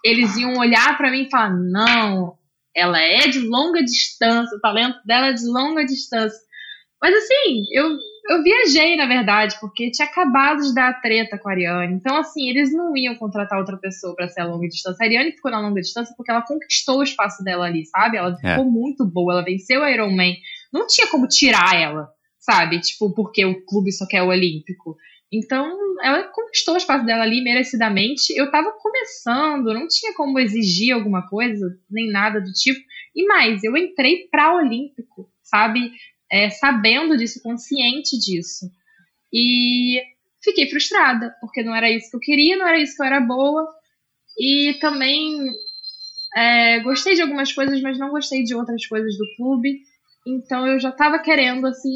[0.03, 2.37] eles iam olhar para mim e falar: não,
[2.75, 6.39] ela é de longa distância, o talento dela é de longa distância.
[7.01, 7.97] Mas assim, eu,
[8.29, 11.95] eu viajei, na verdade, porque tinha acabado de dar a treta com a Ariane.
[11.95, 15.03] Então, assim, eles não iam contratar outra pessoa para ser a longa distância.
[15.03, 18.17] A Ariane ficou na longa distância porque ela conquistou o espaço dela ali, sabe?
[18.17, 18.69] Ela ficou é.
[18.69, 20.33] muito boa, ela venceu a Iron Man.
[20.71, 22.09] Não tinha como tirar ela
[22.47, 22.79] sabe?
[22.79, 24.95] Tipo, porque o clube só quer o Olímpico.
[25.29, 25.69] Então,
[26.01, 28.33] ela conquistou o espaço dela ali merecidamente.
[28.33, 32.79] Eu tava começando, não tinha como exigir alguma coisa, nem nada do tipo.
[33.13, 35.91] E mais, eu entrei pra Olímpico, sabe?
[36.31, 38.69] É, sabendo disso, consciente disso.
[39.33, 40.01] E
[40.43, 43.19] fiquei frustrada, porque não era isso que eu queria, não era isso que eu era
[43.19, 43.67] boa.
[44.39, 45.47] E também
[46.35, 49.81] é, gostei de algumas coisas, mas não gostei de outras coisas do clube.
[50.25, 51.93] Então eu já tava querendo, assim,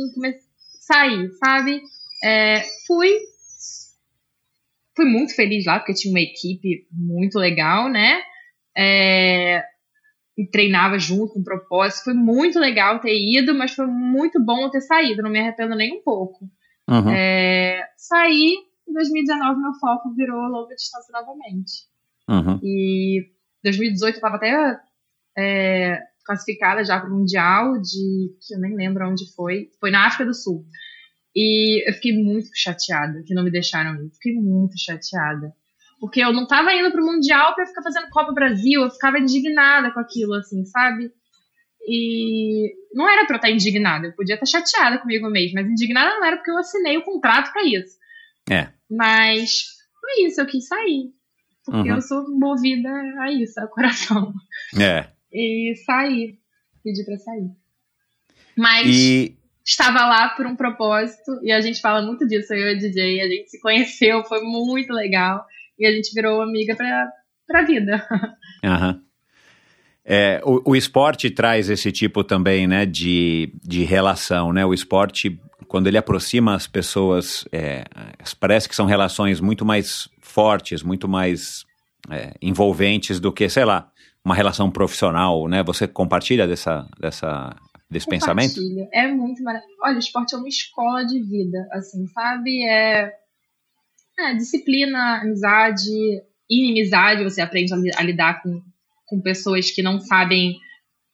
[0.80, 1.82] sair, sabe?
[2.24, 3.10] É, fui.
[4.96, 8.22] Fui muito feliz lá, porque tinha uma equipe muito legal, né?
[8.76, 9.64] É,
[10.50, 12.06] treinava junto com propósito.
[12.06, 15.22] Foi muito legal ter ido, mas foi muito bom ter saído.
[15.22, 16.50] Não me arrependo nem um pouco.
[16.90, 17.10] Uhum.
[17.10, 18.56] É, saí,
[18.88, 21.90] em 2019 meu foco virou longa distância novamente.
[22.30, 22.60] Uhum.
[22.64, 23.32] E
[23.64, 24.80] 2018 eu estava até
[25.38, 28.36] é, classificada já para o Mundial de.
[28.46, 29.70] que eu nem lembro onde foi.
[29.80, 30.66] Foi na África do Sul.
[31.36, 34.10] E eu fiquei muito chateada que não me deixaram ir.
[34.14, 35.54] Fiquei muito chateada.
[36.02, 39.92] Porque eu não tava indo pro Mundial pra ficar fazendo Copa Brasil, eu ficava indignada
[39.92, 41.10] com aquilo, assim, sabe?
[41.88, 46.16] E não era pra eu estar indignada, eu podia estar chateada comigo mesmo, mas indignada
[46.16, 47.98] não era porque eu assinei o contrato para isso.
[48.50, 48.68] É.
[48.90, 49.64] Mas
[50.02, 51.14] foi isso, eu quis sair.
[51.64, 51.96] Porque uhum.
[51.96, 54.34] eu sou movida a isso, a coração.
[54.78, 56.40] É e sair.
[56.84, 57.50] Pedir para sair.
[58.58, 59.38] Mas e...
[59.66, 63.22] estava lá por um propósito e a gente fala muito disso, eu e a DJ.
[63.22, 65.46] A gente se conheceu, foi muito legal.
[65.78, 67.10] E a gente virou amiga pra,
[67.48, 68.06] pra vida.
[68.64, 69.02] Aham.
[70.04, 74.66] É, o, o, esporte traz esse tipo também, né, de, de relação, né?
[74.66, 77.86] O esporte, quando ele aproxima as pessoas, é,
[78.40, 81.66] parece que são relações muito mais fortes, muito mais
[82.10, 83.92] é, envolventes do que, sei lá,
[84.26, 85.64] uma relação profissional, né?
[85.64, 87.56] Você compartilha dessa, dessa,
[87.90, 88.60] desse pensamento?
[88.92, 89.78] É muito maravilhoso.
[89.84, 92.64] Olha, o esporte é uma escola de vida, assim, sabe?
[92.68, 93.14] É,
[94.30, 95.90] é disciplina, amizade,
[96.50, 97.24] inimizade.
[97.24, 98.62] Você aprende a, lidar com,
[99.06, 100.58] com pessoas que não sabem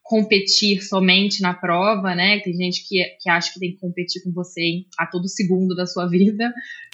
[0.04, 2.40] competir somente na prova, né?
[2.40, 5.86] Tem gente que, que acha que tem que competir com você a todo segundo da
[5.86, 6.54] sua vida.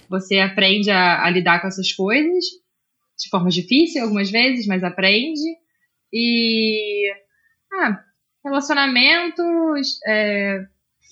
[0.10, 2.46] Você aprende a, a lidar com essas coisas
[3.18, 5.42] de forma difícil algumas vezes, mas aprende.
[6.12, 7.12] E
[7.74, 8.00] ah,
[8.44, 10.60] relacionamentos, é,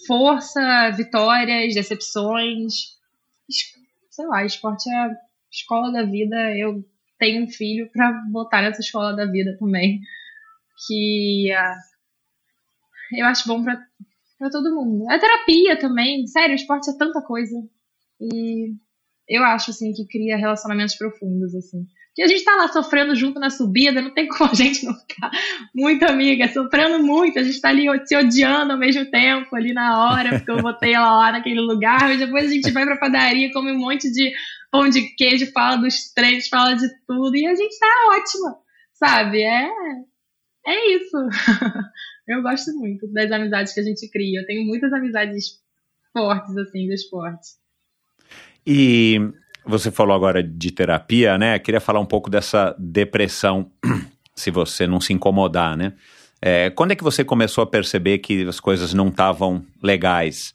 [0.08, 3.00] força, vitórias, decepções.
[4.12, 5.16] Sei lá, esporte é a
[5.50, 6.36] escola da vida.
[6.56, 6.84] Eu
[7.18, 10.02] tenho um filho para botar nessa escola da vida também.
[10.88, 11.78] Que ah,
[13.14, 15.10] eu acho bom para todo mundo.
[15.10, 16.28] A terapia também.
[16.28, 17.56] Sério, esporte é tanta coisa.
[18.20, 18.76] E
[19.32, 21.86] eu acho, assim, que cria relacionamentos profundos, assim.
[22.14, 24.94] Que a gente tá lá sofrendo junto na subida, não tem como a gente não
[24.94, 25.32] ficar
[25.74, 30.12] muito amiga, sofrendo muito, a gente tá ali se odiando ao mesmo tempo, ali na
[30.12, 33.54] hora, porque eu botei ela lá naquele lugar, mas depois a gente vai pra padaria,
[33.54, 34.34] come um monte de
[34.70, 38.58] pão de queijo, fala dos treinos, fala de tudo, e a gente tá ótima,
[38.92, 39.44] sabe?
[39.44, 39.70] É,
[40.68, 41.16] é isso.
[42.28, 45.62] eu gosto muito das amizades que a gente cria, eu tenho muitas amizades
[46.12, 47.61] fortes, assim, do esporte.
[48.66, 49.20] E
[49.66, 51.58] você falou agora de terapia, né?
[51.60, 53.72] Queria falar um pouco dessa depressão,
[54.36, 55.94] se você não se incomodar, né?
[56.42, 60.54] É, quando é que você começou a perceber que as coisas não estavam legais?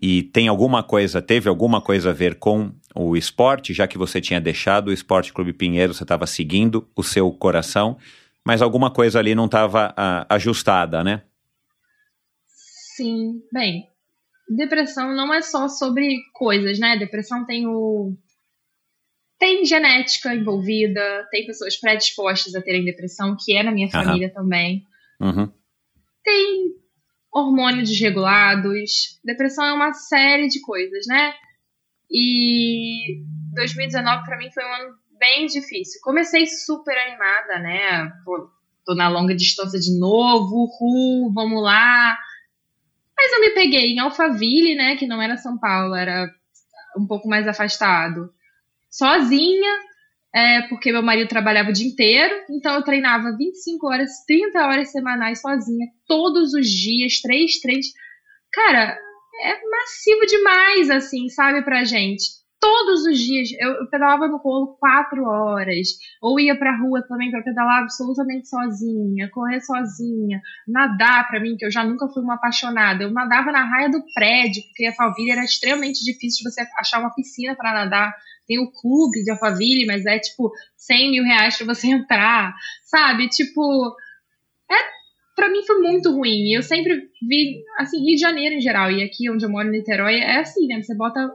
[0.00, 4.20] E tem alguma coisa, teve alguma coisa a ver com o esporte, já que você
[4.20, 7.96] tinha deixado o Esporte Clube Pinheiro, você estava seguindo o seu coração,
[8.44, 11.22] mas alguma coisa ali não estava uh, ajustada, né?
[12.46, 13.88] Sim, bem,
[14.48, 16.96] depressão não é só sobre coisas, né?
[16.96, 18.16] Depressão tem o
[19.38, 24.82] tem genética envolvida, tem pessoas predispostas a terem depressão, que é na minha família também.
[25.20, 25.52] Uhum.
[26.24, 26.74] Tem
[27.30, 29.20] hormônios desregulados.
[29.22, 31.34] Depressão é uma série de coisas, né?
[32.10, 33.22] E
[33.54, 36.00] 2019 para mim foi um ano bem difícil.
[36.02, 38.10] Comecei super animada, né?
[38.24, 38.48] Pô,
[38.86, 42.16] tô na longa distância de novo, uhul, vamos lá.
[43.16, 44.96] Mas eu me peguei em Alphaville, né?
[44.96, 46.30] Que não era São Paulo, era
[46.98, 48.30] um pouco mais afastado.
[48.90, 49.78] Sozinha,
[50.34, 54.92] é, porque meu marido trabalhava o dia inteiro, então eu treinava 25 horas, 30 horas
[54.92, 57.86] semanais sozinha, todos os dias, três treinos.
[58.52, 58.98] Cara,
[59.42, 63.48] é massivo demais, assim, sabe, pra gente todos os dias.
[63.58, 65.88] Eu, pedalava no rolo quatro horas.
[66.20, 71.64] Ou ia pra rua também para pedalar absolutamente sozinha, correr sozinha, nadar para mim, que
[71.64, 73.04] eu já nunca fui uma apaixonada.
[73.04, 77.00] Eu nadava na raia do prédio, porque a Alphaville era extremamente difícil de você achar
[77.00, 78.14] uma piscina para nadar.
[78.46, 82.54] Tem o clube de Alphaville, mas é tipo 100 mil reais pra você entrar,
[82.84, 83.28] sabe?
[83.28, 83.94] Tipo,
[84.70, 84.96] é
[85.34, 86.52] para mim foi muito ruim.
[86.52, 89.72] Eu sempre vi, assim, Rio de Janeiro em geral, e aqui onde eu moro, em
[89.72, 90.80] Niterói, é assim, né?
[90.80, 91.30] Você bota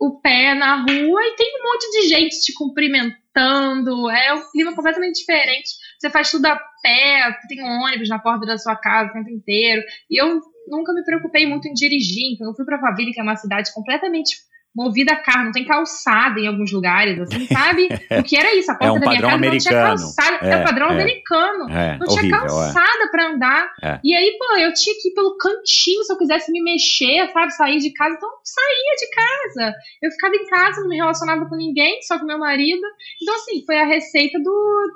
[0.00, 4.10] o pé na rua e tem um monte de gente te cumprimentando.
[4.10, 5.68] É um clima completamente diferente.
[5.98, 9.28] Você faz tudo a pé, tem um ônibus na porta da sua casa o tempo
[9.28, 9.82] inteiro.
[10.10, 12.32] E eu nunca me preocupei muito em dirigir.
[12.32, 14.36] Então eu fui para Faville, que é uma cidade completamente
[14.74, 17.88] movida a carro, não tem calçada em alguns lugares, assim, sabe?
[18.18, 18.70] O que era isso?
[18.70, 19.96] A É porta um da minha casa não tinha americano.
[19.98, 20.46] calçada.
[20.46, 20.92] É, É, padrão é.
[20.92, 21.70] americano.
[21.70, 22.40] É, não tinha horrível, é.
[22.46, 23.72] calçada pra andar.
[23.82, 24.00] É.
[24.04, 27.50] E aí, pô, eu tinha que ir pelo cantinho se eu quisesse me mexer, sabe?
[27.52, 28.14] Sair de casa.
[28.16, 29.74] Então, eu saía de casa.
[30.02, 32.82] Eu ficava em casa, não me relacionava com ninguém, só com meu marido.
[33.20, 34.90] Então, assim, foi a receita do.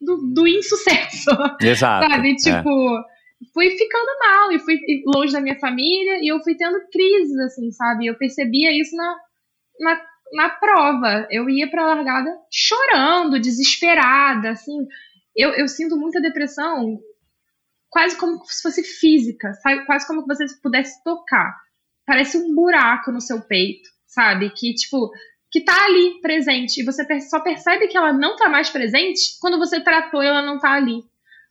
[0.00, 1.30] do, do insucesso.
[1.62, 2.06] Exato.
[2.12, 2.30] Sabe?
[2.32, 2.34] é.
[2.34, 2.98] Tipo,
[3.52, 4.78] fui ficando mal e fui
[5.14, 8.06] longe da minha família e eu fui tendo crises, assim, sabe?
[8.06, 9.16] Eu percebia isso na,
[9.80, 10.02] na,
[10.32, 11.26] na prova.
[11.30, 14.86] Eu ia pra largada chorando, desesperada, assim.
[15.34, 16.98] Eu, eu sinto muita depressão,
[17.90, 19.84] quase como se fosse física, sabe?
[19.84, 21.54] Quase como se você pudesse tocar.
[22.06, 24.50] Parece um buraco no seu peito, sabe?
[24.50, 25.10] Que, tipo,
[25.50, 26.80] que tá ali presente.
[26.80, 30.58] E você só percebe que ela não tá mais presente quando você tratou ela não
[30.58, 31.02] tá ali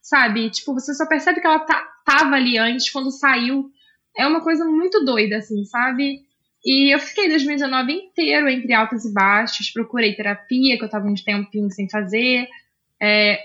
[0.05, 0.51] sabe?
[0.51, 3.71] Tipo, você só percebe que ela tá, tava ali antes, quando saiu.
[4.15, 6.19] É uma coisa muito doida, assim, sabe?
[6.63, 11.23] E eu fiquei 2019 inteiro entre altos e baixos, procurei terapia, que eu tava uns
[11.23, 12.47] tempinho sem fazer.
[13.01, 13.39] É,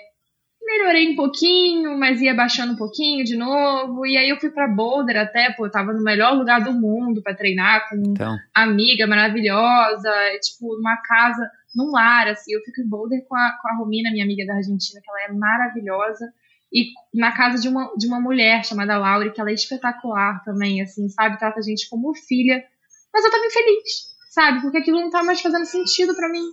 [0.63, 4.05] melhorei um pouquinho, mas ia baixando um pouquinho de novo.
[4.05, 7.23] E aí eu fui pra Boulder até, pô, eu tava no melhor lugar do mundo
[7.23, 12.53] pra treinar com Então, amiga maravilhosa, é, tipo, numa casa, num lar, assim.
[12.53, 15.23] Eu fico em Boulder com a, com a Romina, minha amiga da Argentina, que ela
[15.23, 16.31] é maravilhosa.
[16.73, 20.81] E na casa de uma, de uma mulher chamada Laura, que ela é espetacular também,
[20.81, 21.39] assim, sabe?
[21.39, 22.65] Trata a gente como filha.
[23.13, 24.61] Mas eu tava infeliz, sabe?
[24.63, 26.45] Porque aquilo não tá mais fazendo sentido pra mim.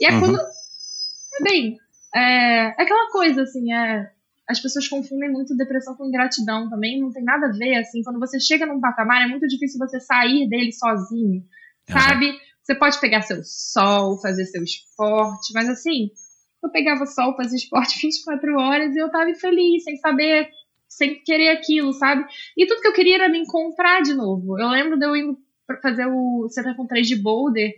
[0.00, 0.20] E é Uhum.
[0.20, 0.38] quando.
[1.42, 1.76] Bem,
[2.14, 2.20] é,
[2.68, 4.10] é aquela coisa, assim, é.
[4.48, 8.02] As pessoas confundem muito depressão com ingratidão também, não tem nada a ver, assim.
[8.02, 11.44] Quando você chega num patamar, é muito difícil você sair dele sozinho,
[11.86, 12.32] sabe?
[12.62, 16.10] Você pode pegar seu sol, fazer seu esporte, mas assim,
[16.62, 20.48] eu pegava sol, fazia esporte 24 horas e eu tava infeliz, sem saber,
[20.88, 22.24] sem querer aquilo, sabe?
[22.56, 24.58] E tudo que eu queria era me encontrar de novo.
[24.58, 25.38] Eu lembro de eu indo
[25.82, 27.72] fazer o Center com 3 de Boulder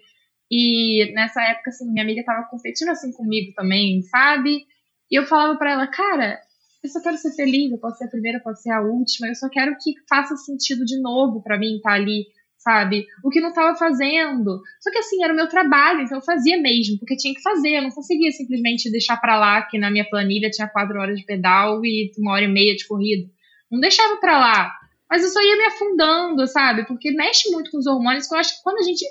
[0.51, 4.65] e nessa época, assim, minha amiga tava competindo assim comigo também, sabe?
[5.11, 6.41] E eu falava pra ela, cara,
[6.83, 9.29] eu só quero ser feliz, eu posso ser a primeira, eu posso ser a última,
[9.29, 12.27] eu só quero que faça sentido de novo pra mim estar ali,
[12.61, 13.07] sabe?
[13.25, 14.61] O que não tava fazendo.
[14.81, 17.77] Só que assim, era o meu trabalho, então eu fazia mesmo, porque tinha que fazer,
[17.77, 21.25] eu não conseguia simplesmente deixar pra lá, que na minha planilha tinha quatro horas de
[21.25, 23.29] pedal e uma hora e meia de corrida.
[23.71, 24.77] Não deixava pra lá.
[25.09, 26.87] Mas eu só ia me afundando, sabe?
[26.87, 29.05] Porque mexe muito com os hormônios, que eu acho que quando a gente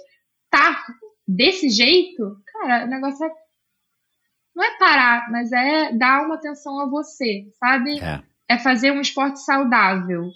[0.49, 0.85] tá
[1.27, 3.29] desse jeito, cara, o negócio é.
[4.55, 7.99] Não é parar, mas é dar uma atenção a você, sabe?
[7.99, 8.21] É.
[8.47, 10.29] É fazer um esporte saudável.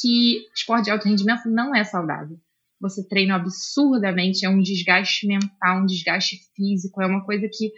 [0.00, 2.38] Que esporte de alto rendimento não é saudável.
[2.80, 7.72] Você treina absurdamente, é um desgaste mental, um desgaste físico, é uma coisa que.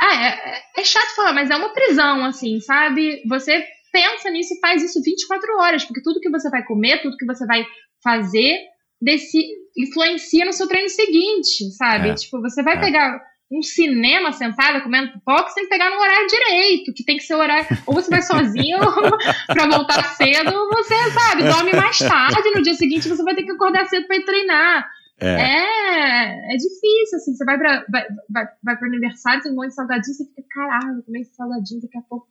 [0.00, 3.22] Ah, é, é chato falar, mas é uma prisão, assim, sabe?
[3.28, 7.16] Você pensa nisso e faz isso 24 horas, porque tudo que você vai comer, tudo
[7.16, 7.66] que você vai
[8.02, 8.58] fazer,
[9.00, 9.38] desse,
[9.76, 12.10] influencia no seu treino seguinte, sabe?
[12.10, 12.14] É.
[12.14, 12.80] Tipo, você vai É.
[12.80, 13.20] pegar
[13.50, 17.22] um cinema sentada comendo pipoca, você tem que pegar no horário direito, que tem que
[17.22, 17.66] ser o horário.
[17.86, 18.78] Ou você vai sozinho
[19.46, 23.44] pra voltar cedo, ou você, sabe, dorme mais tarde, no dia seguinte você vai ter
[23.44, 24.86] que acordar cedo pra ir treinar.
[25.20, 25.26] É.
[25.30, 29.74] É, é difícil, assim, você vai pra, vai, vai, vai aniversário, tem um monte de
[29.74, 32.26] salgadinho, você fica, caralho, vou comer esse salgadinho, daqui a pouco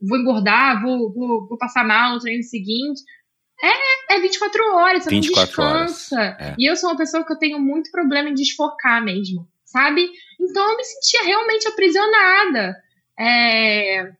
[0.00, 3.02] vou- engordar, vou, vou, vou passar mal no treino seguinte.
[3.62, 6.20] É, é 24 horas, você 24 não descansa.
[6.40, 6.54] é.
[6.58, 10.10] E eu sou uma pessoa que eu tenho muito problema em desfocar mesmo, sabe?
[10.40, 12.76] Então eu me sentia realmente aprisionada.
[13.18, 14.12] É,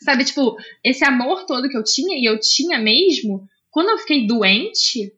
[0.00, 4.26] Sabe, tipo, esse amor todo que eu tinha, e eu tinha mesmo, quando eu fiquei
[4.26, 5.12] doente,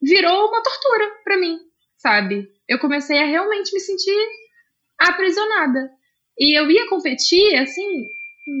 [0.00, 1.58] virou uma tortura pra mim,
[1.96, 2.48] sabe?
[2.68, 4.16] Eu comecei a realmente me sentir
[4.98, 5.90] aprisionada.
[6.38, 8.06] E eu ia competir, assim,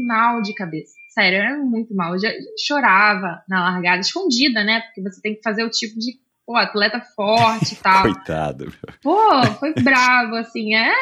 [0.06, 0.94] mal de cabeça.
[1.10, 2.14] Sério, era muito mal.
[2.14, 4.80] Eu já chorava na largada, escondida, né?
[4.80, 8.02] Porque você tem que fazer o tipo de pô, atleta forte e tal.
[8.02, 8.72] Coitado.
[9.02, 10.74] Pô, foi bravo, assim.
[10.74, 10.92] É,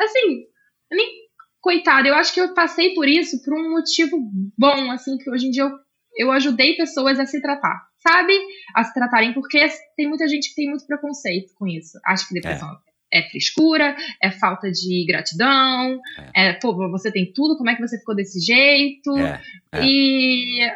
[0.00, 0.44] assim,
[0.90, 1.24] nem
[1.60, 4.18] coitada, eu acho que eu passei por isso por um motivo
[4.56, 5.70] bom, assim, que hoje em dia eu,
[6.16, 8.38] eu ajudei pessoas a se tratar, sabe?
[8.74, 9.66] A se tratarem, porque
[9.96, 11.98] tem muita gente que tem muito preconceito com isso.
[12.04, 12.68] Acho que depressão
[13.10, 15.98] é, é frescura, é falta de gratidão,
[16.34, 16.50] é.
[16.50, 16.52] é.
[16.52, 19.16] pô, você tem tudo, como é que você ficou desse jeito?
[19.16, 19.40] É,
[19.72, 19.84] é.
[19.84, 20.70] E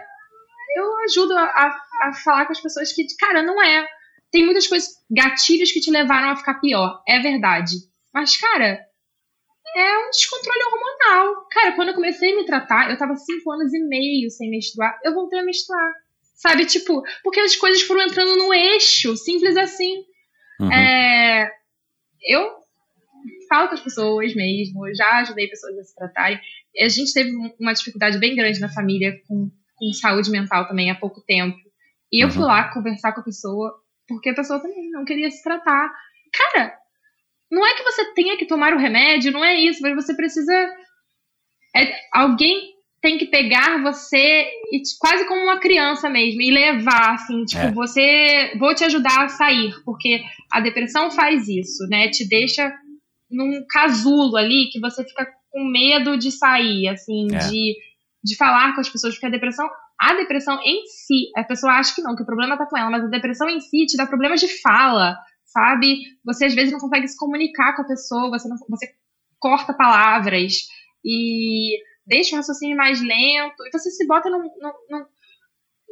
[0.74, 3.86] eu ajudo a, a, a falar com as pessoas que, cara, não é.
[4.30, 7.74] Tem muitas coisas, gatilhos que te levaram a ficar pior, é verdade.
[8.12, 8.80] Mas, cara,
[9.76, 11.46] é um descontrole hormonal.
[11.50, 14.98] Cara, quando eu comecei a me tratar, eu tava cinco anos e meio sem menstruar,
[15.04, 15.92] eu voltei a menstruar.
[16.34, 20.04] Sabe, tipo, porque as coisas foram entrando no eixo, simples assim.
[20.60, 20.72] Uhum.
[20.72, 21.50] É,
[22.22, 22.58] eu
[23.48, 26.40] falo com as pessoas mesmo, já ajudei pessoas a se tratarem.
[26.80, 30.94] A gente teve uma dificuldade bem grande na família com, com saúde mental também há
[30.94, 31.58] pouco tempo.
[32.12, 32.34] E eu uhum.
[32.34, 33.74] fui lá conversar com a pessoa,
[34.08, 35.92] porque a pessoa também não queria se tratar.
[36.32, 36.74] Cara,
[37.50, 40.52] não é que você tenha que tomar o remédio, não é isso, mas você precisa.
[41.76, 47.44] É, alguém tem que pegar você e, quase como uma criança mesmo e levar, assim,
[47.44, 47.72] tipo, é.
[47.72, 48.52] você.
[48.58, 52.08] Vou te ajudar a sair, porque a depressão faz isso, né?
[52.08, 52.74] Te deixa
[53.30, 57.38] num casulo ali que você fica com medo de sair, assim, é.
[57.38, 57.76] de,
[58.24, 59.68] de falar com as pessoas, porque a depressão.
[60.00, 62.90] A depressão em si, a pessoa acha que não, que o problema tá com ela,
[62.90, 66.02] mas a depressão em si te dá problemas de fala, sabe?
[66.24, 68.86] Você às vezes não consegue se comunicar com a pessoa, você, não, você
[69.40, 70.68] corta palavras
[71.04, 75.04] e deixa o raciocínio mais lento, e você se bota num, num,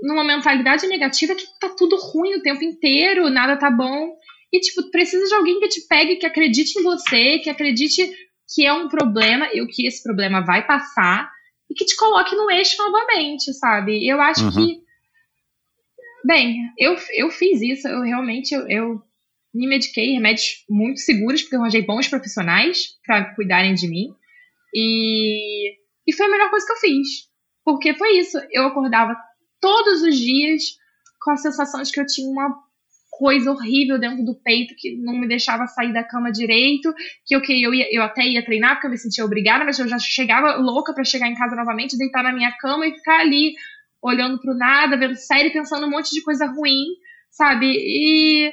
[0.02, 4.16] numa mentalidade negativa que tá tudo ruim o tempo inteiro, nada tá bom.
[4.52, 8.10] E, tipo, precisa de alguém que te pegue, que acredite em você, que acredite
[8.54, 11.30] que é um problema e que esse problema vai passar
[11.70, 14.06] e que te coloque no eixo novamente, sabe?
[14.06, 14.52] Eu acho uhum.
[14.52, 14.86] que.
[16.24, 19.02] Bem, eu, eu fiz isso, eu realmente eu, eu
[19.54, 24.14] me mediquei, remédios muito seguros, porque eu arranjei bons profissionais para cuidarem de mim.
[24.74, 25.76] E,
[26.06, 27.08] e foi a melhor coisa que eu fiz.
[27.64, 28.38] Porque foi isso.
[28.50, 29.16] Eu acordava
[29.60, 30.62] todos os dias
[31.20, 32.65] com a sensação de que eu tinha uma
[33.16, 36.94] coisa horrível dentro do peito que não me deixava sair da cama direito,
[37.24, 39.88] que que eu, ia, eu até ia treinar porque eu me sentia obrigada, mas eu
[39.88, 43.54] já chegava louca para chegar em casa novamente, deitar na minha cama e ficar ali
[44.02, 46.84] olhando pro nada, vendo série, pensando um monte de coisa ruim,
[47.30, 47.66] sabe?
[47.66, 48.52] E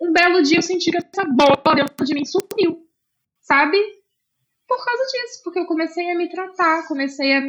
[0.00, 2.86] um belo dia eu senti que essa bola dentro de mim sumiu,
[3.40, 3.78] sabe?
[4.68, 7.40] Por causa disso, porque eu comecei a me tratar, comecei a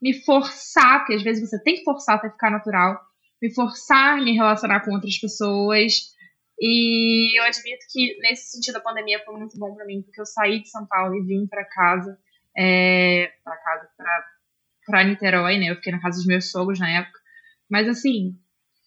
[0.00, 3.07] me forçar, porque às vezes você tem que forçar até ficar natural,
[3.40, 5.92] me forçar a me relacionar com outras pessoas.
[6.60, 10.26] E eu admito que nesse sentido a pandemia foi muito bom para mim, porque eu
[10.26, 12.18] saí de São Paulo e vim para casa,
[12.56, 13.88] é, para casa,
[14.84, 15.70] para Niterói, né?
[15.70, 17.18] Eu fiquei na casa dos meus sogros na época.
[17.70, 18.36] Mas assim,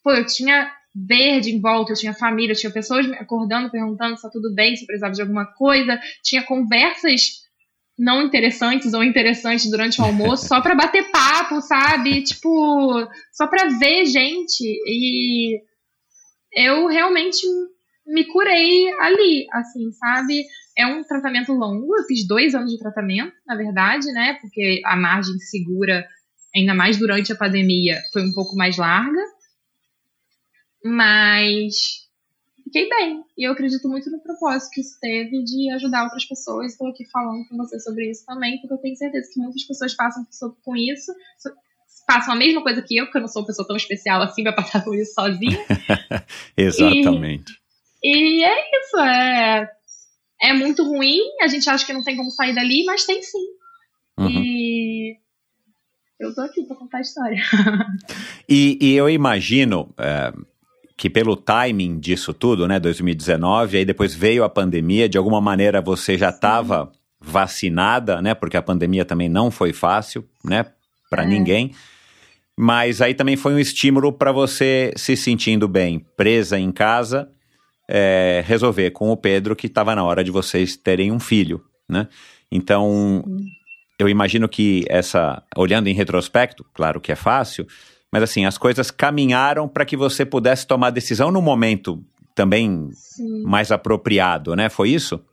[0.04, 4.18] pô, eu tinha verde em volta, eu tinha família, eu tinha pessoas me acordando, perguntando
[4.18, 7.41] se tá tudo bem, se precisava de alguma coisa, tinha conversas
[8.02, 12.24] não interessantes ou interessantes durante o almoço, só para bater papo, sabe?
[12.24, 14.64] Tipo, só para ver gente.
[14.64, 15.62] E
[16.52, 17.46] eu realmente
[18.08, 20.44] me curei ali, assim, sabe?
[20.76, 24.36] É um tratamento longo, eu fiz dois anos de tratamento, na verdade, né?
[24.42, 26.04] Porque a margem segura,
[26.56, 29.22] ainda mais durante a pandemia, foi um pouco mais larga.
[30.84, 31.76] Mas
[32.72, 33.24] fiquei bem.
[33.38, 36.72] E eu acredito muito no propósito que isso teve de ajudar outras pessoas.
[36.72, 39.94] Estou aqui falando com você sobre isso também, porque eu tenho certeza que muitas pessoas
[39.94, 40.26] passam
[40.64, 41.14] com isso,
[42.08, 44.44] passam a mesma coisa que eu, porque eu não sou uma pessoa tão especial assim
[44.44, 45.60] para passar por isso sozinha.
[46.56, 47.60] Exatamente.
[48.02, 49.72] E, e, é isso, é,
[50.42, 53.46] é muito ruim, a gente acha que não tem como sair dali, mas tem sim.
[54.18, 54.30] Uhum.
[54.30, 55.18] E
[56.20, 57.42] eu tô aqui para contar a história.
[58.50, 60.34] e, e eu imagino, é,
[61.02, 65.82] que pelo timing disso tudo, né, 2019, aí depois veio a pandemia, de alguma maneira
[65.82, 70.64] você já estava vacinada, né, porque a pandemia também não foi fácil, né,
[71.10, 71.26] para é.
[71.26, 71.72] ninguém.
[72.56, 77.32] Mas aí também foi um estímulo para você se sentindo bem, presa em casa,
[77.90, 82.08] é, resolver com o Pedro que estava na hora de vocês terem um filho, né?
[82.52, 83.26] Então,
[83.98, 87.66] eu imagino que essa, olhando em retrospecto, claro que é fácil,
[88.12, 92.04] Mas assim, as coisas caminharam para que você pudesse tomar a decisão no momento
[92.36, 93.44] também Sim.
[93.44, 94.70] mais apropriado, né?
[94.70, 95.24] Foi isso?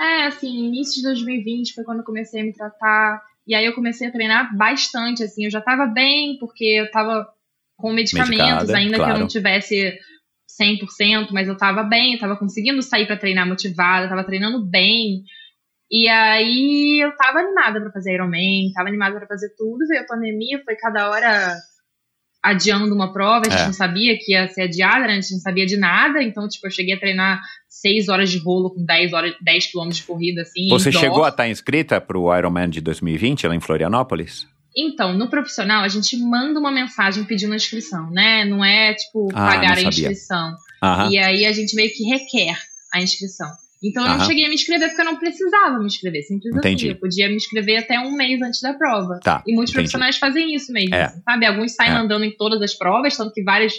[0.00, 3.22] É, assim, início de 2020 foi quando eu comecei a me tratar.
[3.46, 5.44] E aí eu comecei a treinar bastante, assim.
[5.44, 7.28] Eu já tava bem, porque eu tava
[7.76, 9.20] com medicamentos, Medicada, ainda que eu claro.
[9.20, 9.98] não tivesse
[10.60, 15.24] 100%, mas eu tava bem, eu tava conseguindo sair pra treinar motivada, tava treinando bem.
[15.90, 20.06] E aí eu tava animada pra fazer Ironman, tava animada pra fazer tudo, veio a
[20.06, 21.56] pandemia, foi cada hora
[22.42, 23.66] adiando uma prova, a gente É.
[23.66, 25.14] não sabia que ia ser adiada, né?
[25.14, 28.38] a gente não sabia de nada, então, tipo, eu cheguei a treinar 6 horas de
[28.38, 30.68] rolo com 10 horas, 10 quilômetros de corrida, assim.
[30.68, 31.02] Você indoor.
[31.02, 34.46] chegou a estar inscrita para o Ironman de 2020 lá em Florianópolis?
[34.76, 38.44] Então, no profissional, a gente manda uma mensagem pedindo a inscrição, né?
[38.44, 40.54] Não é, tipo, Ah, pagar a inscrição.
[40.80, 41.10] Aham.
[41.10, 42.56] E aí a gente meio que requer
[42.94, 43.50] a inscrição.
[43.82, 44.24] Então eu não Aham.
[44.26, 46.86] cheguei a me inscrever porque eu não precisava me inscrever, simples Entendi.
[46.86, 46.94] assim.
[46.94, 49.20] Eu podia me inscrever até um mês antes da prova.
[49.22, 49.74] Tá, E muitos entendi.
[49.74, 51.08] profissionais fazem isso mesmo, É.
[51.24, 51.46] sabe?
[51.46, 51.94] Alguns saem É.
[51.94, 53.72] mandando em todas as provas, tanto que várias,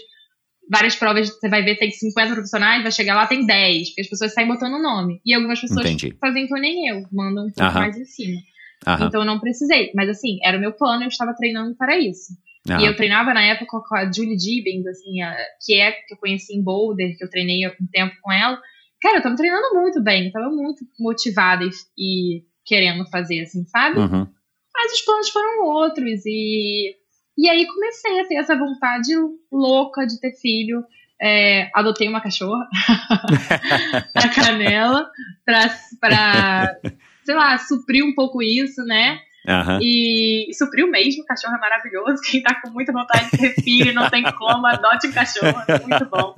[0.71, 4.07] várias provas você vai ver tem 50 profissionais, vai chegar lá tem 10, porque as
[4.07, 5.19] pessoas saem botando o nome.
[5.25, 6.15] E algumas pessoas Entendi.
[6.21, 7.79] fazem que nem eu, mandam um pouco Aham.
[7.79, 8.39] mais em cima.
[8.87, 9.07] Aham.
[9.07, 9.91] Então eu não precisei.
[9.93, 12.31] Mas assim, era o meu plano, eu estava treinando para isso.
[12.69, 15.35] E eu treinava na época com a Julie Gibbons, assim, a-
[15.65, 18.61] que é que eu conheci em Boulder, que eu treinei há um tempo com ela.
[19.01, 23.99] Cara, eu tava treinando muito bem, tava muito motivada e, e querendo fazer, assim, sabe?
[23.99, 24.27] Uhum.
[24.73, 26.95] Mas os planos foram outros e
[27.37, 29.13] e aí comecei a ter essa vontade
[29.49, 30.83] louca de ter filho.
[31.21, 32.65] É, adotei uma cachorra,
[34.15, 35.09] a Canela,
[35.45, 35.69] pra,
[35.99, 36.77] pra,
[37.23, 39.19] sei lá, suprir um pouco isso, né?
[39.47, 39.79] Aham.
[39.81, 42.21] E, e supriu mesmo, o cachorro é maravilhoso.
[42.23, 45.79] Quem tá com muita vontade de ter filho não tem como, adote um cachorro, é
[45.79, 46.35] muito bom.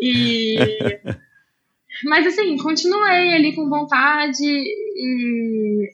[0.00, 0.56] E.
[2.04, 5.90] Mas assim, continuei ali com vontade e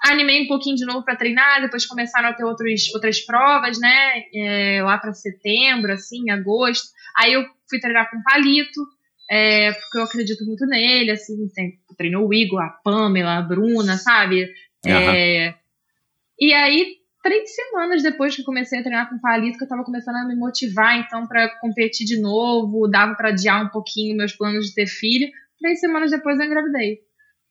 [0.00, 4.24] animei um pouquinho de novo pra treinar, depois começaram a ter outros, outras provas, né?
[4.34, 6.88] É, lá pra setembro, assim, agosto.
[7.16, 8.80] Aí eu fui treinar com palito,
[9.30, 13.96] é, porque eu acredito muito nele, assim, tem, treinou o Igor, a Pamela, a Bruna,
[13.96, 14.52] sabe?
[14.86, 15.54] É,
[16.38, 20.16] e aí, três semanas depois que comecei a treinar com palito, que eu tava começando
[20.16, 24.66] a me motivar, então, pra competir de novo, dava pra adiar um pouquinho meus planos
[24.66, 25.26] de ter filho.
[25.58, 26.98] Três semanas depois eu engravidei.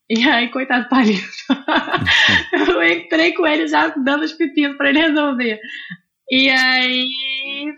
[0.08, 1.26] E aí, coitado do palito.
[2.54, 5.60] eu entrei com ele já dando os pepinos pra ele resolver.
[6.30, 7.10] E aí,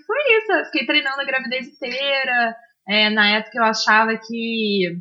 [0.06, 0.52] foi isso.
[0.52, 2.56] Eu fiquei treinando a gravidez inteira.
[2.90, 4.98] É, na época eu achava que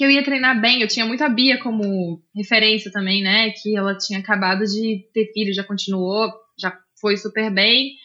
[0.00, 0.80] que eu ia treinar bem.
[0.80, 3.50] Eu tinha muito a Bia como referência também, né?
[3.50, 7.96] Que ela tinha acabado de ter filho, já continuou, já foi super bem.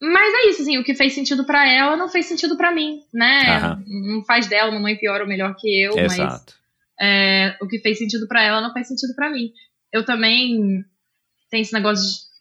[0.00, 3.02] Mas é isso, assim, o que fez sentido pra ela não fez sentido pra mim,
[3.14, 3.78] né?
[3.86, 6.54] Não faz dela uma mãe pior ou melhor que eu, mas Exato.
[7.00, 9.52] é, o que fez sentido pra ela não faz sentido pra mim.
[9.92, 10.84] Eu também
[11.48, 12.31] tenho esse negócio de.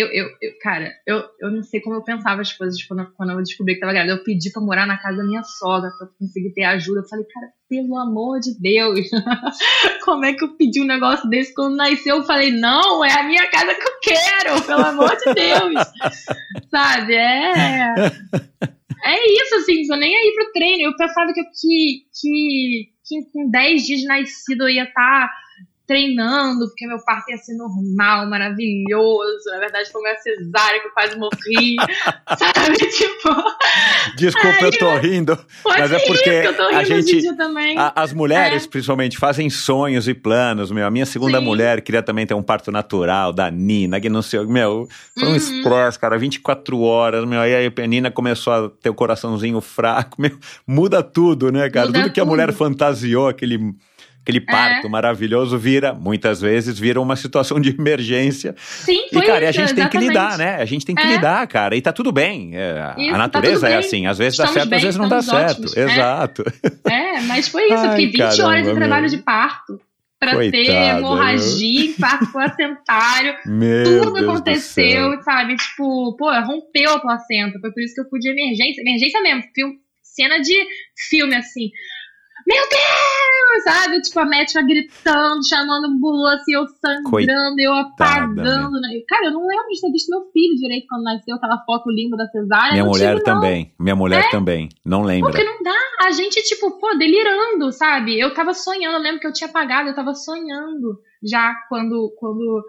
[0.00, 3.30] Eu, eu, eu- cara, eu, eu não sei como eu pensava as coisas quando, quando
[3.32, 4.14] eu descobri que tava grávida.
[4.14, 7.00] Eu pedi pra morar na casa da minha sogra pra conseguir ter ajuda.
[7.00, 9.00] Eu falei, cara, pelo amor de Deus,
[10.04, 12.16] como é que eu pedi um negócio desse quando nasceu?
[12.18, 15.86] Eu falei, não, é a minha casa que eu quero, pelo amor de Deus.
[16.70, 17.14] Sabe?
[17.14, 17.94] É.
[19.02, 20.82] É isso, assim, tô nem aí pro treino.
[20.90, 25.30] Eu pensava que, eu- que, que, que com 10 dias de nascido eu ia estar
[25.94, 29.44] treinando, porque meu parto ia ser normal, maravilhoso.
[29.50, 31.74] Na verdade, foi uma cesárea que eu quase morri.
[32.38, 32.76] sabe?
[32.90, 33.34] Tipo,
[34.16, 35.36] Desculpa, eu tô rindo.
[35.64, 37.20] Mas é rir, porque tô a gente-.
[37.76, 38.68] A- as mulheres, É.
[38.68, 40.86] principalmente, fazem sonhos e planos, meu.
[40.86, 41.44] A minha segunda Sim.
[41.44, 44.86] mulher queria também ter um parto natural, da Nina, que não sei, meu,
[45.18, 45.36] foi um Uhum.
[45.36, 47.40] estresse, cara, 24 horas, meu.
[47.40, 50.38] Aí a Nina começou a ter o coraçãozinho fraco, meu.
[50.64, 51.86] Muda tudo, né, cara?
[51.88, 53.58] Muda tudo que a mulher fantasiou, aquele.
[54.30, 58.54] Aquele parto maravilhoso vira, muitas vezes, vira uma situação de emergência.
[58.58, 60.08] Sim, E, foi cara, e a isso, gente tem que exatamente.
[60.08, 60.56] lidar, né?
[60.56, 61.06] A gente tem que É.
[61.06, 61.76] lidar, cara.
[61.76, 62.52] E tá tudo bem.
[62.54, 64.06] É, Isso, a tá natureza tudo é assim.
[64.06, 65.58] Às vezes dá Estamos certo, bem, às vezes não dá estamos certo.
[65.58, 65.76] ótimos.
[65.76, 65.84] É.
[65.84, 66.44] Exato.
[66.90, 67.74] É, mas foi isso.
[67.74, 69.10] eu Ai, fiquei 20 caramba, horas em trabalho meu.
[69.10, 69.80] de parto.
[70.18, 73.36] Pra ter hemorragia, infarto placentário.
[73.42, 75.56] Tudo Deus aconteceu, sabe?
[75.56, 77.58] Tipo, pô, rompeu a placenta.
[77.58, 78.82] Foi por isso que eu fui de emergência.
[78.82, 79.42] Emergência mesmo.
[79.54, 80.54] Filme, cena de
[81.08, 81.70] filme, assim.
[82.46, 83.64] Meu Deus!
[83.64, 84.00] Sabe?
[84.00, 88.80] Tipo, a médica gritando, chamando ambulância, eu sangrando, eu apagando.
[88.80, 88.88] Né?
[89.08, 92.16] Cara, eu não lembro de ter visto meu filho direito quando nasceu, aquela foto linda
[92.16, 92.72] da cesárea.
[92.72, 93.74] Minha não mulher também.
[93.78, 94.68] Minha mulher também.
[94.84, 95.30] Não lembra.
[95.30, 95.76] Porque não dá.
[96.02, 98.18] A gente, tipo, pô, delirando, sabe?
[98.18, 102.64] Eu tava sonhando, eu lembro que eu tinha apagado, eu tava sonhando já quando, quando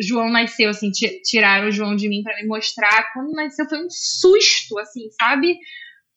[0.00, 3.12] João nasceu, assim, ti- tiraram o João de mim pra me mostrar.
[3.12, 5.56] Quando nasceu foi um susto, assim, sabe?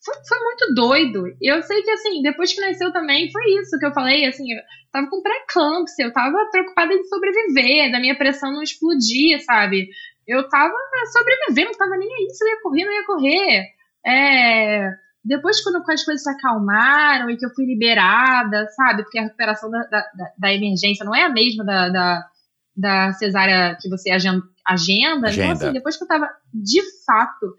[0.04, 1.26] Foi, foi muito doido.
[1.42, 4.62] Eu sei que, assim, depois que nasceu também, foi isso que eu falei, assim, eu
[4.92, 9.90] tava com pré-eclâmpsia, eu tava preocupada em sobreviver, da minha pressão não explodir, sabe?
[10.28, 10.74] eu tava
[11.12, 13.66] sobrevivendo, não tava nem aí se eu ia correr, não ia correr.
[14.06, 14.92] É,
[15.24, 19.04] depois, quando as coisas se acalmaram e que eu fui liberada, sabe?
[19.04, 20.06] Porque a recuperação da, da,
[20.38, 22.26] da emergência não é a mesma da, da,
[22.76, 24.44] da cesárea que você agenda.
[24.66, 25.28] agenda.
[25.30, 27.56] Então, assim, depois que eu tava de fato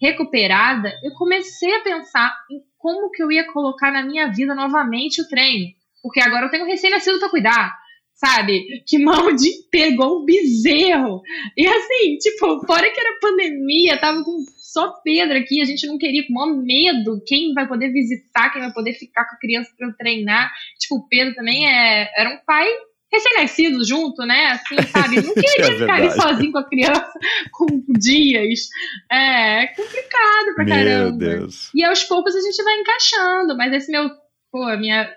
[0.00, 5.20] recuperada, eu comecei a pensar em como que eu ia colocar na minha vida novamente
[5.20, 5.66] o treino.
[6.02, 7.76] Porque agora eu tenho um recém-nascido para cuidar,
[8.14, 8.82] sabe?
[8.86, 11.20] Que Maldi pegou um bezerro.
[11.56, 15.98] E assim, tipo, fora que era pandemia, tava com só Pedro aqui, a gente não
[15.98, 19.72] queria, com maior medo, quem vai poder visitar, quem vai poder ficar com a criança
[19.76, 20.52] para treinar.
[20.78, 22.68] Tipo, o Pedro também é, era um pai
[23.10, 24.46] recém-nascido junto, né?
[24.52, 25.16] Assim, sabe?
[25.22, 27.12] Não queria é ficar ali sozinho com a criança
[27.52, 27.66] com
[27.98, 28.68] dias.
[29.10, 31.18] É, complicado pra meu caramba.
[31.18, 31.70] Deus.
[31.74, 34.10] E aos poucos a gente vai encaixando, mas esse meu,
[34.50, 35.12] pô, minha,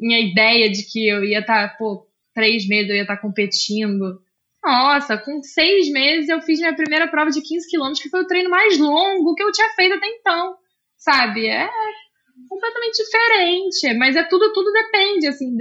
[0.00, 3.22] minha ideia de que eu ia estar, tá, pô, três meses eu ia estar tá
[3.22, 4.20] competindo
[4.62, 8.26] nossa, com seis meses eu fiz minha primeira prova de 15 quilômetros, que foi o
[8.26, 10.54] treino mais longo que eu tinha feito até então,
[10.98, 11.48] sabe?
[11.48, 11.68] É
[12.48, 15.56] completamente diferente, mas é tudo, tudo depende, assim,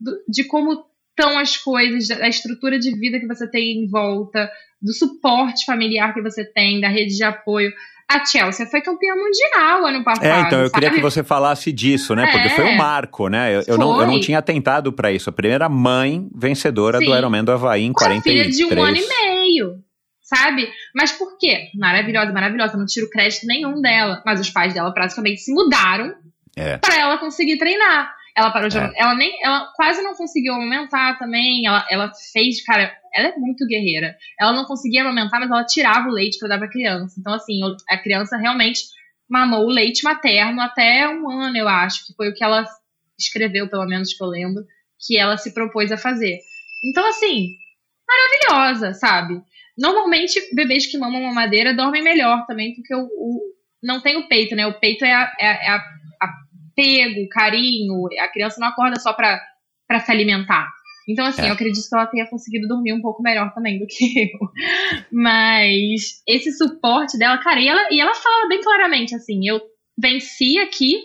[0.00, 0.84] de, de como
[1.18, 4.48] estão as coisas, da estrutura de vida que você tem em volta,
[4.80, 7.72] do suporte familiar que você tem, da rede de apoio.
[8.10, 10.24] A Chelsea foi campeã mundial ano passado.
[10.24, 10.80] É, então eu sabe?
[10.80, 12.24] queria que você falasse disso, né?
[12.30, 13.56] Porque é, foi um marco, né?
[13.56, 15.28] Eu, eu não, eu não tinha tentado para isso.
[15.28, 17.04] A primeira mãe vencedora Sim.
[17.04, 18.56] do Ironman do Havaí em Com 43.
[18.56, 19.74] filha de um ano e meio,
[20.22, 20.70] sabe?
[20.94, 21.68] Mas por quê?
[21.74, 22.78] Maravilhosa, maravilhosa.
[22.78, 24.22] Não tiro crédito nenhum dela.
[24.24, 26.14] Mas os pais dela praticamente se mudaram
[26.56, 26.78] é.
[26.78, 28.10] para ela conseguir treinar.
[28.38, 28.78] Ela parou de.
[28.78, 28.92] É.
[28.94, 29.36] Ela nem.
[29.42, 31.66] Ela quase não conseguiu aumentar também.
[31.66, 34.16] Ela, ela fez, cara, ela é muito guerreira.
[34.38, 37.16] Ela não conseguia amamentar, mas ela tirava o leite para dar pra criança.
[37.18, 37.60] Então, assim,
[37.90, 38.82] a criança realmente
[39.28, 42.64] mamou o leite materno até um ano, eu acho, que foi o que ela
[43.18, 44.64] escreveu, pelo menos que eu lembro,
[45.04, 46.38] que ela se propôs a fazer.
[46.84, 47.56] Então, assim,
[48.08, 49.42] maravilhosa, sabe?
[49.76, 53.40] Normalmente, bebês que mamam mamadeira dormem melhor também, porque o, o
[53.82, 54.66] não tem o peito, né?
[54.66, 55.84] O peito é, a, é, a,
[56.78, 58.06] apego, carinho.
[58.20, 60.70] A criança não acorda só para se alimentar.
[61.08, 61.48] Então, assim, é.
[61.48, 64.38] eu acredito que ela tenha conseguido dormir um pouco melhor também do que eu.
[65.10, 69.60] Mas esse suporte dela, cara, e ela, e ela fala bem claramente, assim, eu
[69.98, 71.00] venci aqui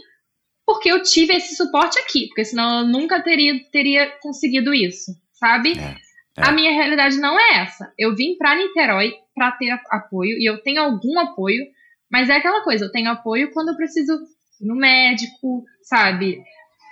[0.65, 5.77] porque eu tive esse suporte aqui, porque senão eu nunca teria, teria conseguido isso, sabe?
[5.77, 5.95] É.
[6.37, 6.47] É.
[6.47, 7.93] A minha realidade não é essa.
[7.97, 11.65] Eu vim para Niterói para ter apoio e eu tenho algum apoio,
[12.11, 14.17] mas é aquela coisa, eu tenho apoio quando eu preciso
[14.63, 16.41] no médico, sabe?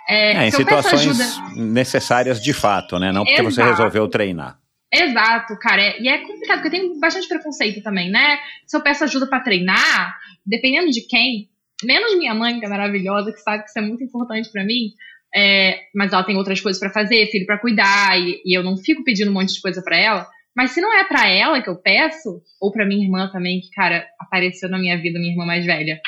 [0.07, 1.55] É, é em situações ajuda...
[1.55, 3.11] necessárias de fato, né?
[3.11, 3.55] Não porque Exato.
[3.55, 4.59] você resolveu treinar.
[4.93, 5.81] Exato, cara.
[5.81, 8.39] É, e é complicado, porque eu tenho bastante preconceito também, né?
[8.67, 11.49] Se eu peço ajuda para treinar, dependendo de quem,
[11.83, 14.91] menos minha mãe, que é maravilhosa, que sabe que isso é muito importante para mim,
[15.33, 18.77] é, mas ela tem outras coisas para fazer, filho para cuidar, e, e, eu não
[18.77, 20.27] fico pedindo um monte de coisa para ela.
[20.53, 23.69] Mas se não é para ela que eu peço, ou para minha irmã também, que,
[23.71, 26.01] cara, apareceu na minha vida, minha irmã mais velha,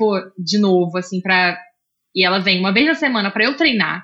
[0.00, 1.58] pô, de novo, assim, pra
[2.14, 4.02] e ela vem uma vez na semana para eu treinar.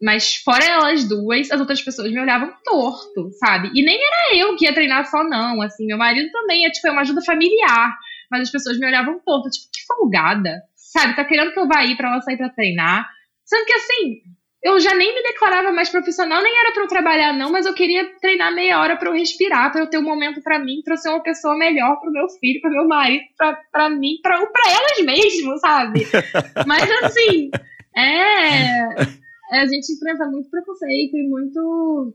[0.00, 3.68] Mas fora elas duas, as outras pessoas me olhavam torto, sabe?
[3.74, 5.60] E nem era eu que ia treinar só, não.
[5.60, 7.98] Assim, meu marido também é, tipo, é uma ajuda familiar.
[8.30, 11.16] Mas as pessoas me olhavam torto, tipo, que folgada, sabe?
[11.16, 13.10] Tá querendo que eu vá ir pra ela sair pra treinar.
[13.44, 14.20] Sendo que, assim,
[14.62, 17.74] eu já nem me declarava mais profissional, nem era para eu trabalhar não, mas eu
[17.74, 20.96] queria treinar meia hora para eu respirar, para eu ter um momento para mim, para
[20.96, 23.24] ser uma pessoa melhor para meu filho, para meu marido,
[23.70, 26.06] para mim, para elas mesmo, sabe?
[26.66, 27.50] mas assim,
[27.96, 32.14] é, a gente enfrenta muito preconceito e muito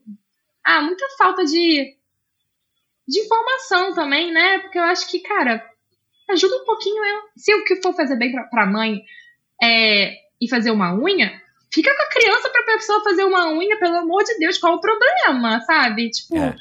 [0.66, 1.96] ah, muita falta de
[3.08, 4.60] de informação também, né?
[4.60, 5.64] Porque eu acho que, cara,
[6.30, 7.22] ajuda um pouquinho eu.
[7.36, 9.02] Se o que for fazer bem para mãe
[9.62, 11.42] é ir fazer uma unha,
[11.74, 14.82] fica com a criança pra pessoa fazer uma unha, pelo amor de Deus, qual o
[14.82, 16.10] problema, sabe?
[16.12, 16.56] Tipo, é.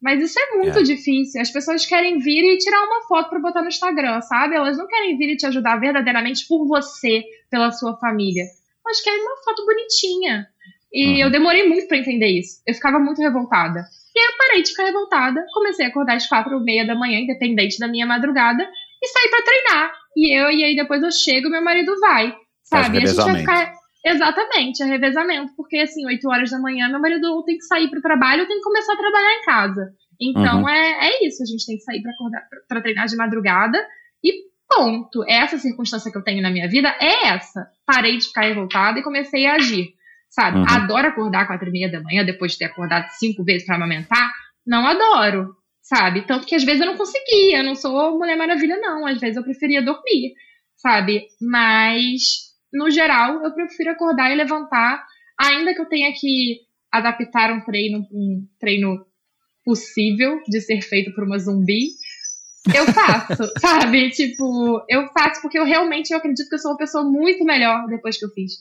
[0.00, 0.82] mas isso é muito é.
[0.82, 1.40] difícil.
[1.40, 4.56] As pessoas querem vir e tirar uma foto para botar no Instagram, sabe?
[4.56, 8.44] Elas não querem vir e te ajudar verdadeiramente por você, pela sua família.
[8.86, 10.46] Elas querem uma foto bonitinha.
[10.92, 11.18] E uhum.
[11.18, 12.62] eu demorei muito para entender isso.
[12.66, 13.84] Eu ficava muito revoltada.
[14.14, 16.94] E aí eu parei de ficar revoltada, comecei a acordar às quatro e meia da
[16.94, 18.66] manhã, independente da minha madrugada,
[19.02, 19.92] e saí para treinar.
[20.16, 22.32] E eu, e aí depois eu chego, meu marido vai,
[22.62, 22.98] sabe?
[22.98, 27.00] E a gente vai ficar Exatamente, é revezamento, porque assim, 8 horas da manhã, meu
[27.00, 29.92] marido tem que sair para o trabalho, eu tenho que começar a trabalhar em casa.
[30.20, 30.68] Então uhum.
[30.68, 32.02] é, é isso, a gente tem que sair
[32.68, 33.78] para treinar de madrugada
[34.22, 35.24] e ponto.
[35.26, 37.66] Essa circunstância que eu tenho na minha vida é essa.
[37.86, 39.94] Parei de ficar revoltada e comecei a agir.
[40.28, 40.58] Sabe?
[40.58, 40.64] Uhum.
[40.68, 44.32] Adoro acordar quatro e meia da manhã depois de ter acordado cinco vezes para amamentar.
[44.66, 46.26] Não adoro, sabe?
[46.26, 47.58] Tanto que às vezes eu não conseguia.
[47.58, 49.06] Eu não sou Mulher Maravilha, não.
[49.06, 50.34] Às vezes eu preferia dormir,
[50.76, 51.26] sabe?
[51.40, 55.04] Mas no geral, eu prefiro acordar e levantar,
[55.38, 56.58] ainda que eu tenha que
[56.92, 59.06] adaptar um treino, um treino
[59.64, 61.88] possível de ser feito por uma zumbi,
[62.74, 64.10] eu faço, sabe?
[64.10, 67.86] Tipo, eu faço porque eu realmente eu acredito que eu sou uma pessoa muito melhor
[67.86, 68.52] depois que eu fiz.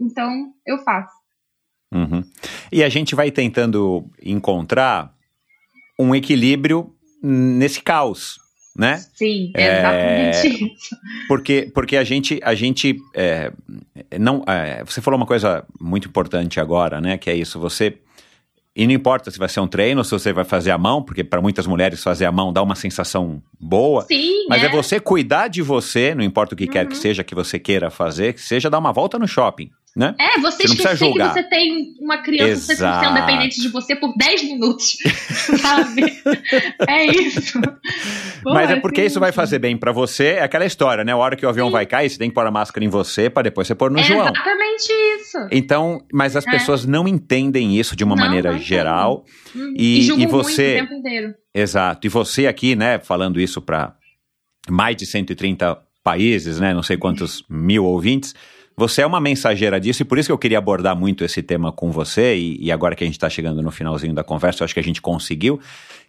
[0.00, 1.12] Então, eu faço.
[1.92, 2.22] Uhum.
[2.70, 5.14] E a gente vai tentando encontrar
[5.98, 8.38] um equilíbrio nesse caos,
[8.78, 9.04] né?
[9.12, 10.96] Sim, é exatamente é, isso.
[11.26, 13.50] Porque, porque a gente, a gente é,
[14.18, 17.18] não, é, você falou uma coisa muito importante agora, né?
[17.18, 17.98] Que é isso, você
[18.76, 21.02] e não importa se vai ser um treino ou se você vai fazer a mão,
[21.02, 24.02] porque para muitas mulheres fazer a mão dá uma sensação boa.
[24.02, 26.70] Sim, mas é, é você cuidar de você, não importa o que uhum.
[26.70, 27.00] quer que uhum.
[27.00, 29.72] seja que você queira fazer, que seja dar uma volta no shopping.
[29.98, 30.14] Né?
[30.16, 33.04] É, você, você esquecer que você tem uma criança Exato.
[33.04, 34.96] sendo dependente de você por 10 minutos,
[35.60, 36.22] sabe?
[36.88, 37.60] é isso.
[38.44, 41.10] Pô, Mas é porque isso vai fazer bem para você, é aquela história, né?
[41.10, 41.72] A hora que o avião Sim.
[41.72, 43.98] vai cair, você tem que pôr a máscara em você para depois você pôr no
[43.98, 44.20] é João.
[44.20, 45.38] Exatamente isso.
[45.50, 46.50] Então, mas as é.
[46.52, 49.24] pessoas não entendem isso de uma não, maneira não geral.
[49.56, 49.74] Hum.
[49.76, 50.76] E, e, e você.
[50.76, 51.34] o tempo inteiro.
[51.52, 52.06] Exato.
[52.06, 53.96] E você aqui, né, falando isso para
[54.70, 56.72] mais de 130 países, né?
[56.72, 58.32] Não sei quantos mil ouvintes
[58.78, 61.72] você é uma mensageira disso e por isso que eu queria abordar muito esse tema
[61.72, 64.66] com você e, e agora que a gente está chegando no finalzinho da conversa, eu
[64.66, 65.60] acho que a gente conseguiu,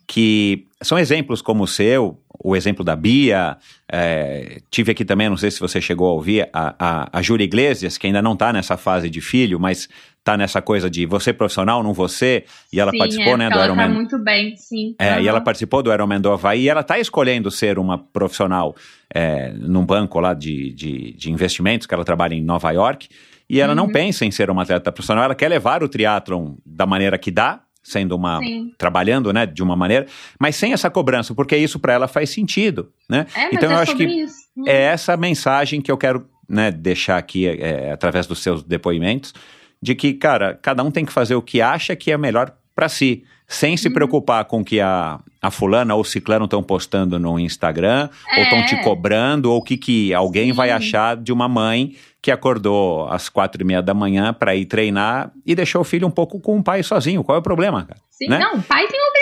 [0.09, 3.57] que são exemplos como o seu, o exemplo da Bia,
[3.87, 7.43] é, tive aqui também, não sei se você chegou a ouvir, a, a, a Júlia
[7.43, 9.87] Iglesias, que ainda não está nessa fase de filho, mas
[10.17, 13.53] está nessa coisa de você profissional, não você, e ela sim, participou, é, né, do
[13.53, 13.87] ela Ironman.
[13.87, 14.95] Tá muito bem, sim.
[14.97, 15.21] É, uhum.
[15.21, 18.75] e ela participou do Ironman do Havaí, e ela está escolhendo ser uma profissional
[19.13, 23.07] é, num banco lá de, de, de, investimentos, que ela trabalha em Nova York,
[23.47, 23.77] e ela uhum.
[23.77, 27.29] não pensa em ser uma atleta profissional, ela quer levar o triatlon da maneira que
[27.29, 28.73] dá, sendo uma Sim.
[28.77, 30.05] trabalhando, né, de uma maneira,
[30.39, 33.25] mas sem essa cobrança, porque isso para ela faz sentido, né?
[33.35, 34.35] É, então é eu acho que isso.
[34.67, 39.33] é essa mensagem que eu quero, né, deixar aqui é, através dos seus depoimentos,
[39.81, 42.89] de que, cara, cada um tem que fazer o que acha que é melhor para
[42.89, 43.93] si, sem se uhum.
[43.95, 48.37] preocupar com que a, a fulana ou o ciclano estão postando no Instagram, é.
[48.37, 50.53] ou estão te cobrando, ou o que, que alguém Sim.
[50.53, 54.65] vai achar de uma mãe que acordou às quatro e meia da manhã para ir
[54.65, 57.23] treinar e deixou o filho um pouco com o pai sozinho.
[57.23, 57.99] Qual é o problema, cara?
[58.11, 58.37] Sim, né?
[58.37, 59.18] não, pai tem obrigação,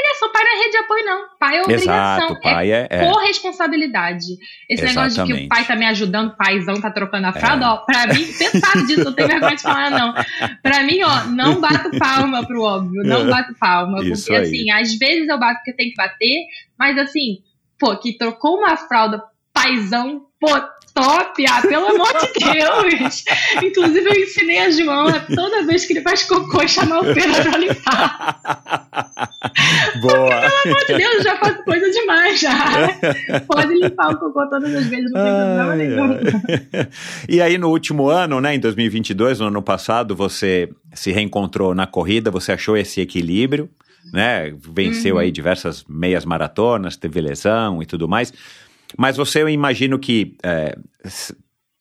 [0.57, 1.25] é rede de apoio, não.
[1.39, 2.25] Pai é obrigação.
[2.25, 4.25] Exato, pai é, é, corresponsabilidade.
[4.69, 5.17] Esse Exatamente.
[5.17, 7.67] negócio de que o pai tá me ajudando, o paizão tá trocando a fralda, é.
[7.67, 10.13] ó, pra mim, você sabe disso, não tem vergonha de falar, não.
[10.61, 14.03] Pra mim, ó, não bato palma pro óbvio, não bato palma.
[14.03, 14.43] Isso porque, aí.
[14.43, 16.45] assim, às vezes eu bato porque tem que bater,
[16.77, 17.39] mas assim,
[17.79, 19.23] pô, que trocou uma fralda
[19.53, 20.49] paizão, pô,
[20.98, 23.24] top, ah, pelo amor de Deus.
[23.64, 27.44] Inclusive, eu ensinei a João a toda vez que ele faz cocô chamar o Pedro
[27.44, 28.41] pra limpar.
[30.02, 30.11] Boa.
[30.11, 32.90] Porque, pelo amor de Deus, já faço coisa demais já.
[33.48, 36.88] Pode limpar o cocô todas as vezes, não tem problema nenhum.
[37.30, 41.86] E aí, no último ano, né, em 2022, no ano passado, você se reencontrou na
[41.86, 43.69] corrida, você achou esse equilíbrio,
[44.11, 44.53] né?
[44.74, 45.22] Venceu uhum.
[45.22, 48.34] aí diversas meias maratonas, teve lesão e tudo mais.
[48.95, 50.77] Mas você, eu imagino que, é,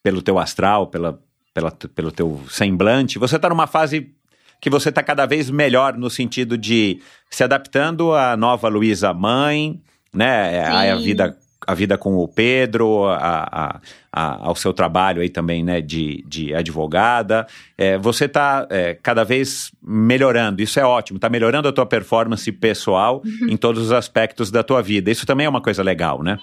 [0.02, 1.20] pelo teu astral, pela,
[1.52, 4.12] pela, pelo teu semblante, você está numa fase
[4.60, 7.00] que você está cada vez melhor no sentido de
[7.30, 9.80] se adaptando à nova Luísa mãe,
[10.12, 10.60] né?
[10.60, 13.80] A, a, vida a vida com o Pedro, a,
[14.12, 17.46] a, ao seu trabalho aí também, né, de, de advogada.
[17.76, 22.50] É, você está é, cada vez melhorando, isso é ótimo, está melhorando a tua performance
[22.52, 23.48] pessoal uhum.
[23.48, 25.10] em todos os aspectos da tua vida.
[25.10, 26.38] Isso também é uma coisa legal, né?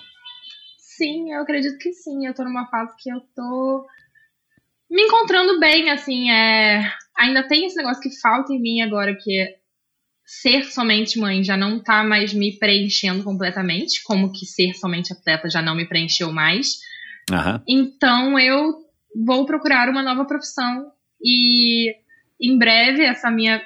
[0.98, 2.26] Sim, eu acredito que sim.
[2.26, 3.86] Eu tô numa fase que eu tô
[4.90, 6.84] me encontrando bem, assim, é...
[7.18, 9.56] ainda tem esse negócio que falta em mim agora, que é
[10.26, 15.50] ser somente mãe já não tá mais me preenchendo completamente, como que ser somente atleta
[15.50, 16.80] já não me preencheu mais.
[17.30, 17.62] Uhum.
[17.68, 18.74] Então eu
[19.26, 20.92] vou procurar uma nova profissão
[21.22, 21.96] e
[22.40, 23.62] em breve essa minha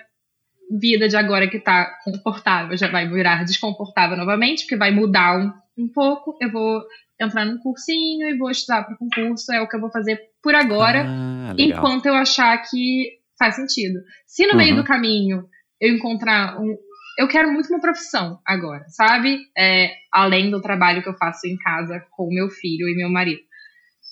[0.80, 5.84] vida de agora que tá confortável já vai virar desconfortável novamente, porque vai mudar um,
[5.84, 6.38] um pouco.
[6.42, 6.84] Eu vou
[7.20, 9.52] entrar num cursinho e vou estudar para concurso.
[9.52, 14.00] É o que eu vou fazer por agora, ah, enquanto eu achar que faz sentido.
[14.26, 14.58] Se no uhum.
[14.58, 15.46] meio do caminho
[15.80, 16.78] eu encontrar um.
[17.20, 19.40] Eu quero muito uma profissão agora, sabe?
[19.58, 23.42] É, além do trabalho que eu faço em casa com meu filho e meu marido.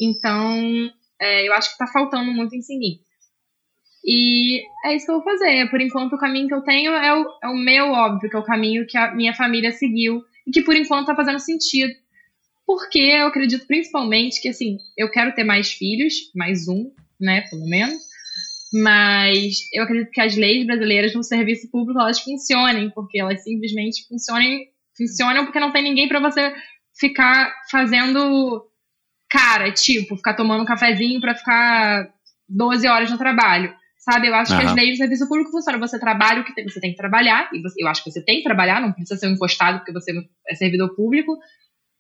[0.02, 0.92] Então,
[1.22, 3.00] é, eu acho que tá faltando muito em seguir.
[4.04, 5.70] E é isso que eu vou fazer.
[5.70, 8.40] Por enquanto, o caminho que eu tenho é o, é o meu, óbvio, que é
[8.40, 11.94] o caminho que a minha família seguiu e que por enquanto tá fazendo sentido
[12.66, 17.68] porque eu acredito principalmente que, assim, eu quero ter mais filhos, mais um, né, pelo
[17.68, 17.98] menos,
[18.74, 24.06] mas eu acredito que as leis brasileiras no serviço público, elas funcionem, porque elas simplesmente
[24.08, 24.68] funcionem,
[24.98, 26.54] funcionam porque não tem ninguém para você
[27.00, 28.66] ficar fazendo
[29.30, 32.08] cara, tipo, ficar tomando um cafezinho para ficar
[32.48, 33.74] 12 horas no trabalho.
[33.98, 34.28] Sabe?
[34.28, 34.62] Eu acho Aham.
[34.62, 35.80] que as leis do serviço público funcionam.
[35.80, 38.24] Você trabalha o que tem- você tem que trabalhar, e você- eu acho que você
[38.24, 40.12] tem que trabalhar, não precisa ser um encostado porque você
[40.48, 41.36] é servidor público.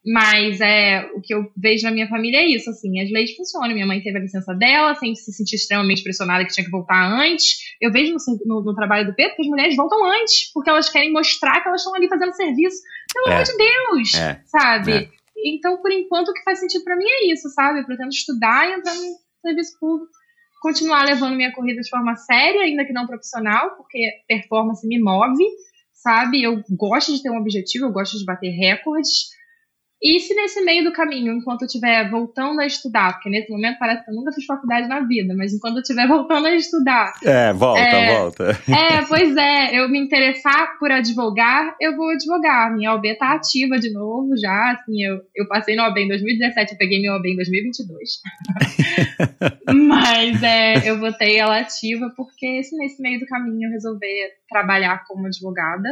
[0.06, 3.73] Mas é, o que eu vejo na minha família é isso, assim, as leis funcionam.
[3.73, 7.11] Minha mãe teve a licença dela, sem se sentir extremamente pressionada que tinha que voltar
[7.11, 7.57] antes.
[7.82, 10.90] Eu vejo no, no- no trabalho do Pedro que as mulheres voltam antes, porque elas
[10.90, 12.77] querem mostrar que elas estão ali fazendo serviço.
[13.14, 13.34] Pelo É.
[13.34, 14.41] amor de Deus, É.
[14.45, 14.91] sabe?
[14.94, 15.10] É.
[15.44, 17.80] Então, por enquanto, o que faz sentido pra mim é isso, sabe?
[17.80, 19.02] Eu pretendo estudar e entrar no
[19.41, 20.11] serviço público,
[20.61, 25.44] continuar levando minha corrida de forma séria, ainda que não profissional, porque performance me move,
[25.94, 26.44] sabe?
[26.44, 29.34] Eu gosto de ter um objetivo, eu gosto de bater recordes.
[30.04, 33.80] E se nesse meio do caminho, enquanto eu estiver voltando a estudar, porque nesse momento
[33.80, 37.14] parece que eu nunca fiz faculdade na vida, mas enquanto eu estiver voltando a estudar,
[37.24, 38.16] É, volta, É.
[38.18, 38.62] volta.
[38.70, 42.74] é, pois é, eu me interessar por advogar, eu vou advogar.
[42.74, 46.74] Minha OB tá ativa de novo já, assim, eu, eu passei no OB em 2017,
[46.74, 48.10] eu peguei minha OB em 2022.
[49.88, 55.04] Mas é, eu botei ela ativa porque se nesse meio do caminho eu resolver trabalhar
[55.08, 55.90] como advogada,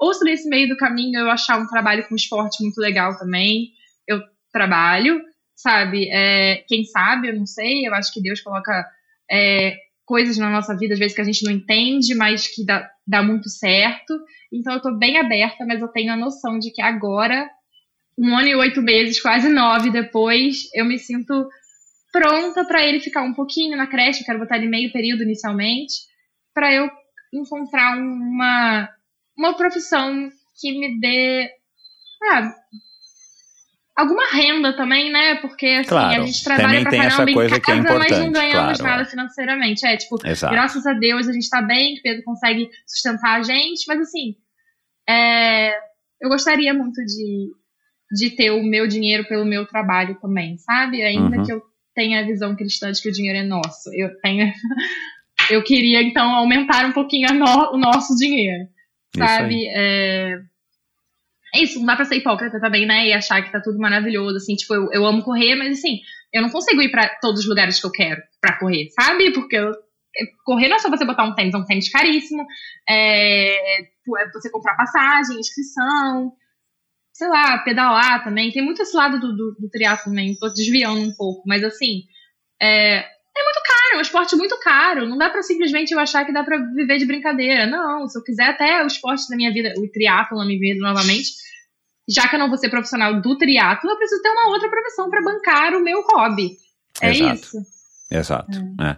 [0.00, 3.72] ou se nesse meio do caminho eu achar um trabalho com esporte muito legal também,
[4.08, 4.20] eu
[4.50, 5.20] trabalho,
[5.54, 6.08] sabe?
[6.10, 8.86] É, quem sabe, eu não sei, eu acho que Deus coloca
[9.30, 12.90] é, coisas na nossa vida, às vezes que a gente não entende, mas que dá,
[13.06, 14.18] dá muito certo.
[14.50, 17.48] Então eu tô bem aberta, mas eu tenho a noção de que agora,
[18.18, 21.46] um ano e oito meses, quase nove depois, eu me sinto
[22.10, 25.92] pronta para ele ficar um pouquinho na creche, eu quero botar ele meio período inicialmente,
[26.54, 26.90] para eu
[27.32, 28.88] encontrar uma,
[29.40, 30.30] uma profissão
[30.60, 31.48] que me dê
[32.22, 32.52] ah,
[33.96, 35.36] alguma renda também, né?
[35.36, 38.78] Porque assim, Claro, a gente trabalha pra caramba coisa em é casa, mas não ganhamos
[38.78, 39.04] claro, nada é.
[39.10, 39.86] financeiramente.
[39.86, 40.52] É, tipo, Exato.
[40.54, 44.36] graças a Deus a gente tá bem, que Pedro consegue sustentar a gente, mas assim,
[45.08, 45.72] é,
[46.20, 47.48] eu gostaria muito de,
[48.12, 51.02] de ter o meu dinheiro pelo meu trabalho também, sabe?
[51.02, 51.44] Ainda Uhum.
[51.44, 51.62] que eu
[51.94, 53.90] tenha a visão cristã de que o dinheiro é nosso.
[53.94, 54.52] Eu tenho.
[55.50, 58.68] Eu queria, então, aumentar um pouquinho no- o nosso dinheiro.
[59.14, 59.66] Isso Sabe?
[59.68, 60.40] É...
[61.54, 63.08] é isso, não dá pra ser hipócrita também, né?
[63.08, 66.00] E achar que tá tudo maravilhoso, assim, tipo, eu, eu amo correr, mas assim,
[66.32, 69.32] eu não consigo ir pra todos os lugares que eu quero pra correr, sabe?
[69.32, 69.74] Porque eu-
[70.44, 72.44] correr não é só você botar um tênis, é um tênis caríssimo,
[72.88, 73.90] é, é
[74.32, 76.32] você comprar passagem, inscrição,
[77.12, 78.50] sei lá, pedalar também.
[78.52, 82.04] Tem muito esse lado do, do, do triatlo também, tô desviando um pouco, mas assim,
[82.60, 85.06] é, é muito caro, é um esporte muito caro.
[85.08, 87.66] Não dá pra simplesmente eu achar que dá pra viver de brincadeira.
[87.66, 90.80] Não, se eu quiser até o esporte da minha vida, o triatlo na minha vida
[90.80, 91.28] novamente,
[92.08, 95.08] já que eu não vou ser profissional do triatlo, eu preciso ter uma outra profissão
[95.10, 96.50] pra bancar o meu hobby.
[97.00, 97.34] É Exato.
[97.34, 97.56] isso.
[98.10, 98.58] Exato.
[98.80, 98.96] é.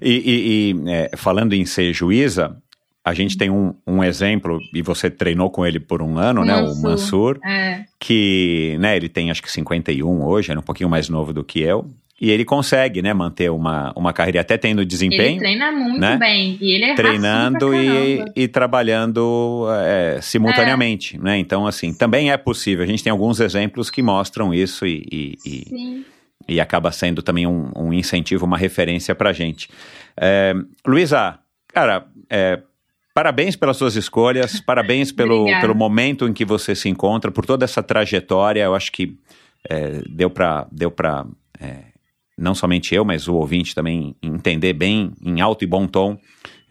[0.00, 2.56] E, e- e, é, falando em ser juíza,
[3.04, 6.54] a gente tem um, um exemplo, e você treinou com ele por um ano, né?
[6.54, 6.82] O Mansur.
[6.82, 7.84] Mansur, É.
[7.98, 11.60] que né, ele tem acho que 51 hoje, é um pouquinho mais novo do que
[11.60, 11.90] eu.
[12.24, 16.16] E ele consegue, né, manter uma, uma carreira até tendo Ele desempenho, treina muito né?
[16.16, 16.56] bem.
[16.60, 21.36] E ele é treinando e, e trabalhando é, simultaneamente, né?
[21.38, 22.84] Então, assim, também é possível.
[22.84, 26.04] A gente tem alguns exemplos que mostram isso e, e- e- Sim.
[26.48, 29.68] e acaba sendo também um, um incentivo, uma referência pra gente.
[30.16, 30.54] É,
[30.86, 31.40] Luísa,
[31.74, 32.60] cara, é,
[33.12, 37.64] parabéns pelas suas escolhas, parabéns pelo, pelo momento em que você se encontra, por toda
[37.64, 38.62] essa trajetória.
[38.62, 39.16] Eu acho que
[39.68, 41.26] é, deu para deu pra,
[41.60, 41.90] é,
[42.36, 46.18] não somente eu, mas o ouvinte também entender bem, em alto e bom tom,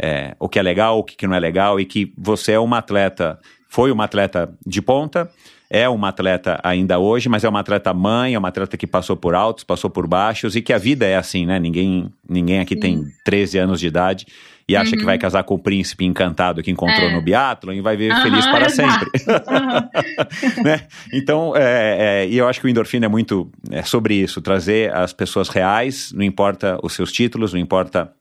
[0.01, 2.79] é, o que é legal, o que não é legal, e que você é uma
[2.79, 3.39] atleta,
[3.69, 5.29] foi uma atleta de ponta,
[5.69, 9.15] é uma atleta ainda hoje, mas é uma atleta mãe, é uma atleta que passou
[9.15, 11.59] por altos, passou por baixos, e que a vida é assim, né?
[11.59, 14.25] Ninguém, ninguém aqui tem 13 anos de idade
[14.67, 17.11] e acha que vai casar com o príncipe encantado que encontrou Uhum.
[17.11, 17.15] É.
[17.15, 19.09] no biathlon e vai viver Aham, feliz para sempre.
[20.63, 20.87] Né?
[21.13, 24.93] Então, é, é, e eu acho que o endorfina é muito é, sobre isso, trazer
[24.95, 28.13] as pessoas reais, não importa os seus títulos, não importa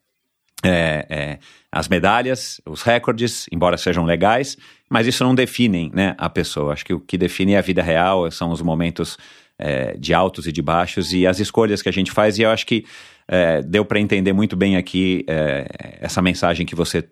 [0.64, 1.38] é, é,
[1.72, 4.56] as medalhas, os recordes, embora sejam legais,
[4.90, 6.72] mas isso não definem né, a pessoa.
[6.72, 9.16] Acho que o que define é a vida real, são os momentos
[9.58, 12.50] é, de altos e de baixos e as escolhas que a gente faz, e eu
[12.50, 12.84] acho que
[13.32, 17.08] é, deu para entender muito bem aqui é, essa mensagem que você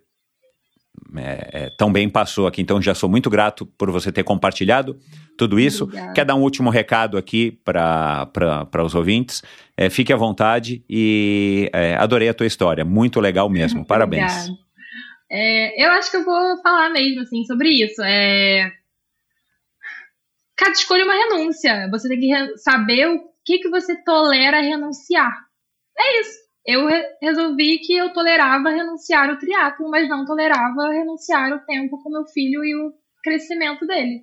[1.16, 2.60] é, é, tão bem passou aqui.
[2.60, 4.98] Então, já sou muito grato por você ter compartilhado
[5.36, 5.84] tudo isso.
[5.84, 6.12] Obrigada.
[6.12, 8.28] Quer dar um último recado aqui para
[8.84, 9.44] os ouvintes?
[9.76, 12.84] É, fique à vontade e é, adorei a tua história.
[12.84, 13.86] Muito legal mesmo.
[13.86, 14.32] Parabéns.
[14.32, 14.68] Obrigada.
[15.30, 18.02] É, eu acho que eu vou falar mesmo assim sobre isso.
[18.02, 18.72] É...
[20.56, 21.88] Cada escolha é uma renúncia.
[21.92, 25.47] Você tem que saber o que, que você tolera renunciar.
[25.98, 26.38] É isso.
[26.66, 32.02] Eu re- resolvi que eu tolerava renunciar o triatlo, mas não tolerava renunciar o tempo
[32.02, 32.92] com meu filho e o
[33.22, 34.22] crescimento dele.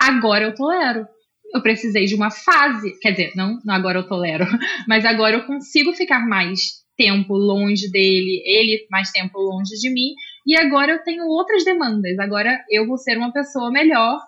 [0.00, 1.06] Agora eu tolero.
[1.54, 4.46] Eu precisei de uma fase, quer dizer, não, não agora eu tolero,
[4.88, 10.14] mas agora eu consigo ficar mais tempo longe dele, ele mais tempo longe de mim,
[10.46, 12.18] e agora eu tenho outras demandas.
[12.18, 14.18] Agora eu vou ser uma pessoa melhor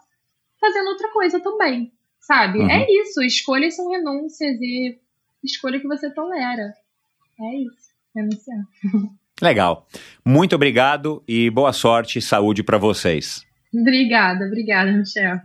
[0.60, 2.58] fazendo outra coisa também, sabe?
[2.58, 2.70] Uhum.
[2.70, 4.98] É isso, escolhas são renúncias e
[5.42, 6.74] escolha que você tolera.
[7.40, 8.58] É isso, renunciar.
[9.42, 9.86] Legal.
[10.24, 13.44] Muito obrigado e boa sorte e saúde para vocês.
[13.74, 15.40] Obrigada, obrigada, Michel.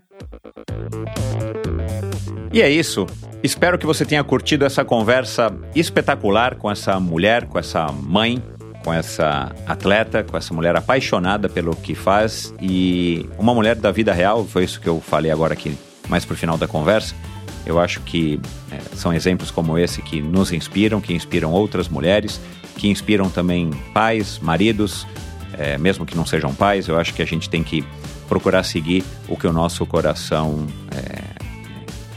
[2.54, 3.08] E é isso.
[3.42, 8.42] Espero que você tenha curtido essa conversa espetacular com essa mulher, com essa mãe,
[8.84, 14.14] com essa atleta, com essa mulher apaixonada pelo que faz e uma mulher da vida
[14.14, 14.46] real.
[14.46, 15.76] Foi isso que eu falei agora aqui,
[16.08, 17.16] mais pro final da conversa.
[17.66, 18.40] Eu acho que
[18.72, 22.40] é, são exemplos como esse que nos inspiram, que inspiram outras mulheres,
[22.78, 25.06] que inspiram também pais, maridos,
[25.54, 26.88] é, mesmo que não sejam pais.
[26.88, 27.84] Eu acho que a gente tem que
[28.28, 31.22] procurar seguir o que o nosso coração é,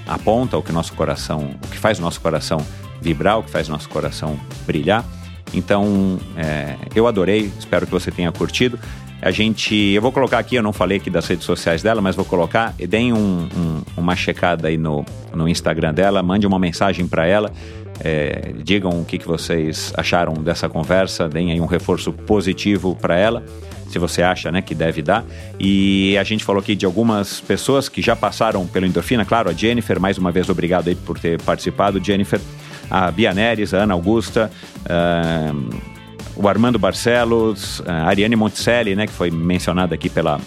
[0.06, 2.64] aponta, o que nosso coração, o que faz o nosso coração
[3.00, 5.04] vibrar, o que faz o nosso coração brilhar.
[5.52, 8.78] Então, é, eu adorei, espero que você tenha curtido.
[9.22, 12.16] A gente, eu vou colocar aqui, eu não falei aqui das redes sociais dela, mas
[12.16, 12.74] vou colocar.
[12.88, 17.52] Deem um, um, uma checada aí no, no Instagram dela, mande uma mensagem para ela.
[18.00, 23.16] É, digam o que, que vocês acharam dessa conversa, deem aí um reforço positivo para
[23.16, 23.44] ela
[23.92, 25.24] se você acha né, que deve dar.
[25.60, 29.52] E a gente falou aqui de algumas pessoas que já passaram pelo Endorfina, claro, a
[29.52, 32.40] Jennifer, mais uma vez obrigado aí por ter participado, Jennifer,
[32.90, 34.50] a Bia Neres, a Ana Augusta,
[34.86, 35.91] uh,
[36.36, 40.40] o Armando Barcelos, a Ariane Monticelli, né, que foi mencionada aqui pela,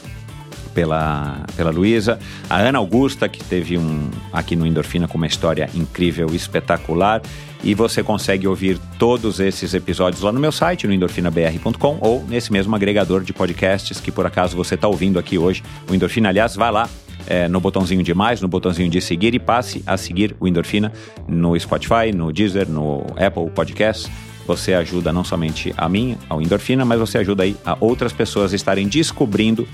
[0.74, 5.70] pela, pela Luísa, a Ana Augusta, que teve um aqui no Endorfina com uma história
[5.74, 7.22] incrível, espetacular.
[7.64, 12.52] E você consegue ouvir todos esses episódios lá no meu site, no endorfinabr.com, ou nesse
[12.52, 15.64] mesmo agregador de podcasts que por acaso você está ouvindo aqui hoje.
[15.90, 16.88] O Endorfina, aliás, vai lá,
[17.26, 20.91] é, no botãozinho de mais, no botãozinho de seguir e passe a seguir o Endorfina
[21.28, 24.12] no Spotify, no Deezer, no Apple Podcasts.
[24.45, 28.53] Você ajuda não somente a mim, ao Endorfina, mas você ajuda aí a outras pessoas
[28.53, 29.67] a estarem descobrindo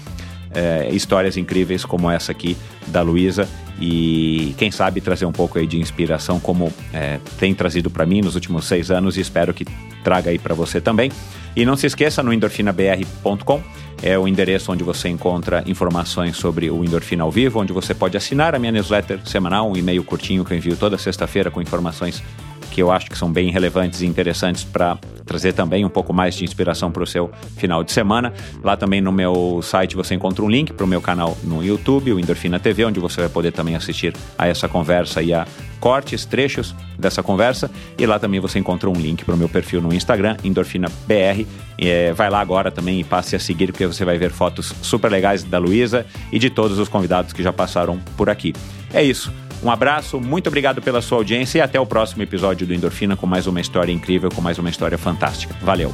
[0.54, 2.58] é, histórias incríveis como essa aqui
[2.88, 3.48] da Luísa
[3.80, 8.22] e quem sabe trazer um pouco aí de inspiração como é, tem trazido para mim
[8.22, 9.66] nos últimos seis anos e espero que
[10.04, 11.12] traga aí para você também.
[11.56, 13.62] E não se esqueça no endorfinabr.com
[14.04, 18.18] é o endereço onde você encontra informações sobre o Endorfina ao vivo, onde você pode
[18.18, 22.24] assinar a minha newsletter semanal, um e-mail curtinho que eu envio toda sexta-feira com informações
[22.72, 26.36] que eu acho que são bem relevantes e interessantes para trazer também um pouco mais
[26.36, 28.34] de inspiração para o seu final de semana.
[28.64, 32.14] Lá também no meu site você encontra um link para o meu canal no YouTube,
[32.14, 35.46] o Endorfina TV, onde você vai poder também assistir a essa conversa e a
[35.80, 37.70] cortes, trechos dessa conversa.
[37.98, 41.46] E lá também você encontra um link para o meu perfil no Instagram, EndorfinaBR.
[41.78, 45.12] É, vai lá agora também e passe a seguir, porque você vai ver fotos super
[45.12, 48.54] legais da Luísa e de todos os convidados que já passaram por aqui.
[48.94, 49.32] É isso.
[49.64, 53.28] Um abraço, muito obrigado pela sua audiência e até o próximo episódio do Endorfina com
[53.28, 55.56] mais uma história incrível, com mais uma história fantástica.
[55.62, 55.94] Valeu!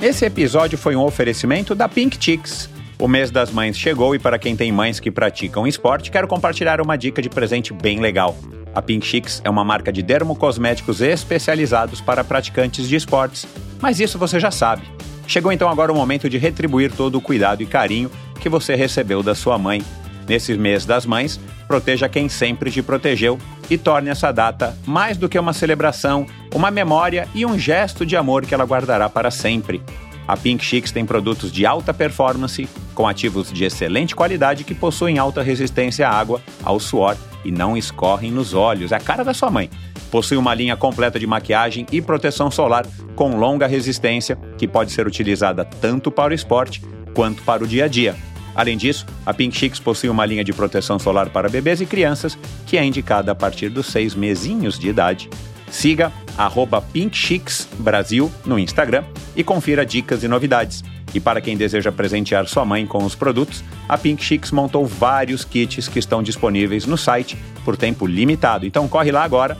[0.00, 2.70] Esse episódio foi um oferecimento da Pink Chicks.
[2.98, 6.80] O mês das mães chegou e para quem tem mães que praticam esporte, quero compartilhar
[6.80, 8.36] uma dica de presente bem legal.
[8.74, 13.46] A Pink Chicks é uma marca de dermocosméticos especializados para praticantes de esportes.
[13.80, 14.82] Mas isso você já sabe.
[15.26, 18.10] Chegou então agora o momento de retribuir todo o cuidado e carinho
[18.40, 19.82] que você recebeu da sua mãe.
[20.28, 23.38] Nesse mês das mães, proteja quem sempre te protegeu
[23.70, 28.16] e torne essa data mais do que uma celebração, uma memória e um gesto de
[28.16, 29.82] amor que ela guardará para sempre.
[30.26, 35.18] A Pink Chicks tem produtos de alta performance, com ativos de excelente qualidade que possuem
[35.18, 38.92] alta resistência à água, ao suor e não escorrem nos olhos.
[38.92, 39.68] É a cara da sua mãe.
[40.10, 42.86] Possui uma linha completa de maquiagem e proteção solar
[43.16, 46.82] com longa resistência, que pode ser utilizada tanto para o esporte
[47.14, 48.14] quanto para o dia a dia.
[48.54, 52.36] Além disso, a Pink Chicks possui uma linha de proteção solar para bebês e crianças,
[52.66, 55.30] que é indicada a partir dos seis mesinhos de idade.
[55.70, 59.04] Siga arroba Pink Chicks Brasil no Instagram
[59.34, 60.84] e confira dicas e novidades.
[61.14, 65.44] E para quem deseja presentear sua mãe com os produtos, a Pink Chicks montou vários
[65.44, 68.66] kits que estão disponíveis no site por tempo limitado.
[68.66, 69.56] Então corre lá agora,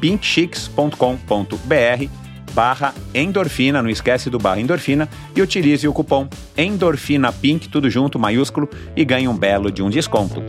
[0.00, 2.19] pinkchicks.com.br
[2.50, 8.18] barra endorfina, não esquece do barra endorfina, e utilize o cupom endorfina pink, tudo junto,
[8.18, 10.42] maiúsculo, e ganhe um belo de um desconto.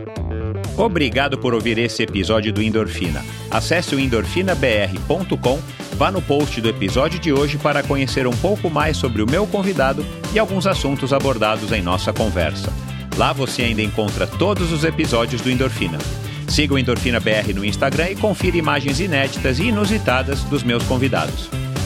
[0.76, 3.22] Obrigado por ouvir esse episódio do Endorfina.
[3.50, 5.60] Acesse o endorfinabr.com,
[5.96, 9.46] vá no post do episódio de hoje para conhecer um pouco mais sobre o meu
[9.46, 12.72] convidado e alguns assuntos abordados em nossa conversa.
[13.16, 15.98] Lá você ainda encontra todos os episódios do Endorfina.
[16.48, 21.61] Siga o Endorfina BR no Instagram e confira imagens inéditas e inusitadas dos meus convidados.